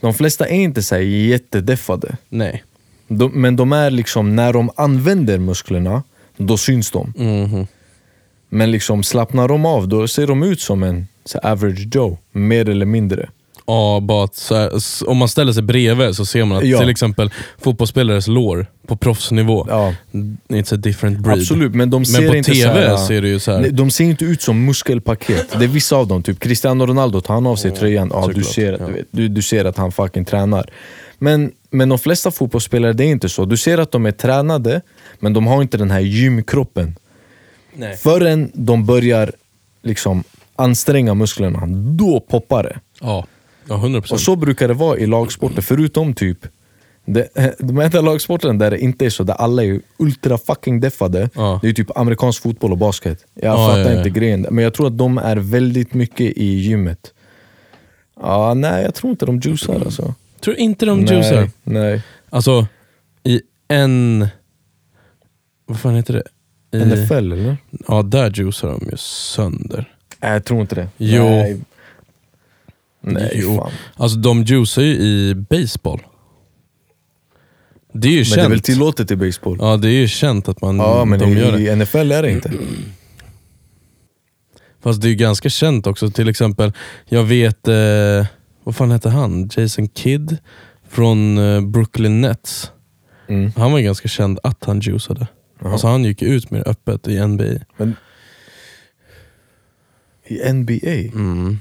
de 0.00 0.14
flesta 0.14 0.46
är 0.46 0.54
inte 0.60 0.82
så 0.82 0.94
här 0.94 1.02
jättedeffade. 1.02 2.16
Nej. 2.28 2.64
De, 3.08 3.32
men 3.40 3.56
de 3.56 3.72
är 3.72 3.90
liksom, 3.90 4.36
när 4.36 4.52
de 4.52 4.70
använder 4.76 5.38
musklerna, 5.38 6.02
då 6.36 6.56
syns 6.56 6.90
de. 6.90 7.12
Mhm. 7.16 7.66
Men 8.54 8.70
liksom 8.70 9.02
slappnar 9.02 9.48
de 9.48 9.66
av, 9.66 9.88
då 9.88 10.08
ser 10.08 10.26
de 10.26 10.42
ut 10.42 10.60
som 10.60 10.82
en 10.82 11.06
average 11.42 11.94
Joe, 11.94 12.18
mer 12.32 12.68
eller 12.68 12.86
mindre. 12.86 13.28
Ja, 13.66 14.00
bara 14.02 14.28
här, 14.50 14.70
om 15.06 15.16
man 15.16 15.28
ställer 15.28 15.52
sig 15.52 15.62
bredvid 15.62 16.14
så 16.16 16.26
ser 16.26 16.44
man 16.44 16.58
att 16.58 16.64
Ja. 16.64 16.78
till 16.80 16.88
exempel 16.88 17.30
fotbollsspelares 17.62 18.26
lår 18.28 18.66
på 18.86 18.96
proffsnivå, 18.96 19.66
Ja, 19.68 19.94
it's 20.48 20.74
a 20.74 20.76
different 20.76 21.18
breed. 21.18 21.38
absolut, 21.38 21.74
men 21.74 21.90
de 21.90 22.04
ser 22.04 22.20
Men 22.20 22.30
på 22.30 22.36
inte 22.36 22.50
TV 22.52 22.88
här, 22.88 22.96
ser 22.96 23.22
det 23.22 23.28
ju 23.28 23.38
så 23.38 23.52
här. 23.52 23.70
De 23.70 23.90
ser 23.90 24.04
inte 24.04 24.24
ut 24.24 24.42
som 24.42 24.64
muskelpaket. 24.64 25.46
Det 25.58 25.64
är 25.64 25.68
vissa 25.68 25.96
av 25.96 26.06
dem, 26.08 26.22
typ 26.22 26.40
Cristiano 26.40 26.86
Ronaldo, 26.86 27.20
tar 27.20 27.34
han 27.34 27.46
av 27.46 27.56
sig 27.56 27.70
tröjan, 27.70 28.10
ja, 28.14 28.30
du, 28.34 28.42
ser, 28.44 28.72
att- 28.72 28.80
ja. 28.80 29.02
du, 29.10 29.28
du 29.28 29.42
ser 29.42 29.64
att 29.64 29.76
han 29.76 29.92
fucking 29.92 30.24
tränar. 30.24 30.70
Men, 31.18 31.52
men 31.70 31.88
de 31.88 31.98
flesta 31.98 32.30
fotbollsspelare, 32.30 32.92
det 32.92 33.04
är 33.04 33.08
inte 33.10 33.28
så. 33.28 33.44
Du 33.44 33.56
ser 33.56 33.78
att 33.78 33.92
de 33.92 34.06
är 34.06 34.12
tränade, 34.12 34.80
men 35.20 35.32
de 35.32 35.46
har 35.46 35.62
inte 35.62 35.76
den 35.76 35.90
här 35.90 36.00
gymkroppen. 36.00 36.96
Nej. 37.74 37.96
Förrän 37.96 38.50
de 38.54 38.86
börjar 38.86 39.32
liksom 39.82 40.24
anstränga 40.56 41.14
musklerna, 41.14 41.66
då 41.96 42.20
poppar 42.20 42.62
det. 42.62 42.80
Ja, 43.00 43.26
ja 43.68 43.74
100%. 43.76 44.12
Och 44.12 44.20
så 44.20 44.36
brukar 44.36 44.68
det 44.68 44.74
vara 44.74 44.98
i 44.98 45.06
lagsporter, 45.06 45.62
förutom 45.62 46.14
typ 46.14 46.46
Det, 47.04 47.28
de 47.58 47.78
enda 47.78 48.00
lagsporterna 48.00 48.54
där 48.54 48.70
det 48.70 48.78
inte 48.78 49.06
är 49.06 49.10
så, 49.10 49.22
där 49.24 49.34
alla 49.34 49.64
är 49.64 49.80
ultra 49.96 50.38
fucking 50.38 50.80
deffade, 50.80 51.30
Ja. 51.34 51.58
det 51.62 51.68
är 51.68 51.72
typ 51.72 51.96
amerikansk 51.98 52.42
fotboll 52.42 52.72
och 52.72 52.78
basket. 52.78 53.26
Jag 53.34 53.44
Ja, 53.54 53.66
fattar 53.68 53.90
ja, 53.92 53.98
inte 53.98 54.10
grejen, 54.10 54.46
men 54.50 54.64
jag 54.64 54.74
tror 54.74 54.86
att 54.86 54.98
de 54.98 55.18
är 55.18 55.36
väldigt 55.36 55.94
mycket 55.94 56.36
i 56.36 56.44
gymmet. 56.54 57.12
Ja, 58.20 58.54
nej, 58.54 58.82
jag 58.82 58.94
tror 58.94 59.10
inte 59.10 59.26
de 59.26 59.38
juicar 59.40 59.74
alltså. 59.74 60.14
Tror 60.40 60.56
inte 60.56 60.86
de 60.86 61.00
juicar? 61.00 61.36
Nej, 61.40 61.50
nej. 61.64 62.02
Alltså, 62.30 62.66
i 63.24 63.40
en... 63.68 64.26
Vad 65.66 65.80
fan 65.80 65.94
heter 65.94 66.14
det? 66.14 66.22
I, 66.72 66.84
NFL 66.84 67.12
eller? 67.12 67.56
Ja, 67.88 68.02
där 68.02 68.30
juicar 68.38 68.68
de 68.68 68.88
ju 68.90 68.96
sönder. 68.96 69.94
Nej, 70.20 70.32
jag 70.32 70.44
tror 70.44 70.60
inte 70.60 70.74
det. 70.74 70.88
Jo. 70.96 71.24
Nej, 71.24 71.60
nej 73.00 73.30
Jo. 73.34 73.56
fan. 73.56 73.72
Alltså 73.94 74.18
de 74.18 74.42
juicar 74.42 74.82
ju 74.82 74.94
i 74.94 75.34
baseball. 75.50 76.00
Det 77.92 78.08
är 78.08 78.12
ju 78.12 78.16
Men 78.18 78.24
känt. 78.24 78.36
det 78.36 78.42
är 78.44 78.48
väl 78.48 78.60
tillåtet 78.60 79.10
i 79.10 79.16
baseball? 79.16 79.56
Ja, 79.60 79.76
det 79.76 79.88
är 79.88 80.00
ju 80.00 80.08
känt 80.08 80.48
att 80.48 80.60
man, 80.60 80.76
Ja, 80.76 81.04
men 81.04 81.18
de 81.18 81.32
i, 81.32 81.40
gör 81.40 81.52
det. 81.52 81.60
i 81.62 81.76
NFL 81.76 82.12
är 82.12 82.22
det 82.22 82.30
inte. 82.30 82.52
Fast 84.82 85.00
det 85.02 85.06
är 85.08 85.10
ju 85.10 85.14
ganska 85.16 85.48
känt 85.48 85.86
också. 85.86 86.10
Till 86.10 86.28
exempel, 86.28 86.72
jag 87.08 87.24
vet, 87.24 87.68
eh, 87.68 88.26
vad 88.64 88.76
fan 88.76 88.90
hette 88.90 89.08
han? 89.10 89.50
Jason 89.56 89.88
Kidd 89.88 90.36
från 90.88 91.38
eh, 91.38 91.60
Brooklyn 91.60 92.20
Nets. 92.20 92.70
Mm. 93.28 93.52
Han 93.56 93.72
var 93.72 93.78
ju 93.78 93.84
ganska 93.84 94.08
känd 94.08 94.38
att 94.42 94.64
han 94.64 94.80
juicade. 94.80 95.26
Alltså 95.64 95.86
han 95.86 96.04
gick 96.04 96.22
ut 96.22 96.50
mer 96.50 96.68
öppet 96.68 97.08
i 97.08 97.26
NBA. 97.26 97.64
Men, 97.76 97.96
I 100.24 100.52
NBA? 100.52 101.16
Mm. 101.18 101.58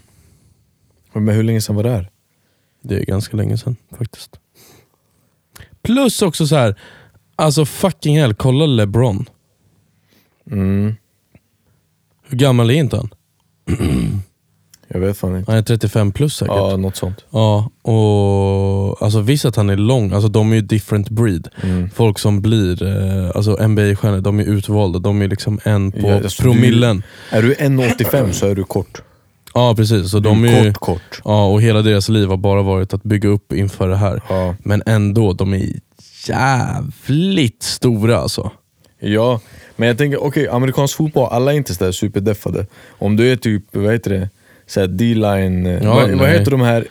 Men 1.14 1.36
hur 1.36 1.44
länge 1.44 1.62
sedan 1.62 1.76
var 1.76 1.84
det 1.84 1.90
här? 1.90 2.10
Det 2.82 2.96
är 2.96 3.06
ganska 3.06 3.38
länge 3.38 3.58
sedan 3.58 3.76
faktiskt. 3.98 4.40
Plus 5.82 6.22
också 6.22 6.48
så 6.48 6.56
här, 6.56 6.80
alltså 7.36 7.66
fucking 7.66 8.20
hell, 8.20 8.34
kolla 8.34 8.66
LeBron. 8.66 9.30
Mm. 10.52 10.96
Hur 12.24 12.38
gammal 12.38 12.70
är 12.70 12.74
inte 12.74 12.98
han? 12.98 13.10
Jag 14.94 15.00
vet 15.00 15.18
fan 15.18 15.36
inte. 15.38 15.52
Han 15.52 15.58
är 15.60 15.64
35 15.64 16.12
plus 16.12 16.36
säkert. 16.36 16.56
Ja, 16.56 16.78
något 16.78 16.96
sånt. 16.96 17.26
Ja, 17.30 17.70
och 17.82 19.02
alltså 19.04 19.22
visst 19.22 19.46
att 19.46 19.56
han 19.56 19.70
är 19.70 19.78
lång, 19.78 20.12
alltså 20.14 20.28
de 20.30 20.52
är 20.52 20.56
ju 20.56 20.62
different 20.62 21.10
breed. 21.10 21.48
Mm. 21.64 21.90
Folk 21.90 22.20
som 22.20 22.42
blir 22.42 22.84
eh, 22.84 23.32
alltså 23.36 23.52
NBA-stjärnor, 23.68 24.22
de 24.22 24.40
är 24.40 24.44
utvalda. 24.44 25.00
De 25.00 25.22
är 25.22 25.28
liksom 25.28 25.60
en 25.64 25.92
på 25.92 26.00
Ja, 26.08 26.14
alltså, 26.16 26.44
promillen. 26.44 27.04
Är 27.32 27.42
du 27.42 27.54
1,85 27.54 28.32
så 28.32 28.48
är 28.48 28.56
du 28.56 28.64
kort. 28.64 29.02
Ja 29.54 29.76
precis, 29.76 30.12
så 30.12 30.20
Du 30.20 30.30
de 30.30 30.46
är 30.46 30.54
är 30.60 30.64
ju, 30.64 30.74
kort, 30.74 30.80
kort. 30.80 31.22
ja, 31.26 31.46
och 31.48 31.62
hela 31.62 31.82
deras 31.82 32.10
liv 32.10 32.28
har 32.28 32.38
bara 32.38 32.62
varit 32.62 32.94
att 32.94 33.04
bygga 33.04 33.30
upp 33.30 33.54
inför 33.54 33.88
det 33.90 33.96
här. 33.98 34.22
Ja. 34.30 34.56
Men 34.64 34.84
ändå, 34.86 35.34
de 35.34 35.54
är 35.54 35.66
jävligt 36.28 37.64
stora 37.64 38.18
alltså. 38.18 38.52
ja, 39.00 39.40
men 39.76 39.88
jag 39.88 39.98
tänker, 39.98 40.24
okej, 40.24 40.48
amerikansk 40.48 40.96
fotboll, 40.98 41.28
alla 41.32 41.54
är 41.54 41.58
inte 41.58 41.74
sådär 41.76 41.92
superdeffade. 41.92 42.66
Om 42.90 43.16
du 43.16 43.32
är 43.32 43.36
typ, 43.36 43.64
vad 43.72 43.94
heter 43.94 44.12
det, 44.12 44.30
D-line, 44.80 45.66
eh, 45.66 45.84
Ja, 45.84 45.94
vad, 45.96 46.12
vad 46.12 46.30
heter 46.30 46.52
de 46.52 46.62
här, 46.62 46.88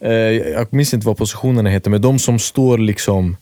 eh, 0.00 0.10
jag 0.12 0.72
minns 0.72 0.94
inte 0.94 1.06
vad 1.06 1.16
positionerna 1.16 1.70
heter, 1.70 1.90
men 1.90 2.00
de 2.02 2.18
som 2.18 2.38
står 2.38 2.78
liksom, 2.78 3.36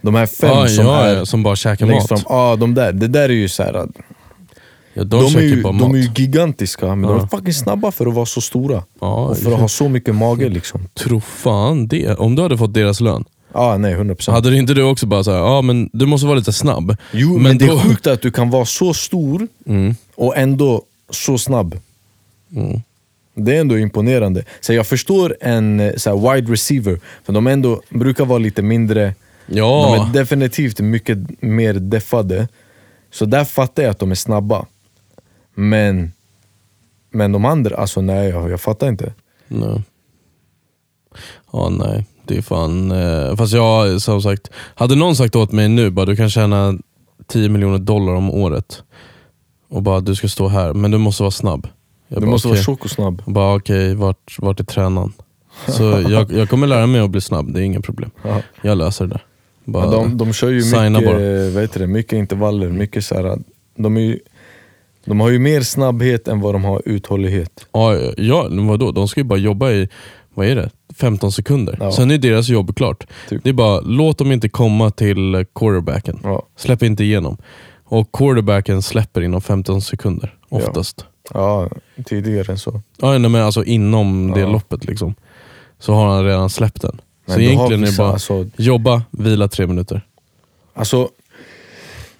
de 0.00 0.14
här 0.14 0.26
fem 0.26 0.48
ja, 0.50 0.68
som 0.68 0.86
ja, 0.86 1.04
är 1.04 1.24
som 1.24 1.42
bara 1.42 1.56
käkar 1.56 1.86
mat. 1.86 2.08
fram. 2.08 2.18
Ja, 2.28 2.56
de 2.56 2.74
där. 2.74 2.92
Det 2.92 3.08
där 3.08 3.28
är 3.28 3.32
ju 3.32 3.48
såhär, 3.48 3.86
Ja, 4.94 5.04
de, 5.04 5.32
de, 5.32 5.36
är 5.38 5.40
ju, 5.42 5.62
de 5.62 5.94
är 5.94 5.98
ju 5.98 6.10
gigantiska, 6.16 6.86
men 6.86 7.02
de 7.02 7.16
Ja. 7.16 7.22
är 7.22 7.26
fucking 7.26 7.52
snabba 7.54 7.90
för 7.92 8.06
att 8.06 8.14
vara 8.14 8.26
så 8.26 8.40
stora. 8.40 8.82
ja, 9.00 9.26
och 9.28 9.36
för 9.38 9.52
att 9.52 9.60
ha 9.60 9.68
så 9.68 9.88
mycket 9.88 10.14
mage 10.14 10.48
liksom. 10.58 10.80
Tro 10.94 11.20
fan 11.20 11.88
det. 11.88 12.14
Om 12.14 12.34
du 12.34 12.42
hade 12.42 12.58
fått 12.58 12.74
deras 12.74 13.00
lön, 13.00 13.24
Ja, 13.54 13.76
nej 13.78 13.94
100%. 13.96 14.30
hade 14.32 14.56
inte 14.56 14.74
du 14.74 14.82
också 14.82 15.06
bara 15.06 15.24
såhär, 15.24 15.38
ja 15.38 15.62
men 15.62 15.90
du 15.92 16.06
måste 16.06 16.26
vara 16.26 16.38
lite 16.38 16.52
snabb. 16.52 16.96
Jo, 17.12 17.32
men, 17.34 17.42
men 17.42 17.58
det 17.58 17.66
då- 17.66 17.74
är 17.74 17.78
sjukt 17.78 18.06
att 18.06 18.22
du 18.22 18.30
kan 18.30 18.50
vara 18.50 18.64
så 18.64 18.94
stor 18.94 19.48
Mm. 19.66 19.94
och 20.14 20.36
ändå 20.36 20.82
så 21.10 21.38
snabb. 21.38 21.78
Mm. 22.56 22.80
Det 23.38 23.56
är 23.56 23.60
ändå 23.60 23.78
imponerande. 23.78 24.44
Så 24.60 24.72
jag 24.72 24.86
förstår 24.86 25.36
en 25.40 25.80
eh, 25.80 25.94
så 25.96 26.32
wide 26.32 26.52
receiver, 26.52 27.00
för 27.24 27.32
de 27.32 27.46
ändå 27.46 27.82
brukar 27.88 28.24
vara 28.24 28.38
lite 28.38 28.62
mindre, 28.62 29.14
Ja, 29.50 29.96
de 29.96 30.08
är 30.08 30.12
definitivt 30.12 30.80
mycket 30.80 31.18
mer 31.42 31.74
deffade. 31.74 32.48
Så 33.10 33.24
där 33.24 33.44
fattar 33.44 33.82
jag 33.82 33.90
att 33.90 33.98
de 33.98 34.10
är 34.10 34.14
snabba. 34.14 34.66
Men, 35.54 36.12
men 37.10 37.32
de 37.32 37.44
andra, 37.44 37.76
alltså 37.76 38.00
nej 38.00 38.28
jag, 38.28 38.50
jag 38.50 38.60
fattar 38.60 38.88
inte. 38.88 39.12
nej. 39.48 39.82
Ja 41.52 41.68
nej, 41.68 42.06
det 42.24 42.36
är 42.36 42.42
fan... 42.42 42.90
Eh, 42.90 43.36
fast 43.36 43.52
jag, 43.52 44.02
som 44.02 44.22
sagt, 44.22 44.50
hade 44.54 44.94
någon 44.94 45.16
sagt 45.16 45.36
åt 45.36 45.52
mig 45.52 45.68
nu 45.68 45.90
bara 45.90 46.06
du 46.06 46.16
kan 46.16 46.30
tjäna 46.30 46.78
10 47.26 47.48
miljoner 47.48 47.78
dollar 47.78 48.12
om 48.12 48.30
året 48.30 48.82
och 49.68 49.82
bara 49.82 50.00
du 50.00 50.14
ska 50.14 50.28
stå 50.28 50.48
här, 50.48 50.74
men 50.74 50.90
du 50.90 50.98
måste 50.98 51.22
vara 51.22 51.30
snabb. 51.30 51.68
Jag 52.08 52.20
Du 52.22 52.26
bara, 52.26 52.30
måste 52.30 52.48
okej. 52.48 52.56
vara 52.56 52.64
tjock 52.64 52.84
och 52.84 52.90
snabb. 52.90 53.22
Och 53.24 53.32
Bara 53.32 53.56
okej, 53.56 53.94
vart, 53.94 54.36
vart 54.38 54.60
är 54.60 54.64
tränaren? 54.64 55.12
Så 55.68 55.82
jag, 56.08 56.32
jag 56.32 56.48
kommer 56.50 56.66
lära 56.66 56.86
mig 56.86 57.00
att 57.00 57.10
bli 57.10 57.20
snabb, 57.20 57.52
det 57.54 57.60
är 57.60 57.64
inga 57.64 57.80
problem. 57.80 58.10
Ja. 58.22 58.42
Jag 58.62 58.78
löser 58.78 59.06
det. 59.06 59.20
Bara, 59.64 59.84
Ja, 59.84 59.90
de, 59.90 60.16
de 60.18 60.32
kör 60.32 60.48
ju 60.48 60.54
mycket, 61.54 61.72
det, 61.74 61.86
mycket 61.86 62.12
intervaller, 62.12 62.68
mycket 62.68 63.04
så 63.04 63.14
här, 63.14 63.38
de, 63.76 63.96
är 63.96 64.00
ju, 64.00 64.18
de 65.04 65.20
har 65.20 65.28
ju 65.30 65.38
mer 65.38 65.60
snabbhet 65.60 66.28
än 66.28 66.40
vad 66.40 66.54
de 66.54 66.64
har 66.64 66.82
uthållighet. 66.84 67.66
Ja, 67.72 67.94
ja 68.16 68.48
vadå? 68.50 68.92
De 68.92 69.08
ska 69.08 69.20
ju 69.20 69.24
bara 69.24 69.38
jobba 69.38 69.70
i 69.70 69.88
vad 70.34 70.46
är 70.46 70.56
det? 70.56 70.70
15 70.96 71.32
sekunder. 71.32 71.76
Ja. 71.80 71.92
Sen 71.92 72.10
är 72.10 72.18
deras 72.18 72.48
jobb 72.48 72.76
klart. 72.76 73.06
Typ. 73.28 73.44
Det 73.44 73.48
är 73.48 73.54
bara, 73.54 73.80
låt 73.80 74.18
dem 74.18 74.32
inte 74.32 74.48
komma 74.48 74.90
till 74.90 75.46
quarterbacken. 75.54 76.20
Ja. 76.22 76.42
Släpp 76.56 76.82
inte 76.82 77.04
igenom. 77.04 77.36
Och 77.84 78.12
quarterbacken 78.12 78.82
släpper 78.82 79.20
inom 79.20 79.40
15 79.40 79.82
sekunder, 79.82 80.34
oftast. 80.48 80.94
Ja, 80.98 81.07
tidigare 82.04 82.52
än 82.52 82.58
så. 82.58 82.82
Ja. 83.00 83.18
nej, 83.18 83.30
men 83.30 83.42
alltså 83.42 83.64
inom 83.64 84.30
det 84.34 84.40
Ja. 84.40 84.48
loppet 84.48 84.84
liksom. 84.84 85.14
Så 85.78 85.92
har 85.94 86.06
han 86.06 86.24
redan 86.24 86.50
släppt 86.50 86.82
den. 86.82 87.00
Så 87.26 87.32
du 87.32 87.32
har 87.32 87.40
egentligen 87.40 87.72
är 87.82 87.86
det 87.86 87.90
vissa, 87.90 88.02
bara 88.02 88.12
Alltså, 88.12 88.46
jobba, 88.56 89.02
vila 89.10 89.48
tre 89.48 89.66
minuter. 89.66 90.02
alltså, 90.74 91.08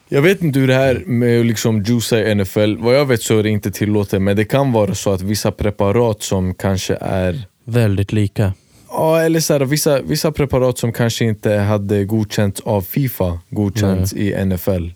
jag 0.09 0.22
vet 0.22 0.42
inte 0.42 0.59
hur 0.59 0.66
det 0.68 0.74
här 0.74 1.02
med 1.06 1.40
att 1.40 1.46
liksom 1.46 1.82
juica 1.82 2.18
i 2.18 2.34
NFL, 2.34 2.76
vad 2.76 2.94
jag 2.96 3.06
vet 3.06 3.22
så 3.22 3.38
är 3.38 3.42
det 3.42 3.50
inte 3.50 3.70
tillåtet, 3.70 4.22
men 4.22 4.36
det 4.36 4.44
kan 4.44 4.72
vara 4.72 4.94
så 4.94 5.12
att 5.12 5.20
vissa 5.22 5.50
preparat 5.52 6.22
som 6.22 6.54
kanske 6.54 6.94
är 7.00 7.42
Väldigt 7.64 8.12
lika. 8.12 8.52
Ja, 8.90 9.20
eller 9.20 9.40
så 9.40 9.52
här, 9.52 9.61
vissa, 9.61 10.00
vissa 10.02 10.32
preparat 10.32 10.78
som 10.78 10.92
kanske 10.92 11.24
inte 11.24 11.52
hade 11.54 12.04
godkänts 12.04 12.61
av 12.61 12.82
Fifa, 12.82 13.38
godkänts 13.50 14.12
i 14.12 14.44
NFL. 14.44 14.88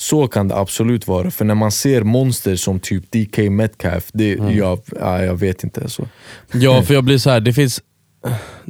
Så 0.00 0.28
kan 0.28 0.48
det 0.48 0.56
absolut 0.56 1.06
vara, 1.06 1.30
för 1.30 1.44
när 1.44 1.54
man 1.54 1.72
ser 1.72 2.02
monster 2.02 2.56
som 2.56 2.80
typ 2.80 3.10
DK 3.12 3.38
Metcalf, 3.50 4.08
det, 4.12 4.28
jag, 4.34 4.80
ja, 5.00 5.22
jag 5.24 5.34
vet 5.34 5.64
inte. 5.64 5.88
Så. 5.90 6.06
Ja, 6.52 6.82
för 6.82 6.94
jag 6.94 7.04
blir 7.04 7.18
så 7.18 7.30
här. 7.30 7.40
det 7.40 7.52
finns, 7.52 7.80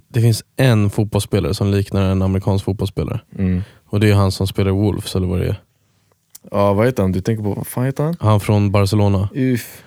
det 0.09 0.21
finns 0.21 0.45
en 0.57 0.91
fotbollsspelare 0.91 1.55
som 1.55 1.71
liknar 1.71 2.03
en 2.03 2.23
amerikansk 2.23 2.65
fotbollsspelare. 2.65 3.21
Mm. 3.39 3.63
Och 3.87 4.01
det 4.01 4.11
är 4.11 4.15
han 4.15 4.33
som 4.33 4.47
spelar 4.47 4.71
Wolves, 4.71 5.15
eller 5.17 5.27
vad 5.27 5.39
det 5.41 5.47
är. 5.47 5.61
Ja, 6.51 6.73
vad 6.73 6.87
heter 6.87 7.03
han? 7.03 7.13
Du 7.13 7.21
tänker 7.21 7.43
på, 7.43 7.55
vad 7.55 7.67
fan 7.67 7.85
heter 7.85 8.05
han? 8.05 8.17
Han 8.21 8.41
från 8.41 8.71
Barcelona. 8.71 9.29
Uff. 9.35 9.83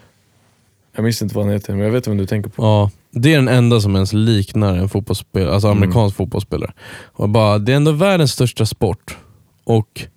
Jag 0.95 1.03
minns 1.03 1.21
inte 1.21 1.35
vad 1.35 1.45
han 1.45 1.53
heter, 1.53 1.73
men 1.73 1.85
jag 1.85 1.91
vet 1.91 2.07
vem 2.07 2.17
du 2.17 2.25
tänker 2.25 2.49
på. 2.49 2.63
Ja, 2.63 2.91
det 3.11 3.33
är 3.33 3.35
den 3.35 3.47
enda 3.47 3.79
som 3.79 3.95
ens 3.95 4.13
liknar 4.13 4.77
en 4.77 4.89
fotbollsspelare, 4.89 5.53
alltså 5.53 5.67
Mm. 5.67 5.77
amerikansk 5.77 6.15
fotbollsspelare. 6.15 6.73
Och 7.13 7.29
bara, 7.29 7.57
det 7.59 7.71
är 7.71 7.75
ändå 7.75 7.91
världens 7.91 8.31
största 8.31 8.65
sport. 8.65 9.17
Och 9.63 10.07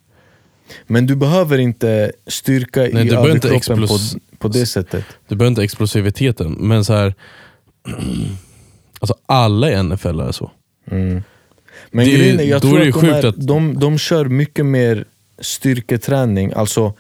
Men 0.87 1.07
du 1.07 1.17
behöver 1.17 1.59
inte 1.59 2.13
styrka 2.27 2.81
Nej, 2.81 2.89
i 2.91 2.93
du 3.05 3.11
behöver 3.11 3.35
inte 3.35 3.49
överkroppen 3.49 3.89
på, 3.89 3.99
på 4.39 4.49
det 4.49 4.67
sättet. 4.67 5.05
du 5.29 5.37
behöver 5.37 5.51
inte 5.51 5.63
explosiviteten, 5.63 6.53
men 6.53 6.85
så 6.85 6.93
här. 6.93 7.15
Alltså 9.01 9.15
alla 9.27 9.71
i 9.71 9.83
NFL 9.83 10.21
är 10.21 10.33
så. 10.33 10.51
Mm. 10.91 11.23
Men 11.91 12.05
Det 12.07 12.13
är 12.15 12.19
grejen 12.19 12.41
är, 12.41 12.45
jag 12.45 12.57
är 12.57 12.61
tror 12.61 12.83
ju 12.83 12.89
att 12.91 13.01
de, 13.01 13.09
är, 13.09 13.27
att- 13.27 13.47
de, 13.47 13.79
de 13.79 13.99
kör 13.99 14.25
mycket 14.25 14.67
mer 14.67 15.05
styrketräning, 15.41 16.53
alltså 16.53 16.95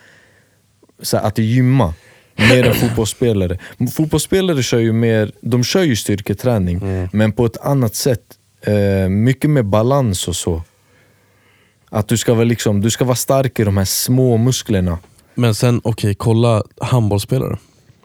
så 1.02 1.16
här, 1.16 1.24
att 1.24 1.38
gymma, 1.38 1.94
mer 2.36 2.64
än 2.66 2.74
fotbollsspelare. 2.80 3.58
Fotbollsspelare 3.92 4.62
kör 4.62 4.78
ju 4.78 4.92
mer, 4.92 5.32
de 5.40 5.64
kör 5.64 5.82
ju 5.82 5.96
styrketräning, 5.96 6.76
Mm. 6.82 7.08
men 7.12 7.32
på 7.32 7.46
ett 7.46 7.56
annat 7.60 7.94
sätt. 7.94 8.22
Eh, 8.62 9.08
mycket 9.08 9.50
med 9.50 9.64
balans 9.64 10.28
och 10.28 10.36
så. 10.36 10.62
Att 11.90 12.08
du 12.08 12.16
ska, 12.16 12.34
vara 12.34 12.44
liksom, 12.44 12.80
du 12.80 12.90
ska 12.90 13.04
vara 13.04 13.16
stark 13.16 13.60
i 13.60 13.64
de 13.64 13.76
här 13.76 13.84
små 13.84 14.36
musklerna. 14.36 14.98
Men 15.34 15.54
sen, 15.54 15.80
okej, 15.84 16.14
kolla 16.14 16.62
handbollsspelare. 16.80 17.58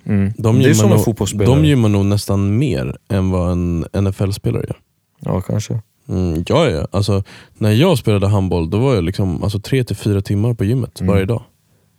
Mm. 0.06 0.34
De 0.38 0.60
det 0.60 0.70
är 0.70 0.74
som 0.74 0.86
en 0.92 0.96
nog- 0.96 1.06
fotbollsspelare. 1.06 1.56
De 1.56 1.66
gymmar 1.66 1.90
nog 1.90 2.06
nästan 2.06 2.58
mer 2.58 2.98
än 3.10 3.30
vad 3.32 3.52
en 3.52 3.86
NFL-spelare 3.94 4.64
gör. 4.68 4.78
Ja, 5.20 5.42
kanske. 5.42 5.80
Mm, 6.10 6.44
ja, 6.48 6.70
ja. 6.70 6.88
Alltså, 6.92 7.24
när 7.58 7.72
jag 7.72 7.98
spelade 7.98 8.28
handboll, 8.28 8.70
då 8.70 8.78
var 8.78 8.96
jag 8.96 9.04
liksom, 9.04 9.44
alltså, 9.44 9.60
tre 9.60 9.84
till 9.84 9.96
fyra 9.96 10.22
timmar 10.22 10.54
på 10.54 10.66
gymmet 10.66 11.02
Mm. 11.02 11.14
varje 11.14 11.26
dag. 11.26 11.44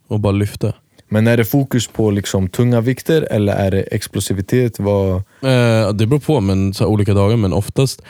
Och 0.07 0.19
bara 0.19 0.31
lyfte. 0.33 0.73
Men 1.09 1.27
är 1.27 1.37
det 1.37 1.45
fokus 1.45 1.87
på 1.87 2.11
liksom 2.11 2.49
tunga 2.49 2.81
vikter 2.81 3.21
eller 3.31 3.53
är 3.53 3.71
det 3.71 3.81
explosivitet? 3.81 4.79
Vad... 4.79 5.15
Eh, 5.15 5.93
det 5.93 6.05
beror 6.07 6.19
på, 6.19 6.41
men 6.41 6.73
så 6.73 6.85
olika 6.87 7.13
dagar. 7.13 7.37
Men 7.37 7.53
oftast, 7.53 8.01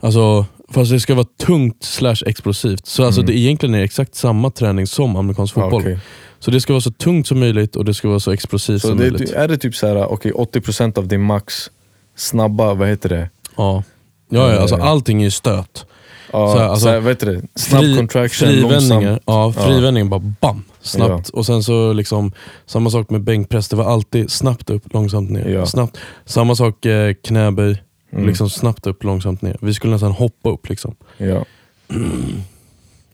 alltså, 0.00 0.46
fast 0.70 0.90
det 0.90 1.00
ska 1.00 1.14
vara 1.14 1.26
tungt 1.46 1.84
slash 1.84 2.16
explosivt. 2.26 2.86
Så 2.86 3.04
alltså, 3.04 3.22
det 3.22 3.38
egentligen 3.38 3.74
är 3.74 3.82
exakt 3.82 4.14
samma 4.14 4.50
träning 4.50 4.86
som 4.86 5.16
amerikansk 5.16 5.56
Ja, 5.56 5.62
fotboll. 5.62 5.80
okej. 5.82 5.98
Så 6.38 6.50
det 6.50 6.60
ska 6.60 6.72
vara 6.72 6.80
så 6.80 6.90
tungt 6.90 7.26
som 7.26 7.40
möjligt 7.40 7.76
och 7.76 7.84
det 7.84 7.94
ska 7.94 8.08
vara 8.08 8.20
så 8.20 8.30
explosivt 8.32 8.82
Så 8.82 8.88
som 8.88 8.98
det, 8.98 9.06
är 9.06 9.10
möjligt. 9.10 9.28
ty- 9.30 9.34
är 9.36 9.48
det 9.48 9.58
typ 9.58 9.74
så 9.74 9.86
här, 9.86 10.12
okej 10.12 10.32
80% 10.32 10.98
av 10.98 11.08
din 11.08 11.20
max 11.22 11.70
snabba, 12.16 12.74
vad 12.74 12.88
heter 12.88 13.08
det? 13.08 13.30
Ja. 13.56 13.82
Ja, 14.30 14.52
ja, 14.52 14.58
alltså, 14.60 14.76
Eh. 14.76 14.84
allting 14.86 15.20
är 15.20 15.24
ju 15.24 15.30
stöt. 15.30 15.86
Ja, 16.32 16.52
Så 16.52 16.58
här, 16.58 16.68
alltså, 16.68 16.84
så 16.84 16.90
här, 16.90 17.00
vad 17.00 17.08
heter 17.12 17.26
det? 17.26 17.42
Snabb 17.60 17.96
contraction, 17.96 18.48
frivändningar, 18.48 18.70
långsamt. 19.10 19.22
ja, 19.26 19.52
Ja. 19.56 19.62
frivändningar 19.66 20.08
bara 20.08 20.34
bam, 20.40 20.64
snabbt. 20.82 21.28
Och 21.28 21.46
sen 21.46 21.62
så 21.62 21.92
liksom, 21.92 22.32
samma 22.66 22.90
sak 22.90 23.10
med 23.10 23.20
bänkpress, 23.22 23.68
det 23.68 23.76
var 23.76 23.84
alltid 23.84 24.30
snabbt 24.30 24.70
upp, 24.70 24.92
långsamt 24.94 25.30
ner. 25.30 25.48
Ja. 25.48 25.66
Snabbt. 25.66 25.96
Samma 26.24 26.54
sak 26.54 26.86
eh, 26.86 27.14
knäböj, 27.24 27.82
Mm. 28.12 28.26
liksom 28.26 28.50
snabbt 28.50 28.86
upp, 28.86 29.04
långsamt 29.04 29.42
ner. 29.42 29.56
Vi 29.60 29.74
skulle 29.74 29.92
nästan 29.92 30.12
hoppa 30.12 30.50
upp. 30.50 30.68
liksom. 30.68 30.94
Ja. 31.16 31.44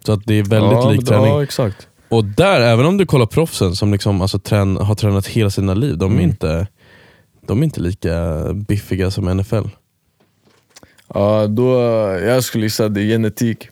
Så 0.06 0.12
att 0.12 0.20
det 0.26 0.34
är 0.34 0.42
väldigt 0.42 0.72
ja, 0.72 0.90
lik 0.90 1.06
träning. 1.06 1.26
Ja, 1.26 1.42
exakt. 1.42 1.88
Och 2.08 2.24
där, 2.24 2.60
även 2.60 2.86
om 2.86 2.96
du 2.96 3.06
kollar 3.06 3.26
proffsen 3.26 3.76
som 3.76 3.92
liksom, 3.92 4.20
alltså, 4.20 4.38
trän, 4.38 4.76
har 4.76 4.94
tränat 4.94 5.26
hela 5.26 5.50
sina 5.50 5.74
liv, 5.74 5.98
de 5.98 6.12
är, 6.12 6.16
Mm. 6.16 6.30
inte, 6.30 6.66
de 7.46 7.58
är 7.60 7.64
inte 7.64 7.80
lika 7.80 8.44
biffiga 8.54 9.10
som 9.10 9.24
NFL. 9.36 9.68
Ja, 11.14 11.46
då, 11.46 11.72
jag 12.24 12.44
skulle 12.44 12.64
gissa 12.64 12.84
att 12.84 12.94
det 12.94 13.00
är 13.00 13.04
genetik. 13.06 13.68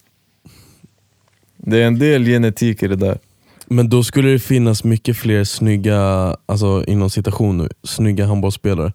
Det 1.57 1.83
är 1.83 1.87
en 1.87 1.99
del 1.99 2.25
genetik 2.25 2.83
i 2.83 2.89
det 2.89 2.97
där. 2.97 3.19
Men 3.67 3.89
då 3.89 4.05
skulle 4.05 4.31
det 4.31 4.39
finnas 4.39 4.85
mycket 4.85 5.17
fler 5.17 5.45
snygga, 5.45 6.37
alltså 6.47 6.85
inom 6.87 7.11
citation 7.11 7.59
nu, 7.59 7.69
snygga 7.83 8.27
handbollsspelare. 8.27 8.93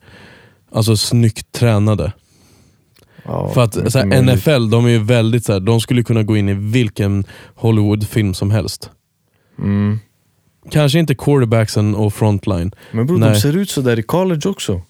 Alltså 0.72 0.98
snyggt 0.98 1.52
tränade. 1.52 2.12
Ja, 3.24 3.50
För 3.54 3.62
att 3.64 3.92
så 3.92 4.00
här. 4.00 4.22
NFL, 4.22 4.70
de 4.70 4.86
är 4.86 4.90
ju 4.90 5.04
väldigt 5.04 5.46
så 5.46 5.54
här, 5.54 5.60
de 5.60 5.82
skulle 5.82 6.04
kunna 6.04 6.24
gå 6.24 6.38
in 6.38 6.50
i 6.50 6.54
vilken 6.54 7.26
Hollywoodfilm 7.56 8.34
som 8.34 8.52
helst. 8.52 8.90
Mm. 9.60 10.00
Kanske 10.72 11.00
inte 11.00 11.16
quarterbacksen 11.16 11.96
och 11.96 12.14
frontline. 12.14 12.72
Men 12.92 13.06
bror, 13.06 13.20
de 13.20 13.36
ser 13.36 13.58
ut 13.58 13.70
så 13.70 13.82
där 13.82 14.00
i 14.00 14.04
college 14.04 14.50
också. 14.50 14.82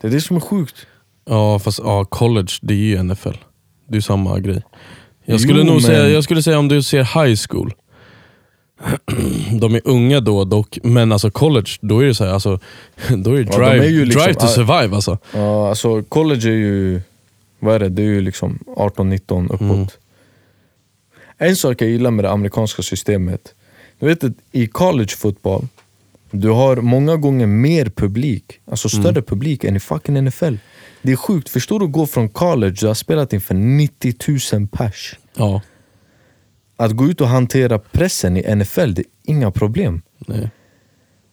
Det 0.00 0.06
är 0.06 0.10
det 0.10 0.20
som 0.20 0.36
är 0.36 0.40
sjukt. 0.40 0.86
Ja 1.24 1.58
fast 1.58 1.78
ja, 1.78 2.04
college, 2.04 2.52
det 2.62 2.74
är 2.74 2.78
ju 2.78 3.02
NFL. 3.02 3.28
Det 3.88 3.92
är 3.92 3.94
ju 3.94 4.02
samma 4.02 4.38
grej. 4.38 4.62
Jag 5.24 5.34
Jo, 5.34 5.38
skulle 5.38 5.64
nog 5.64 5.74
men- 5.74 5.82
säga, 5.82 6.08
jag 6.08 6.24
skulle 6.24 6.42
säga 6.42 6.58
om 6.58 6.68
du 6.68 6.82
ser 6.82 7.24
high 7.24 7.38
school. 7.48 7.72
De 9.60 9.74
är 9.74 9.80
unga 9.84 10.20
då 10.20 10.44
dock, 10.44 10.78
men 10.82 11.12
alltså 11.12 11.30
college, 11.30 11.70
då 11.80 12.00
är 12.00 12.06
det 12.06 12.14
så 12.14 12.24
här, 12.24 12.32
alltså, 12.32 12.60
då 13.16 13.32
är 13.32 13.44
det 13.44 13.50
Ja, 13.52 13.58
de 13.58 13.70
drive, 13.70 13.84
är 13.86 13.90
ju 13.90 14.04
liksom- 14.04 14.22
drive 14.22 14.40
to 14.40 14.46
survive 14.46 14.94
alltså. 14.94 15.18
Ja, 15.34 15.68
alltså 15.68 16.02
college 16.02 16.48
är 16.48 16.54
ju, 16.56 17.00
vad 17.58 17.74
är 17.74 17.78
det? 17.78 17.88
Det 17.88 18.02
är 18.02 18.06
ju 18.06 18.20
liksom 18.20 18.58
18-19 18.76 19.44
uppåt. 19.44 19.60
Mm. 19.60 19.86
En 21.38 21.56
sak 21.56 21.82
jag 21.82 21.88
gillar 21.90 22.10
med 22.10 22.24
det 22.24 22.30
amerikanska 22.30 22.82
systemet, 22.82 23.54
du 23.98 24.06
vet 24.06 24.24
att 24.24 24.32
i 24.52 24.66
college 24.66 25.12
fotboll, 25.18 25.66
du 26.30 26.48
har 26.48 26.76
många 26.76 27.16
gånger 27.16 27.46
mer 27.46 27.84
publik, 27.86 28.60
alltså 28.70 28.88
större 28.88 29.08
Mm. 29.10 29.22
publik 29.22 29.64
än 29.64 29.76
i 29.76 29.80
fucking 29.80 30.24
NFL. 30.24 30.54
Det 31.02 31.12
är 31.12 31.16
sjukt, 31.16 31.48
förstår 31.48 31.78
du 31.80 31.84
att 31.86 31.92
gå 31.92 32.06
från 32.06 32.28
college, 32.28 32.76
du 32.80 32.86
har 32.86 32.94
spelat 32.94 33.32
inför 33.32 33.54
90 33.54 34.14
000 34.58 34.66
pers. 34.68 35.14
Ja, 35.34 35.60
Att 36.76 36.92
gå 36.92 37.06
ut 37.06 37.20
och 37.20 37.28
hantera 37.28 37.78
pressen 37.78 38.36
i 38.36 38.54
NFL, 38.54 38.92
det 38.94 39.02
är 39.02 39.06
inga 39.24 39.50
problem. 39.50 40.02
nej. 40.18 40.50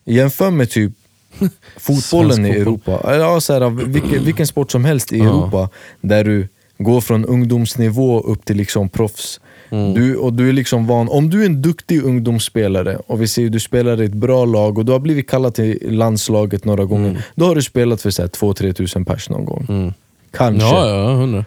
Jämför 0.06 0.52
med 0.52 0.70
typ 0.70 0.92
fotbollen 1.78 2.46
i. 2.46 2.50
Europa, 2.50 3.02
Eller 3.04 3.26
ja, 3.26 3.42
så 3.42 3.54
här, 3.54 3.70
vilken, 3.70 4.26
vilken 4.26 4.48
sport 4.48 4.72
som 4.72 4.86
helst 4.86 5.14
i. 5.14 5.20
Europa 5.20 5.70
där 6.02 6.24
du 6.24 6.48
går 6.78 7.02
från 7.02 7.26
ungdomsnivå 7.26 8.20
upp 8.20 8.46
till 8.46 8.58
liksom 8.58 8.90
proffs. 8.90 9.40
Mm. 9.70 9.94
Du, 9.94 10.16
och 10.16 10.34
du 10.34 10.50
är 10.50 10.54
liksom 10.54 10.88
van, 10.88 11.10
om 11.10 11.30
du 11.30 11.42
är 11.42 11.46
en 11.46 11.62
duktig 11.62 12.04
ungdomsspelare 12.04 12.96
och 12.96 13.22
vi 13.22 13.28
ser 13.28 13.46
att 13.46 13.52
du 13.52 13.60
spelar 13.60 14.02
i 14.02 14.06
ett 14.06 14.14
bra 14.14 14.46
lag 14.46 14.78
och 14.78 14.86
du 14.86 14.92
har 14.92 15.00
blivit 15.00 15.30
kallad 15.30 15.54
till 15.56 15.80
landslaget 15.82 16.66
några 16.66 16.86
gånger, 16.86 17.26
då 17.36 17.46
har 17.46 17.56
du 17.56 17.62
spelat 17.62 18.02
för 18.02 18.10
2-3 18.10 18.74
tusen 18.74 19.06
pers 19.06 19.30
någon 19.30 19.46
gång. 19.46 19.66
Mm. 19.70 19.94
Kanske. 20.32 20.68
Ja, 20.68 20.90
ja, 20.90 21.14
hundra. 21.14 21.46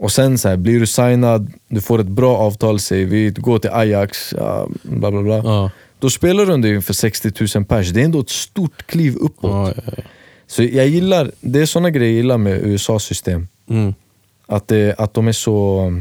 Och 0.00 0.12
sen 0.12 0.38
så 0.38 0.48
här, 0.48 0.56
blir 0.56 0.80
du 0.80 0.86
signad, 0.86 1.52
du 1.68 1.80
får 1.80 1.98
ett 2.00 2.06
bra 2.06 2.36
avtal, 2.36 2.80
säger 2.80 3.06
vi, 3.06 3.30
du 3.30 3.40
går 3.40 3.58
till 3.58 3.70
Ajax, 3.70 4.34
ja, 4.38 4.68
bla 4.82 5.10
bla 5.10 5.22
bla. 5.22 5.36
Ja. 5.36 5.70
Då 5.98 6.10
spelar 6.10 6.46
du 6.46 6.52
under 6.52 6.72
inför 6.72 6.92
60 6.94 7.32
000 7.56 7.64
pers, 7.64 7.90
det 7.90 8.00
är 8.00 8.04
ändå 8.04 8.20
ett 8.20 8.30
stort 8.30 8.86
kliv 8.86 9.16
uppåt. 9.16 9.76
Ja. 9.86 9.92
Så 10.46 10.62
jag 10.62 10.88
gillar, 10.88 11.30
det 11.40 11.60
är 11.60 11.66
såna 11.66 11.90
grejer 11.90 12.10
jag 12.12 12.16
gillar 12.16 12.38
med 12.38 12.66
USAs-system. 12.66 13.48
Mm. 13.70 13.94
Att, 14.46 14.68
det, 14.68 14.94
att 14.98 15.14
de 15.14 15.28
är 15.28 15.32
så, 15.32 15.92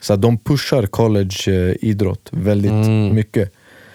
så 0.00 0.12
att 0.12 0.22
de 0.22 0.38
pushar 0.38 0.86
college-idrott 0.86 2.28
väldigt 2.30 2.72
Mm. 2.72 3.14
mycket. 3.14 3.52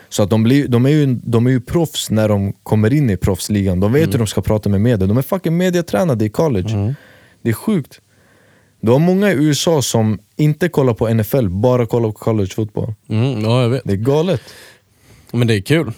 Så 0.10 0.24
att 0.24 0.30
de, 0.30 0.44
blir, 0.44 0.68
de, 0.68 0.86
är 0.86 0.90
ju, 0.90 1.06
de 1.24 1.48
är 1.48 1.52
ju 1.52 1.62
proffs 1.62 2.10
när 2.10 2.30
de 2.30 2.54
kommer 2.64 2.94
in 2.94 3.10
i 3.10 3.18
proffsligan. 3.18 3.80
De 3.80 3.94
vet 3.94 4.14
hur 4.14 4.18
de 4.18 4.28
ska 4.28 4.42
prata 4.42 4.70
med 4.70 4.82
media. 4.82 5.08
De 5.08 5.18
är 5.18 5.22
fucking 5.22 5.58
mediatränade 5.58 6.26
i 6.26 6.30
college. 6.30 6.74
Mm. 6.74 6.94
Det 7.42 7.50
är 7.50 7.54
sjukt. 7.54 8.02
Det 8.82 8.92
var 8.92 9.00
många 9.00 9.32
i 9.32 9.34
USA 9.36 9.82
som 9.82 10.20
inte 10.36 10.70
kollar 10.70 10.94
på 10.94 11.14
NFL, 11.14 11.48
bara 11.50 11.86
kollar 11.86 12.10
på 12.10 12.14
collegefotboll. 12.14 12.94
Mm, 13.10 13.42
ja, 13.42 13.62
jag 13.62 13.70
vet. 13.70 13.82
Det 13.86 13.92
är 13.94 13.98
galet. 13.98 14.42
Men 15.32 15.48
det 15.48 15.54
är 15.56 15.62
kul. 15.62 15.92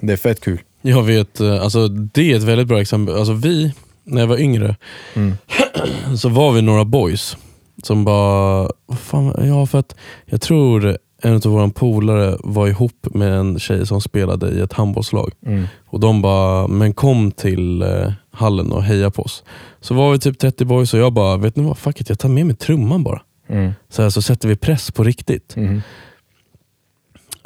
Det 0.00 0.12
är 0.12 0.16
fett 0.16 0.40
kul. 0.40 0.60
Jag 0.82 1.02
vet, 1.02 1.40
eh, 1.40 1.62
alltså, 1.62 1.88
det 1.88 2.32
är 2.32 2.36
ett 2.36 2.42
väldigt 2.42 2.66
bra 2.66 2.80
exempel. 2.80 3.14
Alltså, 3.16 3.32
vi, 3.32 3.72
när 4.04 4.20
jag 4.20 4.26
var 4.28 4.38
yngre, 4.38 4.76
Mm. 5.14 5.34
så 6.18 6.28
var 6.28 6.52
vi 6.52 6.62
några 6.62 6.84
boys 6.84 7.36
som 7.82 8.04
bara, 8.04 8.70
fan, 9.00 9.48
ja 9.48 9.66
för 9.66 9.78
att 9.78 9.96
jag 10.26 10.40
tror 10.40 10.98
en 11.24 11.34
av 11.34 11.42
våra 11.42 11.68
polare 11.68 12.36
var 12.40 12.68
ihop 12.68 13.06
med 13.14 13.32
en 13.32 13.58
tjej 13.58 13.86
som 13.86 14.00
spelade 14.00 14.50
i 14.50 14.60
ett 14.60 14.72
handbollslag. 14.72 15.32
Mm. 15.46 15.66
Och 15.86 16.00
de 16.00 16.22
bara, 16.22 16.68
men 16.68 16.94
kom 16.94 17.30
till 17.30 17.82
eh, 17.82 18.12
hallen 18.30 18.72
och 18.72 18.82
heja 18.82 19.10
på 19.10 19.22
oss. 19.22 19.44
Så 19.80 19.94
var 19.94 20.12
vi 20.12 20.18
typ 20.18 20.38
30 20.38 20.64
boys 20.64 20.94
och 20.94 21.00
jag 21.00 21.12
bara, 21.12 21.36
vet 21.36 21.56
ni 21.56 21.62
vad, 21.62 21.78
fuck 21.78 22.00
it, 22.00 22.08
jag 22.08 22.18
tar 22.18 22.28
med 22.28 22.46
mig 22.46 22.56
trumman 22.56 23.02
bara. 23.02 23.22
Mm. 23.48 23.72
Så, 23.88 24.02
här, 24.02 24.10
så 24.10 24.22
sätter 24.22 24.48
vi 24.48 24.56
press 24.56 24.90
på 24.90 25.04
riktigt. 25.04 25.56
Mm. 25.56 25.82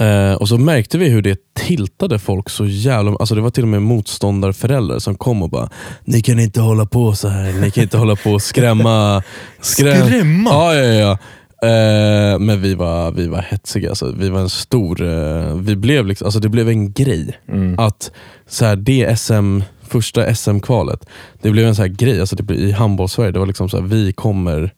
Eh, 0.00 0.34
och 0.34 0.48
så 0.48 0.58
märkte 0.58 0.98
vi 0.98 1.08
hur 1.08 1.22
det 1.22 1.54
tiltade 1.54 2.18
folk 2.18 2.50
så 2.50 2.66
jävla 2.66 3.16
alltså 3.16 3.34
Det 3.34 3.40
var 3.40 3.50
till 3.50 3.62
och 3.62 3.68
med 3.68 3.82
motståndarföräldrar 3.82 4.98
som 4.98 5.14
kom 5.14 5.42
och 5.42 5.50
bara 5.50 5.70
Ni 6.04 6.22
kan 6.22 6.38
inte 6.38 6.60
hålla 6.60 6.86
på 6.86 7.14
så 7.14 7.28
här, 7.28 7.52
ni 7.52 7.70
kan 7.70 7.82
inte 7.82 7.98
hålla 7.98 8.16
på 8.16 8.30
och 8.30 8.42
skrämma. 8.42 9.22
Skrämma? 9.60 10.50
Ja, 10.50 10.74
ja, 10.74 10.84
ja. 10.84 11.18
Eh, 11.62 12.38
men 12.38 12.62
vi 12.62 12.74
var, 12.74 13.12
vi 13.12 13.26
var 13.28 13.38
hetsiga, 13.42 13.88
alltså. 13.88 14.12
vi 14.18 14.28
var 14.28 14.40
en 14.40 14.48
stor, 14.48 15.02
eh, 15.02 15.54
vi 15.56 15.76
blev 15.76 16.06
liksom, 16.06 16.24
alltså 16.24 16.40
det 16.40 16.48
blev 16.48 16.68
en 16.68 16.92
grej. 16.92 17.38
Mm. 17.48 17.78
Att 17.78 18.10
så 18.48 18.64
här, 18.64 18.76
det 18.76 19.18
SM, 19.18 19.60
första 19.82 20.34
SM-kvalet, 20.34 21.06
det 21.42 21.50
blev 21.50 21.66
en 21.66 21.74
så 21.74 21.82
här 21.82 21.88
grej 21.88 22.20
alltså 22.20 22.36
det 22.36 22.42
blev, 22.42 22.60
i 22.60 22.72
handbollssverige. 22.72 23.32
Det 23.32 23.38
var 23.38 23.46
liksom 23.46 23.68
så 23.68 23.76
här, 23.80 23.84
vi 23.84 24.12
kommer 24.12 24.74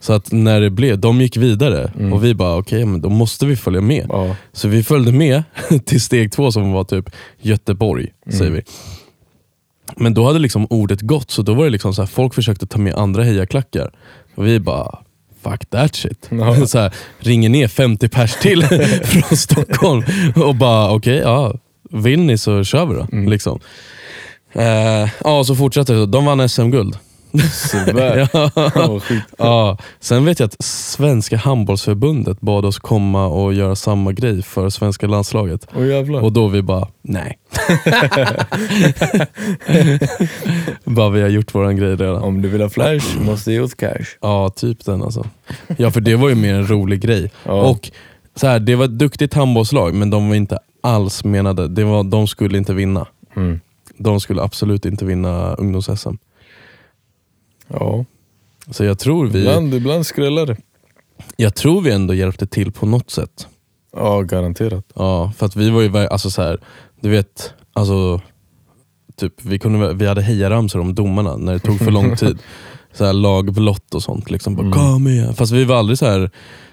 så 0.00 0.12
att 0.12 0.32
när 0.32 0.60
det 0.60 0.70
blev, 0.70 0.98
de 0.98 1.20
gick 1.20 1.36
vidare 1.36 1.92
Mm. 1.98 2.12
och 2.12 2.24
vi 2.24 2.34
bara 2.34 2.56
okej, 2.56 2.84
men 2.86 3.00
då 3.00 3.08
måste 3.08 3.46
vi 3.46 3.56
följa 3.56 3.80
med. 3.80 4.06
Ja. 4.08 4.36
Så 4.52 4.68
vi 4.68 4.82
följde 4.82 5.12
med 5.12 5.42
till 5.84 6.00
steg 6.00 6.32
två 6.32 6.52
som 6.52 6.72
var 6.72 6.84
typ 6.84 7.10
Göteborg, 7.40 8.08
Mm. 8.26 8.38
säger 8.38 8.50
vi. 8.52 8.62
Men 9.96 10.14
då 10.14 10.26
hade 10.26 10.38
liksom 10.38 10.66
ordet 10.70 11.00
gått, 11.00 11.30
så 11.30 11.42
då 11.42 11.54
var 11.54 11.64
det 11.64 11.70
liksom 11.70 11.94
så 11.94 12.02
här, 12.02 12.06
folk 12.06 12.34
försökte 12.34 12.66
ta 12.66 12.78
med 12.78 12.94
andra 12.94 13.22
hejaklackar. 13.22 13.90
Och 14.34 14.46
vi 14.46 14.60
bara, 14.60 14.98
fuck 15.50 15.70
that 15.70 15.94
shit. 15.96 16.28
Ja. 16.30 16.66
Så 16.66 16.78
här, 16.78 16.92
ringer 17.18 17.48
ner 17.48 17.68
50 17.68 18.08
pers 18.08 18.34
till 18.34 18.62
från 19.04 19.36
Stockholm 19.36 20.04
och 20.36 20.54
bara, 20.54 20.90
okej, 20.90 21.16
ja, 21.16 21.54
vill 21.90 22.20
ni 22.20 22.38
så 22.38 22.64
kör 22.64 22.86
vi 22.86 22.94
då. 22.94 23.06
Mm. 23.12 23.28
Liksom. 23.28 23.60
Eh, 24.52 25.08
ja, 25.24 25.44
så 25.44 25.54
fortsatte 25.54 25.92
det. 25.92 26.06
De 26.06 26.24
vann 26.24 26.48
SM-guld. 26.48 26.98
Sådär. 27.52 28.28
ja. 28.32 29.00
Skit. 29.00 29.22
Ja, 29.38 29.78
sen 30.00 30.24
vet 30.24 30.40
jag 30.40 30.46
att 30.46 30.64
Svenska 30.64 31.36
handbollsförbundet 31.36 32.40
bad 32.40 32.64
oss 32.64 32.78
komma 32.78 33.26
och 33.26 33.54
göra 33.54 33.76
samma 33.76 34.12
grej 34.12 34.42
för 34.42 34.70
svenska 34.70 35.06
landslaget. 35.06 35.66
Jävlar. 35.78 36.20
Och 36.20 36.32
då 36.32 36.48
vi 36.48 36.62
bara, 36.62 36.88
nej. 37.02 37.38
bara 40.84 41.10
vi 41.10 41.22
har 41.22 41.28
gjort 41.28 41.54
våran 41.54 41.76
grej 41.76 41.96
redan. 41.96 42.22
Om 42.22 42.42
du 42.42 42.48
vill 42.48 42.60
ha 42.60 42.68
flash, 42.68 43.20
måste 43.20 43.52
ge 43.52 43.60
oss 43.60 43.74
cash. 43.74 44.06
Ja, 44.20 44.48
typ 44.48 44.84
den 44.84 45.02
alltså. 45.02 45.26
Ja, 45.76 45.90
för 45.90 46.00
det 46.00 46.16
var 46.16 46.28
ju 46.28 46.34
mer 46.34 46.54
en 46.54 46.70
rolig 46.70 47.00
grej. 47.00 47.30
Ja. 47.44 47.52
Och 47.52 47.90
så 48.34 48.46
här, 48.46 48.58
Det 48.58 48.74
var 48.74 48.84
ett 48.84 48.98
duktigt 48.98 49.34
handbollslag, 49.34 49.94
men 49.94 50.10
de 50.10 50.28
var 50.28 50.36
inte 50.36 50.58
alls 50.80 51.24
menade, 51.24 51.68
det 51.68 51.84
var, 51.84 52.04
de 52.04 52.26
skulle 52.26 52.58
inte 52.58 52.74
vinna. 52.74 53.06
Mm. 53.36 53.60
De 53.98 54.20
skulle 54.20 54.42
absolut 54.42 54.84
inte 54.84 55.04
vinna 55.04 55.54
ungdoms-SM. 55.54 56.16
Ja. 57.68 58.04
Så 58.70 58.84
jag 58.84 58.98
tror, 58.98 59.26
vi, 59.26 59.38
Ibland, 59.38 59.74
ibland 59.74 60.06
skrällar 60.06 60.46
det. 60.46 60.56
jag 61.36 61.54
tror 61.54 61.80
vi 61.80 61.90
ändå 61.90 62.14
hjälpte 62.14 62.46
till 62.46 62.72
på 62.72 62.86
något 62.86 63.10
sätt. 63.10 63.46
Ja, 63.96 64.20
garanterat. 64.22 64.84
Ja, 64.94 65.32
för 65.36 65.46
att 65.46 65.56
vi 65.56 65.70
var 65.70 65.80
ju, 65.82 65.96
alltså 66.06 66.30
så 66.30 66.42
här, 66.42 66.60
du 67.00 67.08
vet, 67.08 67.52
alltså 67.72 68.20
typ, 69.16 69.44
vi, 69.44 69.58
kunde, 69.58 69.94
vi 69.94 70.06
hade 70.06 70.22
hejaramsor 70.22 70.80
om 70.80 70.94
domarna 70.94 71.36
när 71.36 71.52
det 71.52 71.58
tog 71.58 71.78
för 71.78 71.90
lång 71.90 72.16
tid. 72.16 72.38
Så 72.92 73.04
här 73.04 73.12
lagblott 73.12 73.94
och 73.94 74.02
sånt. 74.02 74.30
Liksom, 74.30 74.54
bara, 74.56 74.70
Kom 74.72 75.08
igen. 75.08 75.34
Fast 75.34 75.52
vi 75.52 75.64
var 75.64 75.76
aldrig 75.76 75.98
så 75.98 76.06
här, 76.06 76.30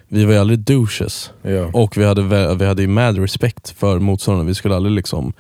vi 0.08 0.26
var 0.26 0.34
ju 0.34 0.40
aldrig 0.40 0.60
douches. 0.60 1.32
Ja. 1.42 1.70
Och 1.74 1.98
vi 1.98 2.06
hade, 2.06 2.56
vi 2.56 2.66
hade 2.66 2.82
ju 2.82 2.88
mad 2.88 3.18
respekt 3.18 3.70
för 3.70 4.00
motståndarna. 4.00 4.48
Vi 4.48 4.56
skulle 4.56 4.76
aldrig 4.76 4.96
liksom 4.96 5.34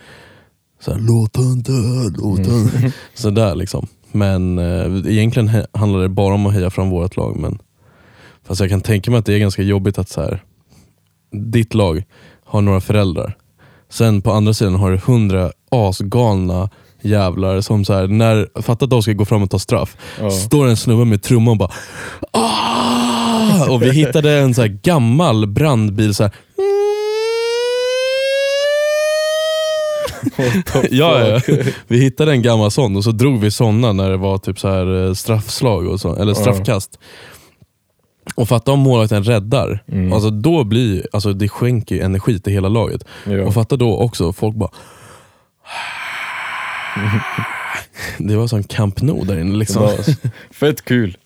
så 0.82 0.92
här, 0.92 1.00
låt 1.00 1.36
han 1.36 1.60
dö, 1.62 2.10
låt 2.18 2.48
han 2.48 2.92
Sådär 3.14 3.56
liksom. 3.56 3.88
Men 4.14 4.60
eh, 4.60 5.12
egentligen 5.14 5.66
handlar 5.74 6.00
det 6.02 6.10
bara 6.10 6.34
om 6.34 6.46
att 6.46 6.54
heja 6.54 6.70
fram 6.70 6.90
vårt 6.90 7.18
lag. 7.18 7.38
Men, 7.38 7.60
fast 8.48 8.62
jag 8.62 8.70
kan 8.70 8.82
tänka 8.82 9.12
mig 9.12 9.18
att 9.18 9.26
det 9.26 9.34
är 9.34 9.40
ganska 9.40 9.62
jobbigt 9.62 9.98
att 9.98 10.10
så 10.10 10.22
här, 10.22 10.44
ditt 11.32 11.74
lag 11.74 12.04
har 12.46 12.62
några 12.62 12.82
föräldrar. 12.82 13.38
Sen 13.90 14.22
på 14.22 14.32
andra 14.32 14.54
sidan 14.54 14.76
har 14.76 14.92
du 14.92 14.98
hundra 14.98 15.52
asgalna 15.72 16.70
jävlar 17.02 17.62
som 17.62 17.86
så 17.86 17.94
här, 17.94 18.08
när, 18.08 18.62
fatta 18.62 18.86
att 18.86 18.92
de 18.92 19.04
ska 19.04 19.14
gå 19.14 19.26
fram 19.26 19.44
och 19.44 19.50
ta 19.50 19.60
straff. 19.60 19.98
Ja. 20.20 20.32
Står 20.32 20.68
en 20.68 20.78
snubbe 20.78 21.06
med 21.06 21.24
trumman 21.24 21.52
och 21.52 21.58
bara 21.58 21.72
ah! 22.32 23.70
Och 23.70 23.82
vi 23.82 23.92
hittade 23.92 24.40
en 24.40 24.54
så 24.54 24.62
här 24.62 24.80
gammal 24.84 25.48
brandbil 25.48 26.16
så 26.16 26.24
här. 26.24 26.32
Ja, 30.92 31.28
ja. 31.28 31.40
Vi 31.88 31.98
hittade 32.02 32.32
en 32.32 32.42
gammal 32.42 32.72
sån 32.72 32.96
och 32.96 33.04
så 33.04 33.12
drog 33.12 33.40
vi 33.40 33.52
såna 33.52 33.94
när 33.94 34.10
det 34.10 34.18
var 34.18 34.38
typ 34.38 34.60
så 34.60 34.68
här 34.68 35.06
eh, 35.08 35.14
straffslag, 35.14 35.88
och 35.88 36.00
så, 36.02 36.16
eller 36.16 36.34
straffkast. 36.34 37.00
Och 38.36 38.48
fatta 38.50 38.72
om 38.72 38.80
målvakten 38.80 39.24
räddar, 39.24 39.84
Mm. 39.92 40.14
alltså 40.14 40.30
då 40.30 40.64
blir, 40.64 41.08
alltså 41.14 41.34
det 41.34 41.50
skänker 41.50 42.02
energi 42.04 42.40
till 42.40 42.54
hela 42.54 42.70
laget. 42.70 43.04
Ja. 43.26 43.44
Och 43.44 43.54
fatta 43.54 43.76
då 43.76 43.98
också, 43.98 44.34
folk 44.34 44.56
bara 44.56 44.70
Det 48.18 48.36
var 48.36 48.48
som 48.48 48.64
Camp 48.64 49.02
Nou 49.02 49.26
där 49.26 49.40
inne 49.40 49.58
liksom. 49.58 49.90
fett 50.52 50.86
kul. 50.86 51.18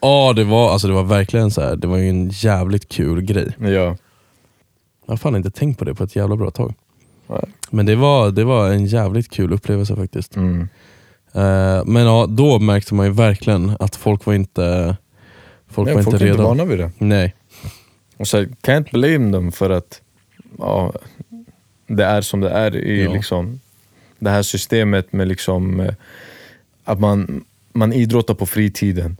Ja 0.00 0.32
det 0.36 0.44
var, 0.44 0.72
alltså, 0.72 0.88
det 0.88 0.94
var 0.94 1.02
verkligen 1.04 1.50
så 1.50 1.60
här. 1.60 1.76
det 1.76 1.86
var 1.86 1.96
ju 1.96 2.08
en 2.08 2.28
jävligt 2.28 2.88
kul 2.88 3.20
grej. 3.22 3.48
Ja. 3.60 3.68
Jag 3.68 5.12
har 5.12 5.16
fan 5.16 5.36
inte 5.36 5.50
tänkt 5.50 5.78
på 5.78 5.84
det 5.84 5.94
på 5.94 6.04
ett 6.04 6.16
jävla 6.16 6.36
bra 6.36 6.50
tag. 6.50 6.74
Nej. 7.26 7.44
Men 7.70 7.86
det 7.86 7.96
var, 7.96 8.30
det 8.30 8.44
var 8.44 8.70
en 8.70 8.86
jävligt 8.86 9.30
kul 9.30 9.52
upplevelse 9.52 9.96
faktiskt. 9.96 10.36
Mm. 10.36 10.68
Eh, 11.32 11.84
men 11.84 12.02
ja, 12.06 12.26
då 12.28 12.58
märkte 12.58 12.94
man 12.94 13.06
ju 13.06 13.12
verkligen 13.12 13.76
att 13.80 13.96
folk 13.96 14.26
var 14.26 14.34
inte 14.34 14.96
Folk 15.68 15.86
Nej, 15.86 15.94
var 15.94 16.02
folk 16.02 16.14
inte 16.14 16.24
är 16.24 16.28
inte 16.28 16.38
redo. 16.38 16.48
vana 16.48 16.64
vid 16.64 16.78
det. 16.78 16.90
Nej. 16.98 17.34
Och 18.16 18.28
så 18.28 18.36
can't 18.42 18.90
blame 18.92 19.32
them 19.32 19.52
för 19.52 19.70
att 19.70 20.00
ja, 20.58 20.92
det 21.86 22.04
är 22.04 22.20
som 22.20 22.40
det 22.40 22.50
är 22.50 22.76
i 22.76 23.04
Ja. 23.04 23.12
liksom, 23.12 23.60
det 24.18 24.30
här 24.30 24.42
systemet 24.42 25.12
med 25.12 25.28
liksom, 25.28 25.80
eh, 25.80 25.94
att 26.84 27.00
man, 27.00 27.44
man 27.72 27.92
idrottar 27.92 28.34
på 28.34 28.46
fritiden. 28.46 29.16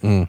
Mm. 0.00 0.26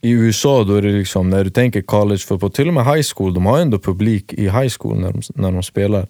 I 0.00 0.10
USA 0.10 0.64
då 0.64 0.74
är 0.74 0.82
det 0.82 0.92
liksom, 0.92 1.30
när 1.30 1.44
du 1.44 1.50
tänker 1.50 1.82
college 1.82 2.18
fotboll, 2.18 2.50
till 2.52 2.68
och 2.68 2.74
med 2.74 2.84
high 2.84 3.06
school, 3.14 3.34
de 3.34 3.46
har 3.46 3.58
ändå 3.58 3.78
publik 3.78 4.32
i 4.32 4.42
high 4.42 4.72
school 4.78 5.00
när 5.00 5.12
de, 5.12 5.22
när 5.34 5.52
de 5.52 5.62
spelar. 5.62 6.06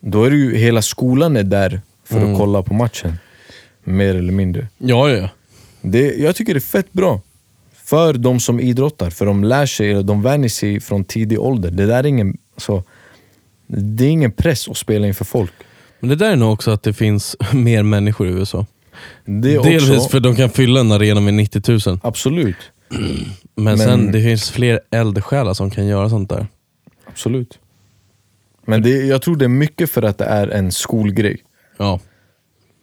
Då 0.00 0.24
är 0.24 0.30
det 0.30 0.36
ju, 0.36 0.56
hela 0.56 0.82
skolan 0.82 1.36
är 1.36 1.42
där 1.42 1.80
för 2.04 2.16
Mm. 2.18 2.32
att 2.32 2.38
kolla 2.38 2.62
på 2.62 2.74
matchen. 2.74 3.18
Mer 3.84 4.14
eller 4.14 4.32
mindre. 4.32 4.66
Ja, 4.78 5.10
ja. 5.10 5.28
Det, 5.82 6.14
jag 6.14 6.36
tycker 6.36 6.54
det 6.54 6.58
är 6.58 6.60
fett 6.60 6.92
bra. 6.92 7.20
För 7.84 8.12
de 8.12 8.40
som 8.40 8.60
idrottar, 8.60 9.10
för 9.10 9.26
de 9.26 9.44
lär 9.44 9.66
sig, 9.66 9.90
eller 9.90 10.02
de 10.02 10.22
vänjer 10.22 10.48
sig 10.48 10.80
från 10.80 11.04
tidig 11.04 11.40
ålder. 11.40 11.70
Det 11.70 11.86
där 11.86 11.98
är 11.98 12.06
ingen, 12.06 12.36
så, 12.56 12.82
det 13.66 14.04
är 14.04 14.08
ingen 14.08 14.32
press 14.32 14.68
att 14.68 14.76
spela 14.76 15.06
inför 15.06 15.24
folk. 15.24 15.52
Men 16.00 16.08
det 16.10 16.16
där 16.16 16.30
är 16.32 16.36
nog 16.36 16.52
också 16.52 16.70
att 16.70 16.82
det 16.82 16.92
finns 16.92 17.36
mer 17.52 17.82
människor 17.82 18.28
i 18.28 18.30
USA. 18.30 18.66
Det 19.24 19.54
är 19.54 19.62
Delvis 19.62 19.90
också, 19.90 20.08
för 20.08 20.20
de 20.20 20.36
kan 20.36 20.50
fylla 20.50 20.80
en 20.80 20.92
arena 20.92 21.20
med 21.20 21.34
90 21.34 21.88
000. 21.88 21.98
Absolut. 22.02 22.56
Men, 22.88 23.14
Men- 23.54 23.78
sen 23.78 24.12
det 24.12 24.22
finns 24.22 24.50
fler 24.50 24.80
eldsjälar 24.90 25.54
som 25.54 25.70
kan 25.70 25.86
göra 25.86 26.08
sånt 26.10 26.28
där. 26.30 26.46
absolut. 27.06 27.58
Men 28.66 28.82
det, 28.82 28.90
jag 29.06 29.22
tror 29.22 29.36
det 29.36 29.44
är 29.44 29.48
mycket 29.48 29.90
för 29.90 30.02
att 30.02 30.18
det 30.18 30.24
är 30.24 30.48
en 30.48 30.72
skolgrej. 30.72 31.38
Ja. 31.76 32.00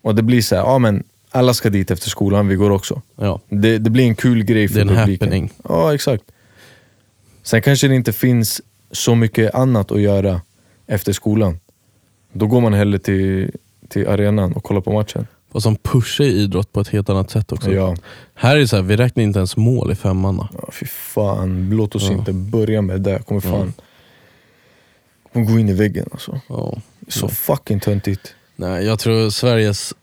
Och 0.04 0.16
det 0.16 0.24
blir 0.24 0.42
så 0.42 0.56
här, 0.56 0.62
ja 0.64 0.78
men 0.80 1.04
alla 1.32 1.54
ska 1.54 1.70
dit 1.70 1.92
efter 1.92 2.10
skolan, 2.10 2.48
vi 2.48 2.56
går 2.56 2.70
också. 2.70 3.02
ja. 3.16 3.40
Det, 3.50 3.78
det 3.78 3.90
blir 3.90 4.04
en 4.04 4.16
kul 4.16 4.44
grej 4.44 4.68
för 4.68 4.76
Det 4.76 4.82
är 4.82 4.86
en 4.86 4.88
publiken. 4.98 5.28
happening. 5.28 5.52
Ja, 5.70 5.94
exakt. 5.94 6.24
Sen 7.44 7.62
kanske 7.62 7.88
det 7.88 7.96
inte 7.96 8.14
finns 8.14 8.62
så 8.92 9.16
mycket 9.16 9.56
annat 9.56 9.92
att 9.92 10.02
göra 10.02 10.42
efter 10.88 11.14
skolan. 11.14 11.60
Då 12.34 12.48
går 12.48 12.62
man 12.62 12.74
hellre 12.74 13.00
till, 13.00 13.52
till 13.90 14.08
arenan 14.08 14.54
och 14.54 14.64
kollar 14.64 14.82
på 14.82 14.94
matchen. 14.94 15.28
Och 15.52 15.64
som 15.64 15.76
pushar 15.76 16.24
idrott 16.26 16.74
på 16.74 16.80
ett 16.82 16.88
helt 16.88 17.10
annat 17.10 17.32
sätt 17.32 17.52
också. 17.52 17.72
Ja. 17.72 17.96
Här 18.36 18.56
är 18.56 18.60
det 18.60 18.68
så 18.68 18.76
här, 18.76 18.84
vi 18.84 18.96
räknar 18.96 19.24
inte 19.24 19.40
ens 19.40 19.58
mål 19.58 19.92
i 19.92 19.96
femman. 19.96 20.48
ja, 20.62 20.70
fy 20.72 20.86
fan. 20.86 21.70
Låt 21.70 21.96
oss 21.96 22.04
Ja. 22.04 22.14
inte 22.18 22.34
börja 22.34 22.82
med 22.82 23.02
det. 23.02 23.20
Kommer 23.28 23.42
fan 23.42 23.74
kommer 25.34 25.46
gå 25.46 25.60
in 25.60 25.70
i 25.70 25.74
väggen 25.74 26.06
alltså. 26.12 26.42
Ja. 26.48 26.78
Så 27.08 27.28
fucking 27.28 27.80
töntigt. 27.80 28.36
Nej, 28.56 28.86
jag 28.86 29.00
tror 29.00 29.30
Sveriges 29.30 29.94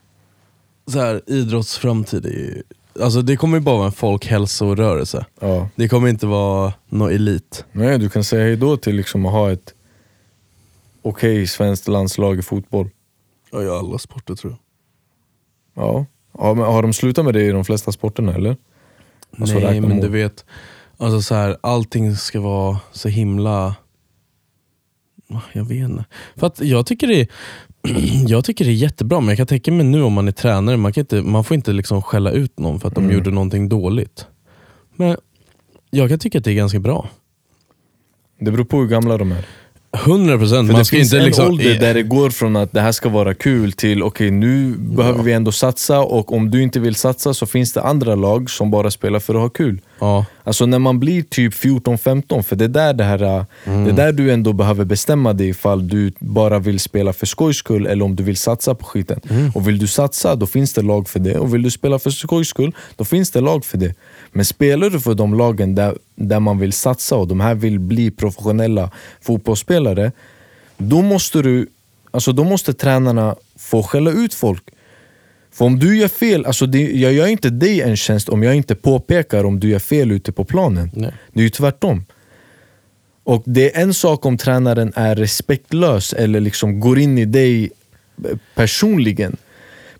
så 0.86 0.98
här, 0.98 1.22
idrottsframtid 1.26 2.26
är 2.26 2.30
ju, 2.30 2.62
alltså 3.00 3.22
det 3.22 3.36
kommer 3.36 3.58
ju 3.58 3.64
bara 3.64 3.76
vara 3.76 3.86
en 3.86 3.92
folkhälsorörelse. 3.92 5.26
Ja. 5.40 5.68
Det 5.74 5.88
kommer 5.88 6.08
inte 6.08 6.26
vara 6.26 6.72
någon 6.88 7.12
elit. 7.12 7.64
Nej, 7.72 7.98
du 7.98 8.08
kan 8.08 8.24
säga 8.24 8.44
hejdå 8.44 8.76
till 8.76 8.96
liksom 8.96 9.26
att 9.26 9.32
ha 9.32 9.52
ett 9.52 9.74
okej 11.02 11.46
svenskt 11.46 11.88
landslag 11.88 12.38
i 12.38 12.42
fotboll. 12.42 12.90
Ja, 13.52 13.62
i 13.62 13.68
alla 13.68 13.98
sporter 13.98 14.34
tror 14.34 14.52
jag. 14.52 15.84
Ja. 15.84 16.06
ja 16.38 16.54
men 16.54 16.64
har 16.64 16.82
de 16.82 16.92
slutat 16.92 17.24
med 17.24 17.34
det 17.34 17.42
i 17.42 17.50
de 17.50 17.64
flesta 17.64 17.92
sporterna 17.92 18.34
eller? 18.34 18.56
Alltså, 19.38 19.58
Nej 19.58 19.80
men 19.80 20.00
du 20.00 20.08
vet, 20.08 20.44
alltså 20.96 21.22
så 21.22 21.34
här, 21.34 21.56
allting 21.60 22.16
ska 22.16 22.40
vara 22.40 22.78
så 22.92 23.08
himla... 23.08 23.74
Ah, 25.30 25.40
Jag 25.52 25.64
vet 25.64 25.88
inte. 25.90 26.04
För 26.36 26.46
att 26.46 26.60
jag 26.60 26.86
tycker 26.86 27.06
det 27.06 27.20
är, 27.20 27.26
jag 28.28 28.44
tycker 28.44 28.64
det 28.64 28.70
är 28.70 28.74
jättebra, 28.74 29.20
men 29.20 29.28
jag 29.28 29.36
kan 29.36 29.46
tänka 29.46 29.72
mig 29.72 29.86
nu 29.86 30.02
om 30.02 30.12
man 30.12 30.28
är 30.28 30.32
tränare, 30.32 30.76
man, 30.76 30.92
kan 30.92 31.00
inte, 31.00 31.22
man 31.22 31.44
får 31.44 31.54
inte 31.54 31.72
liksom 31.72 32.02
skälla 32.02 32.30
ut 32.30 32.58
någon 32.58 32.80
för 32.80 32.88
att 32.88 32.94
de 32.94 33.04
Mm. 33.04 33.16
gjorde 33.16 33.30
någonting 33.30 33.68
dåligt. 33.68 34.26
Men 34.96 35.16
jag 35.90 36.08
kan 36.08 36.18
tycka 36.18 36.38
att 36.38 36.44
det 36.44 36.50
är 36.50 36.54
ganska 36.54 36.78
bra. 36.78 37.08
Det 38.40 38.50
beror 38.50 38.64
på 38.64 38.76
hur 38.80 38.86
gamla 38.86 39.16
de 39.18 39.32
är. 39.32 39.46
100 39.92 40.38
procent. 40.38 40.76
Det 40.76 40.84
finns 40.84 41.12
en 41.12 41.24
liksom... 41.24 41.46
ålder 41.46 41.78
där 41.78 41.94
det 41.94 42.02
går 42.02 42.30
från 42.30 42.56
att 42.56 42.72
det 42.72 42.80
här 42.80 42.92
ska 42.92 43.08
vara 43.08 43.34
kul 43.34 43.72
till 43.72 44.02
okej 44.02 44.30
nu 44.30 44.74
behöver 44.78 45.22
vi 45.22 45.32
ändå 45.32 45.52
satsa 45.52 46.00
och 46.00 46.32
om 46.32 46.50
du 46.50 46.62
inte 46.62 46.80
vill 46.80 46.94
satsa 46.94 47.34
så 47.34 47.46
finns 47.46 47.72
det 47.72 47.82
andra 47.82 48.14
lag 48.14 48.50
som 48.50 48.70
bara 48.70 48.90
spelar 48.90 49.20
för 49.20 49.34
att 49.34 49.40
ha 49.40 49.48
kul. 49.48 49.80
Ja, 49.98 50.24
Alltså 50.44 50.66
när 50.66 50.78
man 50.78 51.00
blir 51.00 51.22
typ 51.22 51.54
14-15, 51.54 52.42
för 52.42 52.56
det 52.56 52.64
är 52.64 52.68
där 52.68 52.92
det 52.92 53.04
här 53.04 53.22
äh, 53.22 53.44
Mm. 53.64 53.84
Det 53.84 53.90
är 53.90 53.96
där 54.06 54.12
du 54.12 54.32
ändå 54.32 54.52
behöver 54.52 54.84
bestämma 54.84 55.32
dig 55.32 55.48
ifall 55.48 55.88
du 55.88 56.12
bara 56.18 56.58
vill 56.58 56.80
spela 56.80 57.12
för 57.12 57.26
skojs 57.26 57.56
skull 57.56 57.86
eller 57.86 58.04
om 58.04 58.16
du 58.16 58.22
vill 58.22 58.36
satsa 58.36 58.74
på 58.74 58.84
skiten. 58.84 59.20
Mm. 59.30 59.50
Och 59.54 59.68
vill 59.68 59.78
du 59.78 59.86
satsa, 59.86 60.36
då 60.36 60.46
finns 60.46 60.72
det 60.72 60.82
lag 60.82 61.08
för 61.08 61.18
det. 61.18 61.38
Och 61.38 61.54
vill 61.54 61.62
du 61.62 61.70
spela 61.70 61.98
för 61.98 62.10
skojs 62.10 62.48
skull, 62.48 62.72
då 62.96 63.04
finns 63.04 63.30
det 63.30 63.40
lag 63.40 63.64
för 63.64 63.78
det. 63.78 63.94
Men 64.32 64.44
spelar 64.44 64.90
du 64.90 65.00
för 65.00 65.14
de 65.14 65.34
lagen 65.34 65.74
där, 65.74 65.94
där 66.28 66.40
man 66.40 66.58
vill 66.58 66.72
satsa 66.72 67.16
och 67.16 67.28
de 67.28 67.40
här 67.40 67.54
vill 67.54 67.78
bli 67.78 68.10
professionella 68.10 68.90
fotbollsspelare, 69.20 70.12
då 70.76 71.02
måste 71.02 71.42
du 71.42 71.66
Alltså 72.10 72.32
då 72.32 72.44
måste 72.44 72.72
tränarna 72.72 73.36
få 73.56 73.82
skälla 73.82 74.10
ut 74.10 74.34
folk. 74.34 74.62
För 75.52 75.64
om 75.64 75.78
du 75.78 75.98
gör 75.98 76.08
fel, 76.08 76.46
alltså 76.46 76.66
det, 76.66 76.90
jag 76.92 77.12
gör 77.12 77.26
inte 77.26 77.50
dig 77.50 77.80
en 77.80 77.96
tjänst 77.96 78.28
om 78.28 78.42
jag 78.42 78.54
inte 78.54 78.74
påpekar 78.74 79.44
om 79.44 79.60
du 79.60 79.68
gör 79.68 79.78
fel 79.78 80.10
ute 80.10 80.32
på 80.32 80.44
planen. 80.44 80.90
Nej. 80.94 81.12
Det 81.32 81.40
är 81.40 81.44
ju 81.44 81.50
tvärtom. 81.50 82.04
Och 83.24 83.42
det 83.46 83.76
är 83.76 83.82
en 83.82 83.94
sak 83.94 84.26
om 84.26 84.38
tränaren 84.38 84.92
är 84.96 85.16
respektlös 85.16 86.12
eller 86.12 86.40
liksom 86.40 86.80
går 86.80 86.98
in 86.98 87.18
i 87.18 87.24
dig 87.24 87.70
personligen. 88.54 89.36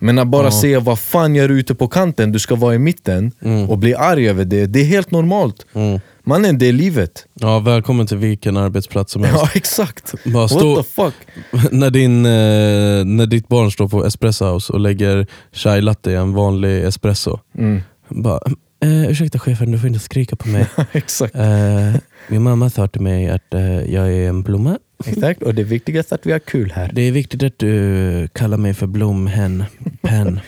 Men 0.03 0.19
att 0.19 0.29
bara 0.29 0.51
säga 0.51 0.81
vad 0.81 0.99
fan 0.99 1.35
gör 1.35 1.49
du 1.49 1.61
ute 1.61 1.75
på 1.75 1.89
kanten, 1.89 2.33
du 2.33 2.39
ska 2.39 2.55
vara 2.55 2.75
i 2.75 2.79
mitten 2.79 3.33
och 3.69 3.79
bli 3.79 3.95
arg 3.95 4.29
över 4.29 4.45
det, 4.45 4.67
det 4.67 4.81
är 4.81 4.85
helt 4.85 5.11
normalt. 5.11 5.67
Mm. 5.73 6.01
Mannen, 6.25 6.59
det 6.59 6.67
är 6.69 6.73
livet. 6.73 7.27
ja, 7.35 7.59
välkommen 7.59 8.07
till 8.07 8.17
vilken 8.17 8.57
arbetsplats 8.57 9.13
som 9.13 9.25
helst. 9.25 9.41
Ja 9.43 9.51
exakt. 9.55 10.15
Bara 10.25 10.43
What 10.43 10.51
stå- 10.51 10.77
the 10.77 10.83
fuck? 10.83 11.15
när, 11.73 11.91
din, 11.91 12.27
eh, 12.27 13.05
när 13.05 13.27
ditt 13.27 13.49
barn 13.49 13.71
står 13.71 13.89
på 13.89 14.07
espresso 14.07 14.45
house 14.45 14.73
och 14.73 14.81
lägger 14.81 15.27
chai 15.53 15.81
latte 15.81 16.11
i 16.11 16.15
en 16.15 16.33
vanlig 16.33 16.85
espresso. 16.85 17.39
Mm. 17.59 17.81
Bara, 18.09 18.41
eh, 18.85 19.11
ursäkta 19.11 19.39
chefen, 19.39 19.71
du 19.73 19.79
får 19.79 19.87
inte 19.89 20.01
skrika 20.01 20.37
på 20.37 20.49
mig. 20.49 20.67
exakt. 20.93 21.35
Eh, 21.35 21.95
min 22.29 22.43
mamma 22.43 22.71
sa 22.71 22.89
till 22.89 23.01
mig 23.03 23.29
att 23.31 23.55
eh, 23.55 23.93
jag 23.95 24.13
är 24.13 24.29
en 24.29 24.43
blomma. 24.43 24.79
Exakt. 25.07 25.43
Och 25.43 25.55
det 25.55 25.63
viktigaste 25.65 26.15
är 26.15 26.19
att 26.19 26.27
vi 26.27 26.33
har 26.33 26.39
kul 26.39 26.73
här. 26.73 26.91
Det 26.95 27.03
är 27.03 27.13
viktigt 27.13 27.43
att 27.43 27.59
du 27.59 28.29
kallar 28.33 28.57
mig 28.57 28.75
för 28.75 28.87
blomhen, 28.87 29.65
pen, 30.03 30.41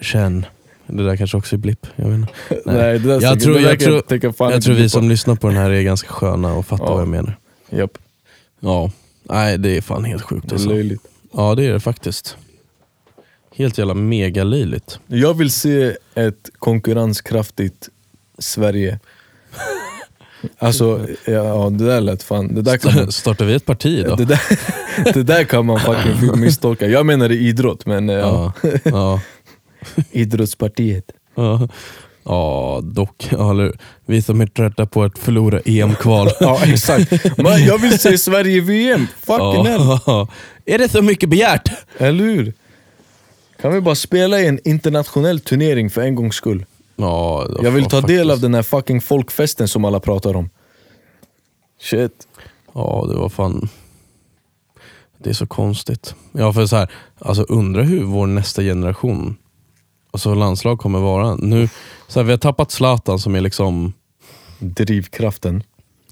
känn. 0.00 0.46
Det 0.86 1.04
där 1.04 1.16
kanske 1.16 1.36
också 1.36 1.56
är 1.56 1.58
blipp. 1.58 1.86
Jag, 1.96 2.08
vet 2.08 2.14
inte. 2.14 2.32
Nej, 2.72 2.98
det 2.98 3.08
där 3.08 3.22
jag 3.22 3.40
tror, 3.40 3.60
jag 3.60 3.80
tror, 3.80 4.02
jag 4.52 4.62
tror 4.62 4.74
vi 4.74 4.88
som 4.88 5.08
lyssnar 5.08 5.34
på 5.36 5.46
den 5.48 5.56
här 5.56 5.70
är 5.70 5.82
ganska 5.82 6.08
sköna 6.08 6.54
och 6.54 6.66
fattar 6.66 6.84
Ja. 6.84 6.92
vad 6.92 7.00
jag 7.00 7.08
menar. 7.08 7.36
Japp, 7.70 7.98
Ja, 8.60 8.90
nej 9.22 9.58
det 9.58 9.76
är 9.76 9.80
fan 9.80 10.04
helt 10.04 10.22
sjukt 10.22 10.48
det 10.48 10.52
är 10.52 10.54
alltså. 10.54 10.68
löjligt. 10.68 11.02
Ja 11.32 11.54
det 11.54 11.66
är 11.66 11.72
det 11.72 11.80
faktiskt. 11.80 12.36
Helt 13.56 13.78
jävla 13.78 13.94
megalöjligt. 13.94 14.98
Jag 15.06 15.34
vill 15.34 15.50
se 15.50 15.96
ett 16.14 16.50
konkurrenskraftigt 16.58 17.88
Sverige. 18.38 18.98
Alltså, 20.58 21.06
ja 21.24 21.70
det 21.70 21.86
där 21.86 22.00
lät 22.00 22.22
fan... 22.22 22.54
Det 22.54 22.62
där 22.62 22.76
kan 22.76 22.94
man, 22.94 23.12
Startar 23.12 23.44
vi 23.44 23.54
ett 23.54 23.66
parti 23.66 24.04
då? 24.06 24.16
det 24.16 24.24
där, 24.24 24.40
det 25.14 25.22
där 25.22 25.44
kan 25.44 25.66
man 25.66 25.80
fucking 25.80 26.40
misstolka. 26.40 26.86
Jag 26.86 27.06
menar 27.06 27.32
i 27.32 27.38
idrott, 27.48 27.86
men 27.86 28.08
ja. 28.08 28.52
Ja, 28.62 28.70
ja, 28.84 29.20
idrottspartiet. 30.10 31.04
ja. 31.34 31.68
ja 32.24 32.80
dock. 32.84 33.32
Eller, 33.32 33.72
vi 34.06 34.22
som 34.22 34.40
är 34.40 34.46
trötta 34.46 34.86
på 34.86 35.02
att 35.02 35.18
förlora 35.18 35.60
EM-kval. 35.64 36.28
Ja 36.40 36.60
exakt. 36.64 37.36
Men 37.36 37.64
jag 37.64 37.78
vill 37.78 37.98
se 37.98 38.18
Sverige 38.18 38.56
i 38.56 38.60
VM. 38.60 39.06
Fucking 39.22 39.66
hell. 39.66 39.98
Ja. 40.06 40.28
Är 40.66 40.78
det 40.78 40.88
så 40.88 41.02
mycket 41.02 41.28
begärt? 41.28 41.68
Eller 41.98 42.24
hur? 42.24 42.52
Kan 43.62 43.72
vi 43.72 43.80
bara 43.80 43.94
spela 43.94 44.40
i 44.40 44.46
en 44.46 44.58
internationell 44.64 45.40
turnering 45.40 45.90
för 45.90 46.00
en 46.00 46.14
gångs 46.14 46.34
skull? 46.34 46.64
Ja, 47.00 47.46
Jag 47.62 47.70
vill 47.70 47.84
ta 47.84 48.00
del 48.00 48.20
av 48.20 48.34
faktiskt- 48.34 48.42
den 48.42 48.54
här 48.54 48.62
fucking 48.62 49.00
folkfesten 49.00 49.68
som 49.68 49.84
alla 49.84 50.00
pratar 50.00 50.36
om. 50.36 50.50
Shit. 51.80 52.26
Ja, 52.74 53.06
det 53.08 53.14
var 53.16 53.28
fan... 53.28 53.68
Det 55.18 55.30
är 55.30 55.34
så 55.34 55.46
konstigt. 55.46 56.14
Ja, 56.32 56.52
för 56.52 56.66
så 56.66 56.76
här, 56.76 56.90
alltså 57.18 57.42
undra 57.42 57.82
hur 57.82 58.02
vår 58.04 58.26
nästa 58.26 58.62
generation, 58.62 59.36
alltså 60.10 60.34
landslag 60.34 60.78
kommer 60.78 60.98
vara. 60.98 61.34
Nu, 61.34 61.68
så 62.08 62.20
här, 62.20 62.24
vi 62.24 62.30
har 62.30 62.38
tappat 62.38 62.70
Zlatan 62.70 63.18
som 63.18 63.34
är 63.34 63.40
liksom... 63.40 63.92
Drivkraften. 64.58 65.62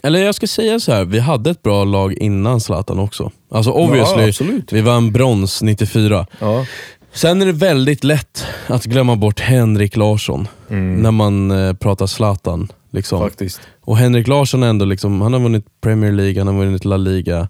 Eller 0.03 0.19
jag 0.25 0.35
ska 0.35 0.47
säga 0.47 0.81
så 0.81 0.93
här, 0.93 1.05
vi 1.05 1.19
hade 1.19 1.51
ett 1.51 1.63
bra 1.63 1.85
lag 1.85 2.13
innan 2.13 2.61
Zlatan 2.61 2.99
också. 2.99 3.31
Alltså 3.51 3.71
obviously, 3.71 4.47
Ja, 4.51 4.63
vi 4.71 4.81
vann 4.81 5.13
brons 5.13 5.63
94. 5.63 6.27
Ja. 6.41 6.67
Sen 7.13 7.43
är 7.43 7.47
det 7.47 7.53
väldigt 7.53 8.05
lätt 8.05 8.45
att 8.67 8.85
glömma 8.85 9.17
bort 9.17 9.41
Henrik 9.41 9.97
Larsson 9.97 10.49
när 10.69 11.11
man 11.11 11.51
eh, 11.51 11.73
pratar 11.75 12.07
Zlatan. 12.07 12.69
Liksom. 12.91 13.21
Faktiskt. 13.21 13.61
Och 13.81 13.97
Henrik 13.97 14.29
Larsson 14.29 14.63
ändå 14.63 14.85
liksom, 14.85 15.21
han 15.21 15.33
har 15.33 15.41
vunnit 15.41 15.65
Premier 15.81 16.13
League, 16.13 16.41
han 16.41 16.47
har 16.47 16.65
vunnit 16.65 16.85
La 16.85 16.97
Liga. 16.97 17.49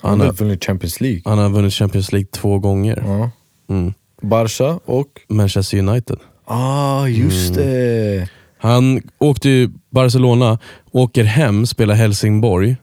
Han 0.00 0.10
Han 0.10 0.20
har 0.20 0.32
vunnit 0.32 0.64
Champions 0.64 1.00
League. 1.00 1.22
han 1.24 1.38
har 1.38 1.48
vunnit 1.48 1.72
Champions 1.74 2.12
League 2.12 2.28
två 2.32 2.58
gånger. 2.58 3.02
Ja. 3.06 3.30
Mm. 3.74 3.94
Barca 4.22 4.80
och... 4.84 5.08
Manchester 5.28 5.78
United. 5.78 6.16
Ah, 6.44 7.06
just 7.06 7.54
det. 7.54 8.28
Han 8.58 9.02
åkte 9.18 9.48
ju 9.48 9.70
Barcelona, 9.90 10.58
åker 10.92 11.24
hem, 11.24 11.66
spelar 11.66 11.94
Helsingborg. 11.94 12.76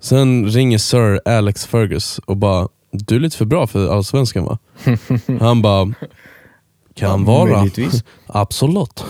Sen 0.00 0.46
ringer 0.48 0.78
Sir 0.78 1.20
Alex 1.24 1.66
Fergus 1.66 2.18
och 2.26 2.36
bara, 2.36 2.68
du 2.90 3.16
är 3.16 3.20
lite 3.20 3.36
för 3.36 3.44
bra 3.44 3.66
för 3.66 3.88
allsvenskan 3.94 4.44
va? 4.44 4.58
Han 5.40 5.62
bara, 5.62 5.92
kan 6.94 7.24
vara. 7.24 7.50
Möjligtvis. 7.56 8.04
Absolut. 8.26 9.04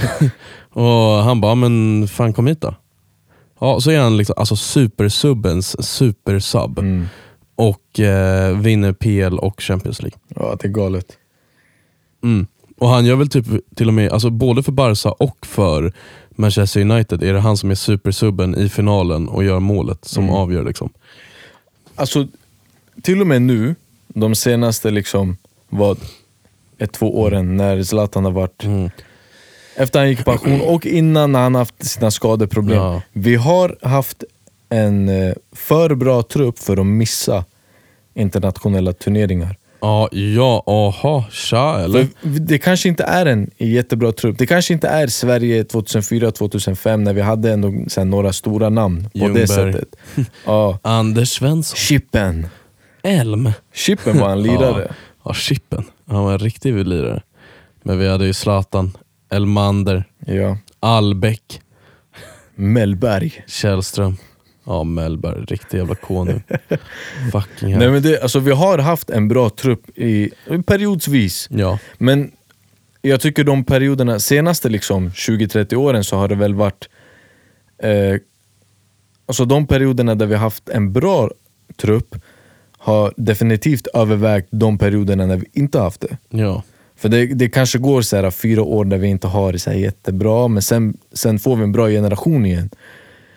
och 0.72 0.84
han 1.24 1.40
bara, 1.40 1.54
men 1.54 2.08
fan 2.08 2.32
kom 2.32 2.46
hit 2.46 2.60
då. 2.60 2.74
Ja, 3.60 3.80
så 3.80 3.90
är 3.90 4.00
han 4.00 4.16
liksom, 4.16 4.34
alltså 4.38 4.56
supersubbens 4.56 5.86
supersub. 5.88 6.78
Mm. 6.78 7.06
Och 7.56 8.00
eh, 8.00 8.58
vinner 8.58 8.92
PL 8.92 9.38
och 9.38 9.60
Champions 9.62 10.02
League. 10.02 10.18
Ja, 10.28 10.56
det 10.60 10.68
är 10.68 10.72
galet. 10.72 11.06
Mm. 12.22 12.46
Och 12.78 12.88
han 12.88 13.04
gör 13.04 13.16
väl 13.16 13.28
typ 13.28 13.46
till 13.76 13.88
och 13.88 13.94
med, 13.94 14.12
alltså 14.12 14.30
både 14.30 14.62
för 14.62 14.72
Barca 14.72 15.10
och 15.12 15.46
för 15.46 15.92
Manchester 16.30 16.80
United 16.80 17.22
är 17.22 17.32
det 17.32 17.40
han 17.40 17.56
som 17.56 17.70
är 17.70 17.74
supersubben 17.74 18.54
i 18.58 18.68
finalen 18.68 19.28
och 19.28 19.44
gör 19.44 19.60
målet 19.60 20.04
som 20.04 20.24
Mm. 20.24 20.34
avgör. 20.36 20.64
liksom. 20.64 20.90
Alltså, 21.94 22.26
till 23.02 23.20
och 23.20 23.26
med 23.26 23.42
nu, 23.42 23.74
de 24.08 24.34
senaste 24.34 24.90
liksom, 24.90 25.36
vad, 25.68 25.98
ett, 26.78 26.92
två 26.92 27.20
åren 27.20 27.56
när 27.56 27.82
Zlatan 27.82 28.24
har 28.24 28.32
varit 28.32 28.64
Mm. 28.64 28.90
efter 29.76 29.98
han 29.98 30.08
gick 30.08 30.20
i 30.20 30.24
pension 30.24 30.60
och 30.60 30.86
innan 30.86 31.34
han 31.34 31.54
haft 31.54 31.84
sina 31.84 32.10
skadeproblem. 32.10 32.78
Ja. 32.78 33.02
Vi 33.12 33.34
har 33.34 33.76
haft 33.82 34.24
en 34.68 35.08
eh, 35.08 35.34
för 35.52 35.94
bra 35.94 36.22
trupp 36.22 36.58
för 36.58 36.76
att 36.80 36.86
missa 36.86 37.44
internationella 38.14 38.92
turneringar. 38.92 39.56
Ja, 39.82 40.08
ja, 40.12 40.62
aha, 40.66 41.24
tja 41.30 41.80
eller? 41.84 42.08
Det 42.22 42.58
kanske 42.58 42.88
inte 42.88 43.04
är 43.04 43.26
en 43.26 43.50
jättebra 43.58 44.12
trupp. 44.12 44.38
Det 44.38 44.46
kanske 44.46 44.72
inte 44.72 44.88
är 44.88 45.06
Sverige 45.06 45.62
2004-2005 45.62 46.96
när 46.96 47.12
vi 47.12 47.20
hade 47.20 47.52
ändå 47.52 47.72
några 48.04 48.32
stora 48.32 48.68
namn 48.68 49.04
på 49.12 49.18
Ljungberg. 49.18 49.42
det 49.42 49.48
sättet. 49.48 49.96
Ja. 50.44 50.78
Anders 50.82 51.28
Svensson. 51.28 51.76
Chippen. 51.76 52.46
Elm. 53.02 53.52
Chippen 53.72 54.18
var 54.18 54.30
en 54.30 54.42
lirare. 54.42 54.86
Ja, 54.88 54.94
ja, 55.24 55.34
Chippen. 55.34 55.84
Han 56.06 56.24
var 56.24 56.32
en 56.32 56.38
riktig 56.38 56.86
lirare. 56.86 57.22
Men 57.82 57.98
vi 57.98 58.08
hade 58.08 58.26
ju 58.26 58.32
Zlatan, 58.32 58.96
Elmander, 59.30 60.04
Ja. 60.26 60.58
Albeck, 60.80 61.60
Mellberg. 62.54 63.44
Källström. 63.46 64.16
Ja, 64.64 64.84
Mellberg. 64.84 65.44
Riktig 65.44 65.78
jävla 65.78 65.94
konung. 65.94 66.42
Fucking 67.32 67.68
hell. 67.68 67.78
Nej, 67.78 67.90
men 67.90 68.02
det, 68.02 68.22
alltså, 68.22 68.38
vi 68.38 68.50
har 68.50 68.78
haft 68.78 69.10
en 69.10 69.28
bra 69.28 69.50
trupp 69.50 69.98
i, 69.98 70.30
periodsvis. 70.66 71.48
Ja. 71.50 71.78
Men 71.98 72.32
jag 73.02 73.20
tycker 73.20 73.44
de 73.44 73.64
perioderna, 73.64 74.18
senaste 74.18 74.68
liksom 74.68 75.10
20-30 75.10 75.74
åren 75.74 76.04
så 76.04 76.16
har 76.16 76.28
det 76.28 76.34
väl 76.34 76.54
varit 76.54 76.88
eh, 77.82 78.20
Alltså 79.26 79.44
de 79.44 79.66
perioderna 79.66 80.14
där 80.14 80.26
vi 80.26 80.34
haft 80.34 80.68
en 80.68 80.92
bra 80.92 81.30
trupp 81.76 82.14
har 82.82 83.12
definitivt 83.16 83.86
övervägt 83.86 84.48
de 84.50 84.78
perioderna 84.78 85.26
när 85.26 85.36
vi 85.36 85.46
inte 85.52 85.78
haft 85.78 86.00
det. 86.00 86.16
ja. 86.28 86.62
För 86.96 87.08
det, 87.08 87.26
det 87.26 87.48
kanske 87.48 87.78
går 87.78 88.02
så 88.02 88.16
här 88.16 88.30
fyra 88.30 88.62
år 88.62 88.84
där 88.84 88.98
vi 88.98 89.08
inte 89.08 89.26
har 89.26 89.52
det 89.52 89.58
så 89.58 89.72
jättebra, 89.72 90.48
men 90.48 90.62
sen, 90.62 90.96
sen 91.12 91.38
får 91.38 91.56
vi 91.56 91.62
en 91.62 91.72
bra 91.72 91.88
generation 91.88 92.46
igen. 92.46 92.70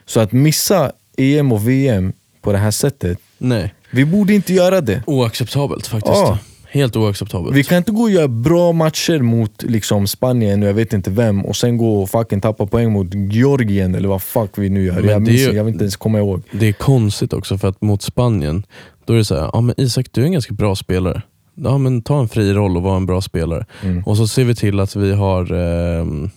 Så 0.06 0.20
att 0.20 0.32
missa 0.32 0.92
EM 1.18 1.52
och 1.52 1.68
VM 1.68 2.14
på 2.42 2.52
det 2.52 2.58
här 2.58 2.72
sättet, 2.72 3.18
Nej. 3.38 3.74
vi 3.92 4.06
borde 4.06 4.34
inte 4.34 4.54
göra 4.54 4.82
det. 4.82 5.04
Oacceptabelt 5.06 5.88
faktiskt. 5.88 6.16
Ja. 6.16 6.38
Helt 6.74 6.96
oacceptabelt. 6.96 7.56
Vi 7.56 7.64
kan 7.64 7.78
inte 7.78 7.92
gå 7.92 8.02
och 8.02 8.10
göra 8.12 8.28
bra 8.28 8.72
matcher 8.72 9.20
mot 9.20 9.64
liksom 9.64 10.08
Spanien 10.08 10.64
och 10.64 10.70
jag 10.70 10.74
vet 10.74 10.94
inte 10.94 11.12
vem 11.12 11.46
och 11.46 11.56
sen 11.56 11.78
gå 11.78 12.02
och 12.02 12.10
fucking 12.10 12.42
tappa 12.42 12.66
poäng 12.68 12.92
mot 12.92 13.08
Georgien 13.14 13.96
eller 13.96 14.10
vad 14.10 14.22
fuck 14.24 14.52
vi 14.58 14.70
nu 14.70 14.84
gör. 14.86 14.94
Men 14.96 15.06
Jag, 15.10 15.22
det 15.26 15.32
är 15.32 15.34
minns, 15.34 15.42
ju- 15.42 15.56
jag 15.56 15.64
vill 15.64 15.74
inte 15.74 15.84
ens 15.84 15.96
komma 15.96 16.18
ihåg. 16.20 16.42
Det 16.52 16.68
är 16.68 16.74
konstigt 16.74 17.34
också 17.34 17.58
för 17.58 17.68
att 17.68 17.82
mot 17.82 18.02
Spanien, 18.02 18.64
då 19.06 19.14
är 19.14 19.18
det 19.18 19.26
så 19.26 19.36
här, 19.36 19.50
ja 19.54 19.62
men 19.62 19.76
Isak 19.82 20.06
du 20.12 20.22
är 20.22 20.26
en 20.26 20.32
ganska 20.32 20.54
bra 20.54 20.76
spelare. 20.76 21.22
Ja 21.56 21.78
men 21.78 22.02
ta 22.02 22.20
en 22.20 22.28
fri 22.28 22.54
roll 22.54 22.78
och 22.78 22.84
var 22.84 22.98
en 22.98 23.06
bra 23.06 23.22
spelare. 23.22 23.66
Mm. 23.84 24.04
Och 24.04 24.18
så 24.18 24.28
ser 24.28 24.44
vi 24.44 24.56
till 24.56 24.80
att 24.80 24.96
vi 24.96 25.14
har 25.14 25.54
ehm, 25.54 26.30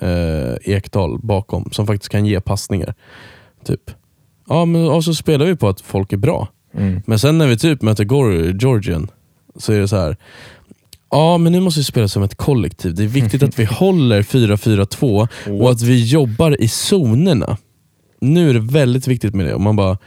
eh, 0.00 0.74
Ekdal 0.74 1.18
bakom 1.22 1.68
som 1.72 1.86
faktiskt 1.86 2.12
kan 2.12 2.26
ge 2.26 2.40
passningar. 2.40 2.94
Typ. 3.64 3.80
Ja 4.48 4.64
men 4.64 4.88
och 4.88 5.04
så 5.04 5.14
spelar 5.14 5.46
vi 5.46 5.56
på 5.56 5.68
att 5.68 5.80
folk 5.80 6.12
är 6.12 6.16
bra. 6.16 6.48
Mm. 6.76 7.02
Men 7.06 7.18
sen 7.18 7.38
när 7.38 7.46
vi 7.46 7.58
typ 7.58 7.82
möter 7.82 8.04
Georgien 8.60 9.10
så 9.56 9.72
är 9.72 9.80
det 9.80 9.88
så 9.88 9.96
här. 9.96 10.16
Ja 11.10 11.38
men 11.38 11.52
nu 11.52 11.60
måste 11.60 11.80
vi 11.80 11.84
spela 11.84 12.08
som 12.08 12.22
ett 12.22 12.34
kollektiv. 12.34 12.94
Det 12.94 13.04
är 13.04 13.08
viktigt 13.08 13.42
att 13.42 13.58
vi 13.58 13.64
håller 13.70 14.22
4-4-2 14.22 15.28
och 15.60 15.70
att 15.70 15.82
vi 15.82 16.04
jobbar 16.04 16.62
i 16.62 16.68
zonerna. 16.68 17.56
Nu 18.20 18.50
är 18.50 18.54
det 18.54 18.60
väldigt 18.60 19.08
viktigt 19.08 19.34
med 19.34 19.46
det. 19.46 19.54
Och 19.54 19.60
man 19.60 19.76
bara, 19.76 19.98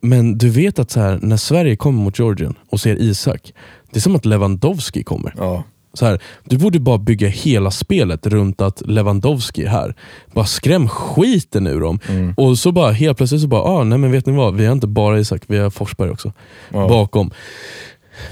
men 0.00 0.38
du 0.38 0.50
vet 0.50 0.78
att 0.78 0.90
så 0.90 1.00
här, 1.00 1.18
när 1.22 1.36
Sverige 1.36 1.76
kommer 1.76 2.02
mot 2.02 2.18
Georgien 2.18 2.54
och 2.70 2.80
ser 2.80 2.96
Isak, 2.96 3.52
det 3.90 3.98
är 3.98 4.00
som 4.00 4.16
att 4.16 4.24
Lewandowski 4.24 5.02
kommer. 5.02 5.34
Ja. 5.36 5.64
Så 5.98 6.06
här, 6.06 6.20
du 6.44 6.58
borde 6.58 6.80
bara 6.80 6.98
bygga 6.98 7.28
hela 7.28 7.70
spelet 7.70 8.26
runt 8.26 8.60
att 8.60 8.82
Lewandowski 8.86 9.64
är 9.64 9.68
här. 9.68 9.94
Bara 10.32 10.46
skräm 10.46 10.88
skiten 10.88 11.66
ur 11.66 11.80
dem. 11.80 11.98
Mm. 12.08 12.34
Och 12.36 12.58
så 12.58 12.72
bara 12.72 12.92
helt 12.92 13.16
plötsligt 13.16 13.40
så 13.40 13.48
bara, 13.48 13.62
ah, 13.62 13.84
nej 13.84 13.98
men 13.98 14.12
vet 14.12 14.26
ni 14.26 14.32
vad? 14.32 14.54
Vi 14.54 14.66
har 14.66 14.72
inte 14.72 14.86
bara 14.86 15.18
Isak, 15.18 15.42
vi 15.46 15.58
har 15.58 15.70
Forsberg 15.70 16.10
också. 16.10 16.32
Ja. 16.72 16.88
Bakom. 16.88 17.30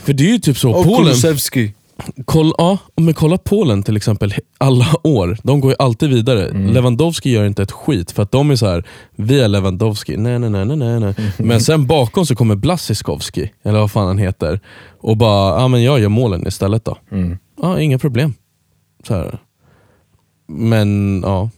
För 0.05 0.13
det 0.13 0.25
är 0.25 0.33
ju 0.33 0.39
typ 0.39 0.59
så, 0.59 0.71
Och 0.71 0.85
Polen, 0.85 0.99
Kulusevski. 0.99 1.73
koll, 2.25 2.53
ja, 2.59 2.79
men 2.97 3.15
kolla 3.15 3.39
Polen 3.39 3.83
till 3.83 3.97
exempel, 3.97 4.35
alla 4.59 4.87
år. 5.03 5.39
De 5.43 5.61
går 5.61 5.71
ju 5.71 5.77
alltid 5.79 6.11
vidare. 6.11 6.49
Mm. 6.49 6.73
Lewandowski 6.73 7.31
gör 7.31 7.45
inte 7.45 7.63
ett 7.63 7.73
skit 7.73 8.11
för 8.13 8.23
att 8.23 8.33
de 8.33 8.51
är 8.51 8.57
så 8.57 8.67
här, 8.67 8.85
vi 9.17 9.41
är 9.41 9.49
Lewandowski, 9.49 10.17
nej 10.17 10.39
nej 10.39 10.51
nej 10.51 10.65
nej 10.65 10.77
nej. 10.77 11.01
nej. 11.01 11.15
Men 11.39 11.61
sen 11.61 11.87
bakom 11.87 12.27
så 12.27 12.35
kommer 12.35 12.57
Blasiskovski, 12.57 13.51
eller 13.63 13.79
vad 13.79 13.91
fan 13.91 14.07
han 14.07 14.19
heter. 14.19 14.61
Och 15.01 15.17
bara, 15.17 15.61
ja 15.61 15.69
men 15.69 15.83
jag 15.83 16.01
gör 16.01 16.09
målen 16.09 16.47
istället 16.47 16.85
då. 16.85 16.97
Mm. 17.11 17.39
Ja, 17.63 17.81
inga 17.81 17.99
problem. 17.99 18.35
Så 19.07 19.15
här. 19.15 19.39
Men 20.47 21.21
ja, 21.25 21.51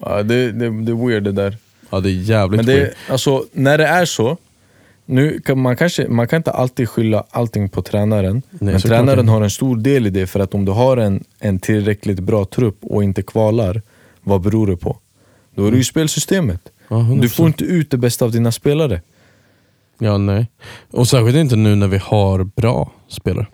Ja, 0.00 0.22
det, 0.22 0.52
det, 0.52 0.82
det 0.82 0.92
är 0.92 1.06
weird 1.06 1.22
det 1.24 1.32
där. 1.32 1.56
ja, 1.90 2.00
det 2.00 2.08
är 2.10 2.12
jävligt 2.12 2.56
Men 2.58 2.66
det, 2.66 2.80
weird. 2.80 2.92
alltså, 3.08 3.44
när 3.52 3.78
det 3.78 3.86
är 3.86 4.04
så, 4.04 4.36
nu 5.04 5.40
kan 5.40 5.58
man, 5.60 5.76
kanske, 5.76 6.08
man 6.08 6.28
kan 6.28 6.36
inte 6.36 6.50
alltid 6.50 6.88
skylla 6.88 7.24
allting 7.30 7.68
på 7.68 7.82
tränaren. 7.82 8.42
men 8.50 8.80
såklart 8.80 8.98
tränaren 8.98 9.28
har 9.28 9.42
en 9.42 9.50
stor 9.50 9.76
del 9.76 10.06
i 10.06 10.10
det, 10.10 10.26
för 10.26 10.40
att 10.40 10.54
om 10.54 10.64
du 10.64 10.72
har 10.72 10.96
en, 10.96 11.24
en 11.38 11.58
tillräckligt 11.58 12.20
bra 12.20 12.44
trupp 12.44 12.78
och 12.82 13.04
inte 13.04 13.22
kvalar, 13.22 13.82
vad 14.22 14.40
beror 14.40 14.66
det 14.66 14.76
på? 14.76 14.98
Då 15.54 15.66
är 15.66 15.70
det 15.70 15.76
ju 15.76 15.84
spelsystemet. 15.84 16.60
Ja, 16.88 16.96
100%. 16.96 17.20
Du 17.20 17.28
får 17.28 17.46
inte 17.46 17.64
ut 17.64 17.90
det 17.90 17.96
bästa 17.98 18.24
av 18.24 18.32
dina 18.32 18.52
spelare. 18.52 19.02
Ja, 19.98 20.18
nej. 20.18 20.46
Och 20.90 21.08
särskilt 21.08 21.36
inte 21.36 21.56
nu 21.56 21.74
när 21.74 21.88
vi 21.88 21.98
har 21.98 22.44
bra 22.44 22.92
spelare. 23.08 23.46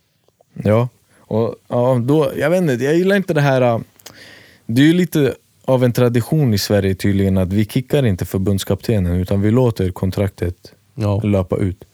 Ja, 0.55 0.89
och 1.27 1.55
ja, 1.69 2.03
då, 2.05 2.33
jag 2.37 2.51
vet 2.51 2.63
inte, 2.63 2.85
jag 2.85 2.97
gillar 2.97 3.17
inte 3.17 3.35
det 3.35 3.41
här... 3.41 3.63
äh, 3.63 3.79
Det 4.67 4.83
är 4.83 4.87
ju 4.87 4.93
lite 4.93 5.35
av 5.65 5.85
en 5.85 5.93
tradition 5.93 6.55
i 6.55 6.59
Sverige 6.59 6.95
tydligen 6.95 7.39
att 7.39 7.53
vi 7.53 7.65
kickar 7.65 8.07
inte 8.07 8.25
förbundskaptenen 8.25 9.21
utan 9.21 9.41
vi 9.41 9.51
låter 9.51 9.91
kontraktet 9.91 10.73
Ja. 10.95 11.21
löpa 11.25 11.57
ut. 11.57 11.85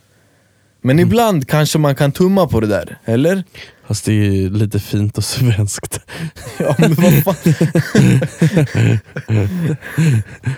Men 0.84 0.98
ibland 0.98 1.48
kanske 1.48 1.78
man 1.78 1.94
kan 1.94 2.12
tumma 2.12 2.46
på 2.46 2.60
det 2.60 2.66
där, 2.66 2.98
eller? 3.04 3.44
Fast 3.86 4.04
det 4.04 4.12
är 4.12 4.50
lite 4.50 4.80
fint 4.80 5.18
och 5.18 5.24
svenskt. 5.24 6.00
Ja 6.58 6.74
men 6.78 6.94
vad 6.94 7.24
fan. 7.24 7.34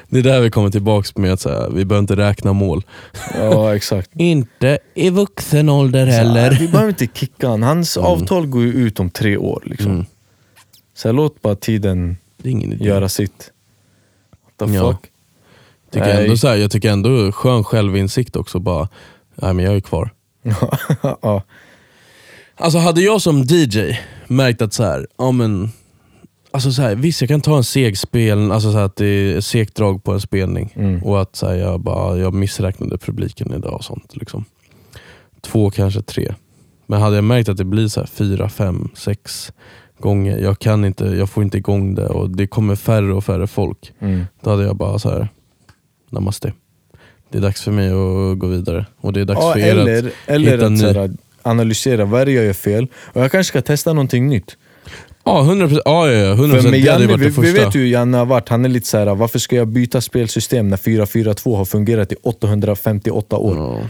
Det 0.08 0.18
är 0.18 0.22
där 0.22 0.40
vi 0.40 0.50
kommer 0.50 0.70
tillbaks 0.70 1.16
med 1.16 1.32
att 1.32 1.40
så 1.40 1.48
här, 1.48 1.70
vi 1.70 1.84
behöver 1.84 2.00
inte 2.02 2.16
räkna 2.16 2.52
mål. 2.52 2.82
Ja 3.34 3.76
exakt. 3.76 4.10
Inte 4.16 4.78
i 4.94 5.10
vuxen 5.10 5.68
ålder 5.68 6.06
Så 6.06 6.12
här, 6.12 6.56
vi 6.60 6.68
behöver 6.68 6.88
inte 6.88 7.06
kicka 7.14 7.48
han. 7.48 7.62
hans 7.62 7.96
avtal 7.96 8.46
går 8.46 8.62
ju 8.62 8.72
ut 8.72 9.00
om 9.00 9.10
tre 9.10 9.36
år. 9.36 9.62
Liksom. 9.66 9.90
Mm. 9.92 10.06
Så 10.96 11.08
här, 11.08 11.12
låt 11.12 11.42
bara 11.42 11.54
tiden 11.54 12.16
göra 12.80 13.08
sitt. 13.08 13.50
What 14.58 14.68
the 14.70 14.74
Ja. 14.76 14.92
fuck? 14.92 15.10
Tycker 15.92 16.20
ändå 16.22 16.36
så 16.36 16.48
här, 16.48 16.56
jag 16.56 16.70
tycker 16.70 16.90
ändå 16.90 17.32
skön 17.32 17.64
självinsikt 17.64 18.36
också. 18.36 18.58
Bara, 18.58 18.88
nej 19.34 19.54
men 19.54 19.64
jag 19.64 19.74
är 19.76 19.80
kvar. 19.80 20.10
ja. 21.22 21.42
Alltså 22.56 22.78
hade 22.78 23.00
jag 23.00 23.20
som 23.20 23.42
DJ 23.42 23.98
märkt 24.26 24.62
att 24.62 24.72
så 24.72 24.82
här, 24.84 25.06
ja 25.18 25.30
men 25.32 25.70
Alltså 26.50 26.72
så 26.72 26.82
här, 26.82 26.94
visst 26.94 27.20
jag 27.20 27.28
kan 27.28 27.40
ta 27.40 27.56
en 27.56 27.64
seg 27.64 27.98
spel, 27.98 28.52
alltså 28.52 28.72
så 28.72 28.78
här, 28.78 28.84
att 28.84 28.96
det 28.96 29.06
är 29.06 29.40
segt 29.40 29.74
drag 29.74 30.04
på 30.04 30.12
en 30.12 30.20
spelning 30.20 30.72
Mm. 30.76 31.02
och 31.02 31.22
att 31.22 31.36
så 31.36 31.46
här, 31.46 31.54
jag, 31.54 31.80
bara, 31.80 32.16
jag 32.18 32.34
missräknade 32.34 32.98
publiken 32.98 33.54
idag 33.54 33.74
och 33.74 33.84
sånt. 33.84 34.16
Liksom. 34.16 34.44
Två, 35.40 35.70
kanske 35.70 36.02
tre. 36.02 36.34
Men 36.86 37.00
hade 37.00 37.16
jag 37.16 37.24
märkt 37.24 37.48
att 37.48 37.56
det 37.56 37.64
blir 37.64 37.88
så 37.88 38.00
här 38.00 38.06
fyra, 38.06 38.48
fem, 38.48 38.88
sex 38.94 39.52
gånger, 39.98 40.38
jag 40.38 40.58
kan 40.58 40.84
inte, 40.84 41.04
jag 41.04 41.30
får 41.30 41.42
inte 41.42 41.58
igång 41.58 41.94
det 41.94 42.06
och 42.08 42.30
det 42.30 42.46
kommer 42.46 42.76
färre 42.76 43.14
och 43.14 43.24
färre 43.24 43.46
folk. 43.46 43.92
Mm. 43.98 44.24
Då 44.42 44.50
hade 44.50 44.64
jag 44.64 44.76
bara 44.76 44.98
så 44.98 45.10
här, 45.10 45.28
namaste. 46.10 46.52
Det 47.34 47.38
är 47.38 47.42
dags 47.42 47.62
för 47.62 47.70
mig 47.70 47.88
att 47.88 48.38
gå 48.38 48.46
vidare. 48.46 48.86
Och 49.00 49.12
det 49.12 49.20
är 49.20 49.24
dags 49.24 49.40
Ja, 49.42 49.52
för 49.52 49.60
er 49.60 49.76
eller 49.76 49.98
att 49.98 50.12
eller 50.26 50.52
hitta 50.52 50.66
att 50.66 50.72
ny- 50.72 50.82
här, 50.92 51.10
analysera, 51.42 52.04
vad 52.04 52.20
är 52.20 52.26
det 52.26 52.32
jag 52.32 52.44
gör 52.44 52.52
fel? 52.52 52.86
Och 52.94 53.20
jag 53.22 53.30
kanske 53.32 53.48
ska 53.48 53.62
testa 53.62 53.92
någonting 53.92 54.28
nytt. 54.28 54.56
Ja, 55.24 55.40
100%, 55.42 55.80
ja, 55.84 56.10
ja, 56.10 56.12
ja, 56.12 56.34
100% 56.34 56.62
För 56.62 56.70
med 56.70 56.82
det 56.82 56.92
hade 56.92 57.06
varit 57.06 57.20
vi, 57.20 57.24
det 57.24 57.30
vi 57.30 57.34
första. 57.52 57.64
vet 57.64 57.74
ju 57.76 57.80
hur 57.80 57.86
Janne 57.86 58.16
har 58.18 58.26
varit, 58.26 58.48
han 58.48 58.64
är 58.64 58.68
lite 58.68 58.86
så 58.88 58.98
här: 58.98 59.14
varför 59.14 59.38
ska 59.38 59.56
jag 59.56 59.68
byta 59.68 60.00
spelsystem 60.00 60.68
när 60.68 60.76
4-4-2 60.76 61.56
har 61.56 61.64
fungerat 61.64 62.12
i 62.12 62.16
858 62.22 63.36
år? 63.36 63.56
Ja. 63.56 63.80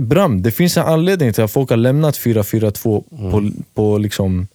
Bram, 0.00 0.42
det 0.42 0.50
finns 0.50 0.76
en 0.76 0.84
anledning 0.86 1.32
till 1.32 1.44
att 1.44 1.50
folk 1.52 1.70
har 1.70 1.76
lämnat 1.76 2.14
4-4-2 2.16 3.04
Mm. 3.18 3.30
på, 3.30 3.50
på 3.74 3.98
liksom 3.98 4.48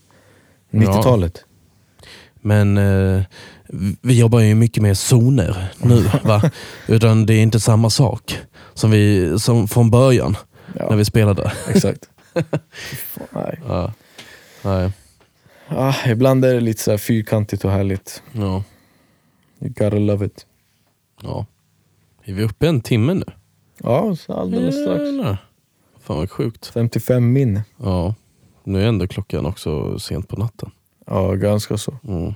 90-talet. 0.72 1.44
Men 2.46 2.78
eh, 2.78 3.24
vi 4.02 4.20
jobbar 4.20 4.40
ju 4.40 4.56
mycket 4.56 4.84
med 4.84 4.98
zoner 4.98 5.74
nu, 5.82 6.10
va? 6.24 6.52
Utan 6.88 7.26
det 7.26 7.34
är 7.34 7.42
inte 7.42 7.60
samma 7.60 7.90
sak 7.90 8.38
som, 8.74 8.92
vi, 8.92 9.36
som 9.40 9.68
från 9.68 9.90
början 9.90 10.38
Ja. 10.80 10.90
när 10.90 10.98
vi 10.98 11.06
spelade. 11.06 11.52
Exakt. 11.70 12.10
Nej. 13.30 13.60
Ja. 13.68 13.94
Nej. 14.64 14.92
Ah, 15.68 15.94
ibland 16.08 16.46
är 16.46 16.54
det 16.54 16.60
lite 16.60 16.82
så 16.82 16.98
fyrkantigt 16.98 17.66
och 17.66 17.72
härligt. 17.72 18.24
Ja. 18.32 18.64
You 19.60 19.70
gotta 19.74 19.96
love 19.98 20.26
it. 20.26 20.46
ja. 21.22 21.46
Är 22.24 22.34
vi 22.34 22.44
uppe 22.44 22.68
en 22.68 22.82
timme 22.82 23.14
nu? 23.14 23.26
Ja, 23.84 24.16
alldeles 24.28 24.76
strax. 24.82 25.02
Jävlar. 25.04 25.38
Fan 26.02 26.18
vad 26.18 26.32
sjukt. 26.32 26.66
55 26.68 27.34
min. 27.34 27.62
Ja. 27.78 28.16
Nu 28.64 28.84
är 28.84 28.88
ändå 28.88 29.08
klockan 29.08 29.46
också 29.46 30.00
sent 30.00 30.28
på 30.28 30.36
natten. 30.36 30.72
Ja, 31.06 31.34
ganska 31.34 31.78
så. 31.78 31.94
Mm. 32.08 32.34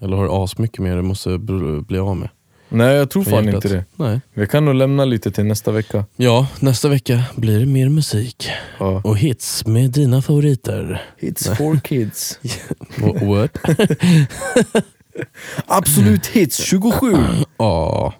Eller 0.00 0.16
har 0.16 0.24
du 0.24 0.30
asmycket 0.30 0.78
mer 0.78 0.96
du 0.96 1.02
måste 1.02 1.38
bli 1.38 1.98
av 1.98 2.16
med? 2.16 2.28
Nej, 2.68 2.96
jag 2.96 3.10
tror 3.10 3.22
fan 3.24 3.44
hjärtat? 3.44 3.64
inte 3.64 3.76
det. 3.76 3.84
Nej. 3.96 4.20
Vi 4.34 4.46
kan 4.46 4.64
nog 4.64 4.74
lämna 4.74 5.04
lite 5.04 5.30
till 5.30 5.44
nästa 5.44 5.70
vecka. 5.72 6.04
Ja, 6.16 6.46
nästa 6.60 6.88
vecka 6.88 7.24
blir 7.36 7.60
det 7.60 7.66
mer 7.66 7.88
musik. 7.88 8.50
Ja. 8.78 9.00
Och 9.04 9.18
hits 9.18 9.66
med 9.66 9.90
dina 9.90 10.22
favoriter. 10.22 11.02
Hits 11.16 11.46
for 11.56 11.76
kids. 11.80 12.38
Wh- 12.96 13.34
What? 13.34 13.58
Absolut 15.66 16.26
hits 16.26 16.56
27! 16.64 17.16
Ja. 17.56 18.14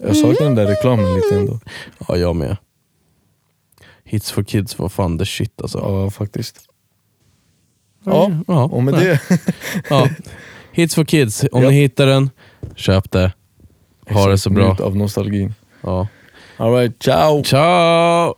Jag 0.00 0.16
saknar 0.16 0.44
den 0.46 0.54
där 0.54 0.66
reklamen 0.66 1.14
lite 1.14 1.34
ändå. 1.36 1.60
ja, 2.08 2.16
jag 2.16 2.36
med. 2.36 2.56
Hits 4.14 4.30
for 4.32 4.42
kids 4.42 4.78
var 4.78 4.88
fan 4.88 5.18
the 5.18 5.24
shit 5.24 5.60
alltså. 5.62 5.78
Ja, 5.78 6.10
faktiskt. 6.10 6.58
Ja, 8.04 8.30
ja 8.48 8.64
och 8.64 8.82
med 8.82 8.94
nej. 8.94 9.04
det... 9.04 9.38
Ja. 9.90 10.08
Hits 10.72 10.94
for 10.94 11.04
kids, 11.04 11.44
om 11.52 11.62
Ja. 11.62 11.68
ni 11.70 11.74
hittar 11.74 12.06
den, 12.06 12.30
köp 12.76 13.10
det. 13.10 13.32
Ha 14.10 14.26
det 14.28 14.38
så 14.38 14.50
bra. 14.50 14.76
Av 14.80 14.96
nostalgin. 14.96 15.54
Ja. 15.82 16.08
Alright, 16.56 17.02
ciao! 17.02 17.42
Ciao! 17.44 18.34